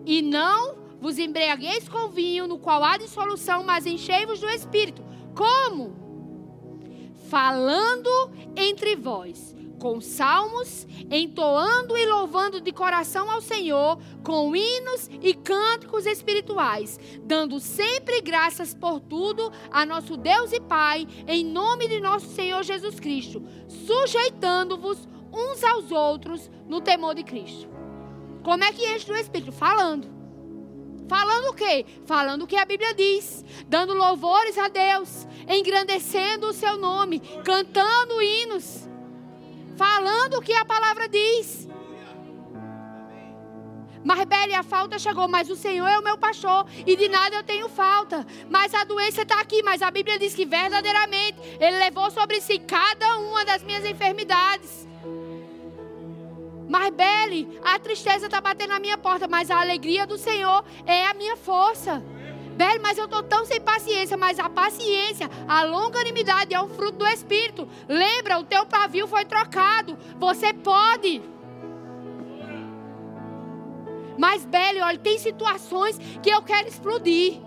E 0.04 0.20
não 0.20 0.76
vos 1.00 1.18
embriagueis 1.18 1.88
com 1.88 2.08
vinho, 2.08 2.46
no 2.46 2.58
qual 2.58 2.82
há 2.84 2.96
dissolução, 2.96 3.62
mas 3.64 3.86
enchei-vos 3.86 4.40
do 4.40 4.48
Espírito. 4.48 5.02
Como? 5.34 5.94
Falando 7.28 8.10
entre 8.56 8.94
vós, 8.96 9.54
com 9.84 10.00
salmos, 10.00 10.86
entoando 11.10 11.94
e 11.94 12.06
louvando 12.06 12.58
de 12.58 12.72
coração 12.72 13.30
ao 13.30 13.42
Senhor, 13.42 13.98
com 14.24 14.56
hinos 14.56 15.10
e 15.20 15.34
cânticos 15.34 16.06
espirituais, 16.06 16.98
dando 17.22 17.60
sempre 17.60 18.22
graças 18.22 18.72
por 18.72 18.98
tudo 18.98 19.52
a 19.70 19.84
nosso 19.84 20.16
Deus 20.16 20.54
e 20.54 20.60
Pai, 20.62 21.06
em 21.28 21.44
nome 21.44 21.86
de 21.86 22.00
nosso 22.00 22.28
Senhor 22.28 22.62
Jesus 22.62 22.98
Cristo, 22.98 23.42
sujeitando-vos 23.68 25.06
uns 25.30 25.62
aos 25.62 25.92
outros 25.92 26.50
no 26.66 26.80
temor 26.80 27.14
de 27.14 27.22
Cristo. 27.22 27.68
Como 28.42 28.64
é 28.64 28.72
que 28.72 28.90
enche 28.90 29.06
do 29.06 29.14
Espírito? 29.14 29.52
Falando. 29.52 30.08
Falando 31.06 31.50
o 31.50 31.54
quê? 31.54 31.84
Falando 32.06 32.44
o 32.44 32.46
que 32.46 32.56
a 32.56 32.64
Bíblia 32.64 32.94
diz, 32.94 33.44
dando 33.68 33.92
louvores 33.92 34.56
a 34.56 34.68
Deus, 34.68 35.28
engrandecendo 35.46 36.46
o 36.46 36.54
seu 36.54 36.78
nome, 36.78 37.20
cantando 37.44 38.22
hinos, 38.22 38.88
falando 39.76 40.34
o 40.34 40.42
que 40.42 40.54
a 40.54 40.64
palavra 40.64 41.08
diz. 41.08 41.68
Marbelle, 44.04 44.54
a 44.54 44.62
falta 44.62 44.98
chegou, 44.98 45.26
mas 45.26 45.48
o 45.48 45.56
Senhor 45.56 45.86
é 45.86 45.98
o 45.98 46.02
meu 46.02 46.18
pastor 46.18 46.66
e 46.86 46.94
de 46.94 47.08
nada 47.08 47.36
eu 47.36 47.42
tenho 47.42 47.70
falta. 47.70 48.26
Mas 48.50 48.74
a 48.74 48.84
doença 48.84 49.22
está 49.22 49.40
aqui, 49.40 49.62
mas 49.62 49.80
a 49.80 49.90
Bíblia 49.90 50.18
diz 50.18 50.34
que 50.34 50.44
verdadeiramente 50.44 51.38
Ele 51.58 51.78
levou 51.78 52.10
sobre 52.10 52.40
si 52.40 52.58
cada 52.58 53.18
uma 53.18 53.44
das 53.46 53.62
minhas 53.62 53.84
enfermidades. 53.86 54.86
Mas, 56.68 56.90
Belle, 56.94 57.60
a 57.62 57.78
tristeza 57.78 58.26
está 58.26 58.40
batendo 58.40 58.70
na 58.70 58.80
minha 58.80 58.98
porta, 58.98 59.26
mas 59.28 59.50
a 59.50 59.60
alegria 59.60 60.06
do 60.06 60.18
Senhor 60.18 60.64
é 60.86 61.06
a 61.06 61.14
minha 61.14 61.36
força. 61.36 62.02
Belle, 62.54 62.78
mas 62.78 62.96
eu 62.96 63.06
estou 63.06 63.22
tão 63.22 63.44
sem 63.44 63.60
paciência, 63.60 64.16
mas 64.16 64.38
a 64.38 64.48
paciência, 64.48 65.28
a 65.48 65.64
longanimidade 65.64 66.54
é 66.54 66.60
um 66.60 66.68
fruto 66.68 66.98
do 66.98 67.06
Espírito. 67.06 67.68
Lembra, 67.88 68.38
o 68.38 68.44
teu 68.44 68.64
pavio 68.64 69.06
foi 69.06 69.24
trocado. 69.24 69.98
Você 70.18 70.52
pode. 70.52 71.20
Mas, 74.16 74.44
Belle, 74.44 74.80
olha, 74.80 74.98
tem 74.98 75.18
situações 75.18 75.98
que 76.22 76.30
eu 76.30 76.42
quero 76.42 76.68
explodir. 76.68 77.40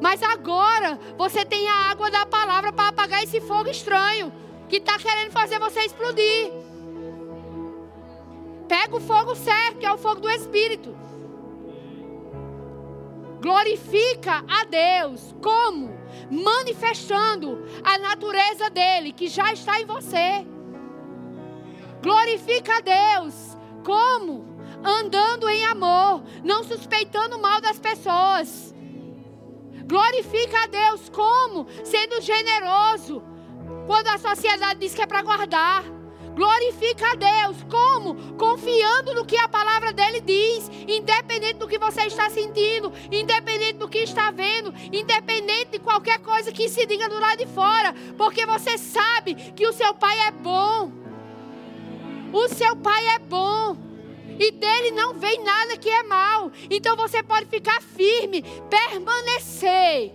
Mas 0.00 0.22
agora 0.22 0.98
você 1.16 1.44
tem 1.44 1.68
a 1.68 1.90
água 1.90 2.10
da 2.10 2.24
palavra 2.24 2.72
para 2.72 2.88
apagar 2.88 3.22
esse 3.22 3.40
fogo 3.40 3.68
estranho 3.68 4.32
que 4.68 4.76
está 4.76 4.98
querendo 4.98 5.30
fazer 5.30 5.58
você 5.58 5.80
explodir. 5.80 6.52
Pega 8.68 8.96
o 8.96 9.00
fogo 9.00 9.34
certo, 9.34 9.78
que 9.78 9.86
é 9.86 9.92
o 9.92 9.98
fogo 9.98 10.20
do 10.20 10.30
Espírito. 10.30 10.94
Glorifica 13.40 14.44
a 14.48 14.64
Deus. 14.64 15.34
Como? 15.42 15.98
Manifestando 16.30 17.64
a 17.82 17.98
natureza 17.98 18.68
dele, 18.70 19.12
que 19.12 19.28
já 19.28 19.52
está 19.52 19.80
em 19.80 19.86
você. 19.86 20.46
Glorifica 22.02 22.76
a 22.76 22.80
Deus. 22.80 23.56
Como? 23.84 24.48
Andando 24.84 25.48
em 25.48 25.64
amor, 25.66 26.22
não 26.42 26.64
suspeitando 26.64 27.38
mal 27.38 27.60
das 27.60 27.78
pessoas. 27.78 28.74
Glorifica 29.86 30.64
a 30.64 30.66
Deus 30.66 31.08
como? 31.08 31.66
Sendo 31.84 32.20
generoso. 32.20 33.22
Quando 33.86 34.08
a 34.08 34.18
sociedade 34.18 34.80
diz 34.80 34.94
que 34.94 35.02
é 35.02 35.06
para 35.06 35.22
guardar. 35.22 35.99
Glorifica 36.34 37.12
a 37.12 37.14
Deus. 37.14 37.62
Como? 37.68 38.34
Confiando 38.36 39.14
no 39.14 39.24
que 39.24 39.36
a 39.36 39.48
palavra 39.48 39.92
dele 39.92 40.20
diz. 40.20 40.70
Independente 40.88 41.54
do 41.54 41.68
que 41.68 41.78
você 41.78 42.02
está 42.02 42.30
sentindo. 42.30 42.92
Independente 43.10 43.74
do 43.74 43.88
que 43.88 43.98
está 43.98 44.30
vendo. 44.30 44.72
Independente 44.92 45.72
de 45.72 45.78
qualquer 45.78 46.18
coisa 46.20 46.52
que 46.52 46.68
se 46.68 46.86
diga 46.86 47.08
do 47.08 47.18
lado 47.18 47.38
de 47.38 47.46
fora. 47.46 47.94
Porque 48.16 48.46
você 48.46 48.78
sabe 48.78 49.34
que 49.34 49.66
o 49.66 49.72
seu 49.72 49.94
pai 49.94 50.18
é 50.28 50.30
bom. 50.30 50.92
O 52.32 52.48
seu 52.48 52.76
pai 52.76 53.06
é 53.08 53.18
bom. 53.18 53.76
E 54.38 54.52
dele 54.52 54.92
não 54.92 55.14
vem 55.14 55.42
nada 55.44 55.76
que 55.76 55.90
é 55.90 56.02
mal. 56.04 56.50
Então 56.70 56.96
você 56.96 57.22
pode 57.22 57.46
ficar 57.46 57.82
firme, 57.82 58.42
permanecer. 58.70 60.12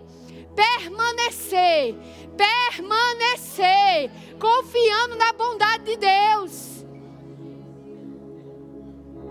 Permanecer 0.56 1.96
permanecer, 2.36 4.12
confiando 4.40 5.16
na 5.16 5.34
bondade 5.34 5.84
de 5.86 5.98
Deus. 5.98 6.86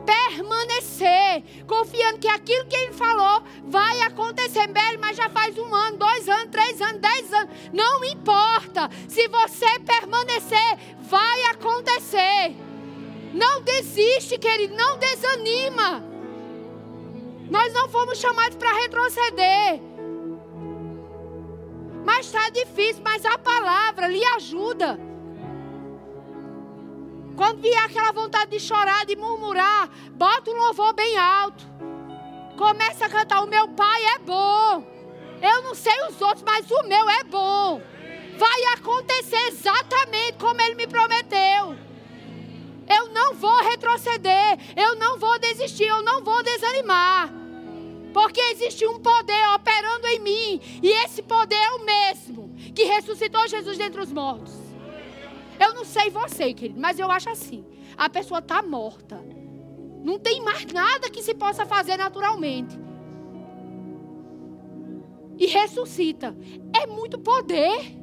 Permanecer, 0.04 1.42
confiando 1.66 2.18
que 2.18 2.28
aquilo 2.28 2.66
que 2.66 2.76
Ele 2.76 2.92
falou 2.92 3.42
vai 3.64 4.00
acontecer, 4.02 4.66
Belo, 4.68 4.98
mas 5.00 5.16
já 5.16 5.30
faz 5.30 5.56
um 5.56 5.74
ano, 5.74 5.96
dois 5.96 6.28
anos, 6.28 6.50
três 6.50 6.80
anos, 6.80 7.00
dez 7.00 7.32
anos, 7.32 7.50
não 7.72 8.04
importa. 8.04 8.90
Se 9.08 9.26
você 9.28 9.78
permanecer, 9.80 10.78
vai 11.00 11.44
acontecer. 11.44 12.54
Não 13.32 13.62
desiste, 13.62 14.38
querido, 14.38 14.76
não 14.76 14.98
desanima. 14.98 16.04
Nós 17.50 17.72
não 17.72 17.88
fomos 17.88 18.18
chamados 18.18 18.56
para 18.56 18.72
retroceder. 18.74 19.93
Está 22.34 22.48
difícil, 22.48 23.00
mas 23.04 23.24
a 23.24 23.38
palavra 23.38 24.08
lhe 24.08 24.24
ajuda. 24.34 24.98
Quando 27.36 27.60
vier 27.60 27.84
aquela 27.84 28.10
vontade 28.10 28.50
de 28.50 28.58
chorar, 28.58 29.06
de 29.06 29.14
murmurar, 29.14 29.88
bota 30.10 30.50
um 30.50 30.54
louvor 30.54 30.92
bem 30.94 31.16
alto. 31.16 31.64
Começa 32.58 33.06
a 33.06 33.08
cantar: 33.08 33.40
O 33.40 33.46
meu 33.46 33.68
pai 33.68 34.04
é 34.16 34.18
bom. 34.18 34.84
Eu 35.40 35.62
não 35.62 35.76
sei 35.76 35.94
os 36.08 36.20
outros, 36.20 36.42
mas 36.42 36.68
o 36.68 36.82
meu 36.88 37.08
é 37.08 37.22
bom. 37.22 37.80
Vai 38.36 38.64
acontecer 38.76 39.46
exatamente 39.46 40.36
como 40.40 40.60
ele 40.60 40.74
me 40.74 40.88
prometeu. 40.88 41.78
Eu 42.98 43.10
não 43.10 43.34
vou 43.34 43.62
retroceder. 43.62 44.58
Eu 44.74 44.96
não 44.96 45.20
vou 45.20 45.38
desistir. 45.38 45.84
Eu 45.84 46.02
não 46.02 46.24
vou 46.24 46.42
desanimar. 46.42 47.43
Porque 48.14 48.40
existe 48.40 48.86
um 48.86 49.00
poder 49.00 49.48
operando 49.56 50.06
em 50.06 50.20
mim. 50.20 50.60
E 50.80 50.88
esse 51.04 51.20
poder 51.20 51.56
é 51.56 51.70
o 51.72 51.84
mesmo 51.84 52.54
que 52.72 52.84
ressuscitou 52.84 53.48
Jesus 53.48 53.76
dentre 53.76 54.00
os 54.00 54.12
mortos. 54.12 54.54
Eu 55.58 55.74
não 55.74 55.84
sei 55.84 56.10
você, 56.10 56.54
querido, 56.54 56.80
mas 56.80 57.00
eu 57.00 57.10
acho 57.10 57.28
assim. 57.28 57.66
A 57.96 58.08
pessoa 58.08 58.38
está 58.38 58.62
morta. 58.62 59.20
Não 60.04 60.16
tem 60.16 60.40
mais 60.42 60.64
nada 60.66 61.10
que 61.10 61.24
se 61.24 61.34
possa 61.34 61.66
fazer 61.66 61.96
naturalmente. 61.96 62.78
E 65.36 65.46
ressuscita. 65.46 66.36
É 66.72 66.86
muito 66.86 67.18
poder. 67.18 67.96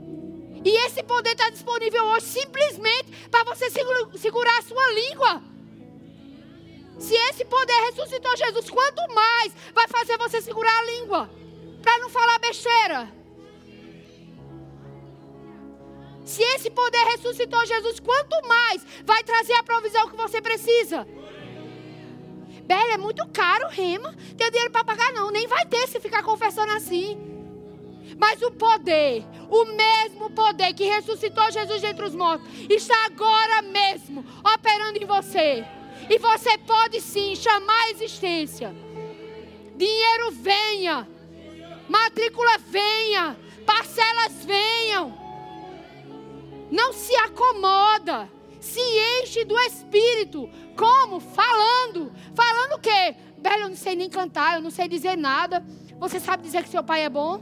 E 0.66 0.86
esse 0.88 1.02
poder 1.04 1.32
está 1.32 1.50
disponível 1.50 2.04
hoje 2.08 2.26
simplesmente 2.26 3.30
para 3.30 3.46
você 3.46 3.70
segurar 3.70 4.60
a 4.60 4.62
sua 4.62 4.92
língua. 4.92 5.51
Se 7.02 7.16
esse 7.16 7.44
poder 7.46 7.74
ressuscitou 7.90 8.38
Jesus, 8.38 8.70
quanto 8.70 9.02
mais 9.14 9.52
vai 9.74 9.88
fazer 9.88 10.18
você 10.20 10.40
segurar 10.40 10.78
a 10.78 10.84
língua 10.84 11.30
para 11.82 11.98
não 11.98 12.10
falar 12.10 12.38
besteira? 12.38 13.12
Se 16.24 16.44
esse 16.44 16.70
poder 16.70 17.04
ressuscitou 17.06 17.66
Jesus, 17.66 18.00
quanto 18.00 18.48
mais 18.48 18.86
vai 19.04 19.24
trazer 19.24 19.54
a 19.54 19.64
provisão 19.64 20.08
que 20.10 20.16
você 20.16 20.40
precisa? 20.40 21.08
Bela, 22.66 22.94
é 22.94 22.98
muito 22.98 23.28
caro, 23.30 23.68
rema. 23.70 24.16
Tem 24.38 24.52
dinheiro 24.52 24.72
para 24.72 24.84
pagar, 24.84 25.12
não. 25.12 25.32
Nem 25.32 25.48
vai 25.48 25.66
ter 25.66 25.88
se 25.88 26.00
ficar 26.00 26.22
confessando 26.22 26.72
assim. 26.74 27.18
Mas 28.16 28.44
o 28.44 28.52
poder, 28.52 29.26
o 29.50 29.66
mesmo 29.66 30.30
poder 30.30 30.72
que 30.76 30.86
ressuscitou 30.86 31.52
Jesus 31.52 31.82
dentre 31.82 32.06
os 32.06 32.14
mortos, 32.14 32.48
está 32.70 33.06
agora 33.06 33.64
mesmo 33.64 34.24
operando 34.56 35.00
em 35.00 35.06
você. 35.06 35.66
E 36.12 36.18
você 36.18 36.58
pode 36.58 37.00
sim 37.00 37.38
chamar 37.38 37.84
a 37.84 37.92
existência. 37.92 38.76
Dinheiro 39.78 40.32
venha. 40.32 41.08
Matrícula 41.88 42.58
venha. 42.58 43.38
Parcelas 43.66 44.44
venham. 44.44 45.18
Não 46.70 46.92
se 46.92 47.16
acomoda. 47.16 48.30
Se 48.60 48.82
enche 49.22 49.46
do 49.46 49.58
Espírito. 49.60 50.50
Como? 50.76 51.22
Falando. 51.22 52.12
Falando 52.36 52.74
o 52.74 52.80
quê? 52.80 53.16
Bela, 53.38 53.62
eu 53.62 53.70
não 53.70 53.78
sei 53.78 53.96
nem 53.96 54.10
cantar, 54.10 54.56
eu 54.56 54.62
não 54.62 54.70
sei 54.70 54.90
dizer 54.90 55.18
nada. 55.18 55.66
Você 55.98 56.20
sabe 56.20 56.44
dizer 56.44 56.62
que 56.62 56.70
seu 56.70 56.84
pai 56.84 57.06
é 57.06 57.10
bom? 57.10 57.42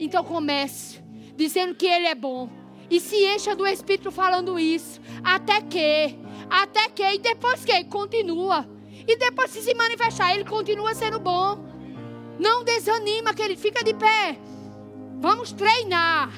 Então 0.00 0.24
comece 0.24 1.00
dizendo 1.36 1.72
que 1.76 1.86
ele 1.86 2.08
é 2.08 2.16
bom. 2.16 2.50
E 2.90 2.98
se 2.98 3.16
encha 3.26 3.54
do 3.54 3.64
Espírito 3.64 4.10
falando 4.10 4.58
isso. 4.58 5.00
Até 5.22 5.60
que, 5.60 6.18
até 6.50 6.88
que, 6.88 7.02
e 7.02 7.18
depois 7.18 7.64
que? 7.64 7.84
Continua. 7.84 8.66
E 9.06 9.16
depois 9.16 9.50
se 9.50 9.62
se 9.62 9.74
manifestar, 9.74 10.34
ele 10.34 10.44
continua 10.44 10.94
sendo 10.94 11.20
bom. 11.20 11.64
Não 12.38 12.64
desanima, 12.64 13.34
que 13.34 13.42
ele 13.42 13.56
fica 13.56 13.84
de 13.84 13.94
pé. 13.94 14.38
Vamos 15.20 15.52
treinar 15.52 16.30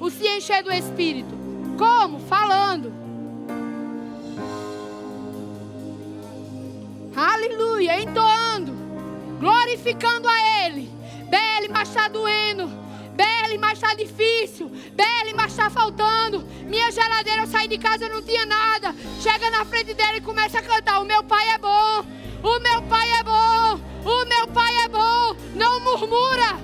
o 0.00 0.10
se 0.10 0.26
encher 0.26 0.62
do 0.62 0.72
Espírito. 0.72 1.34
Como? 1.78 2.18
Falando. 2.20 2.92
Aleluia, 7.16 8.02
entoando, 8.02 8.72
glorificando 9.38 10.28
a 10.28 10.66
Ele. 10.66 10.90
Bele, 11.30 11.68
mas 11.70 11.88
está 11.88 12.08
doendo. 12.08 12.83
Bele, 13.14 13.58
mas 13.58 13.74
está 13.74 13.94
difícil. 13.94 14.68
Bele, 14.68 15.34
mas 15.34 15.52
está 15.52 15.70
faltando. 15.70 16.44
Minha 16.64 16.90
geladeira, 16.90 17.42
eu 17.42 17.46
saí 17.46 17.68
de 17.68 17.78
casa, 17.78 18.08
não 18.08 18.22
tinha 18.22 18.44
nada. 18.44 18.94
Chega 19.20 19.50
na 19.50 19.64
frente 19.64 19.94
dela 19.94 20.16
e 20.16 20.20
começa 20.20 20.58
a 20.58 20.62
cantar: 20.62 21.00
O 21.00 21.04
meu 21.04 21.22
pai 21.22 21.48
é 21.50 21.58
bom. 21.58 22.04
O 22.42 22.60
meu 22.60 22.82
pai 22.82 23.10
é 23.12 23.22
bom. 23.22 23.80
O 24.04 24.24
meu 24.26 24.48
pai 24.48 24.76
é 24.84 24.88
bom. 24.88 25.36
Não 25.54 25.80
murmura. 25.80 26.58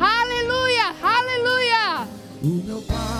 Aleluia, 0.00 0.94
aleluia. 1.02 2.08
O 2.42 2.48
meu 2.66 2.82
pai 2.82 3.19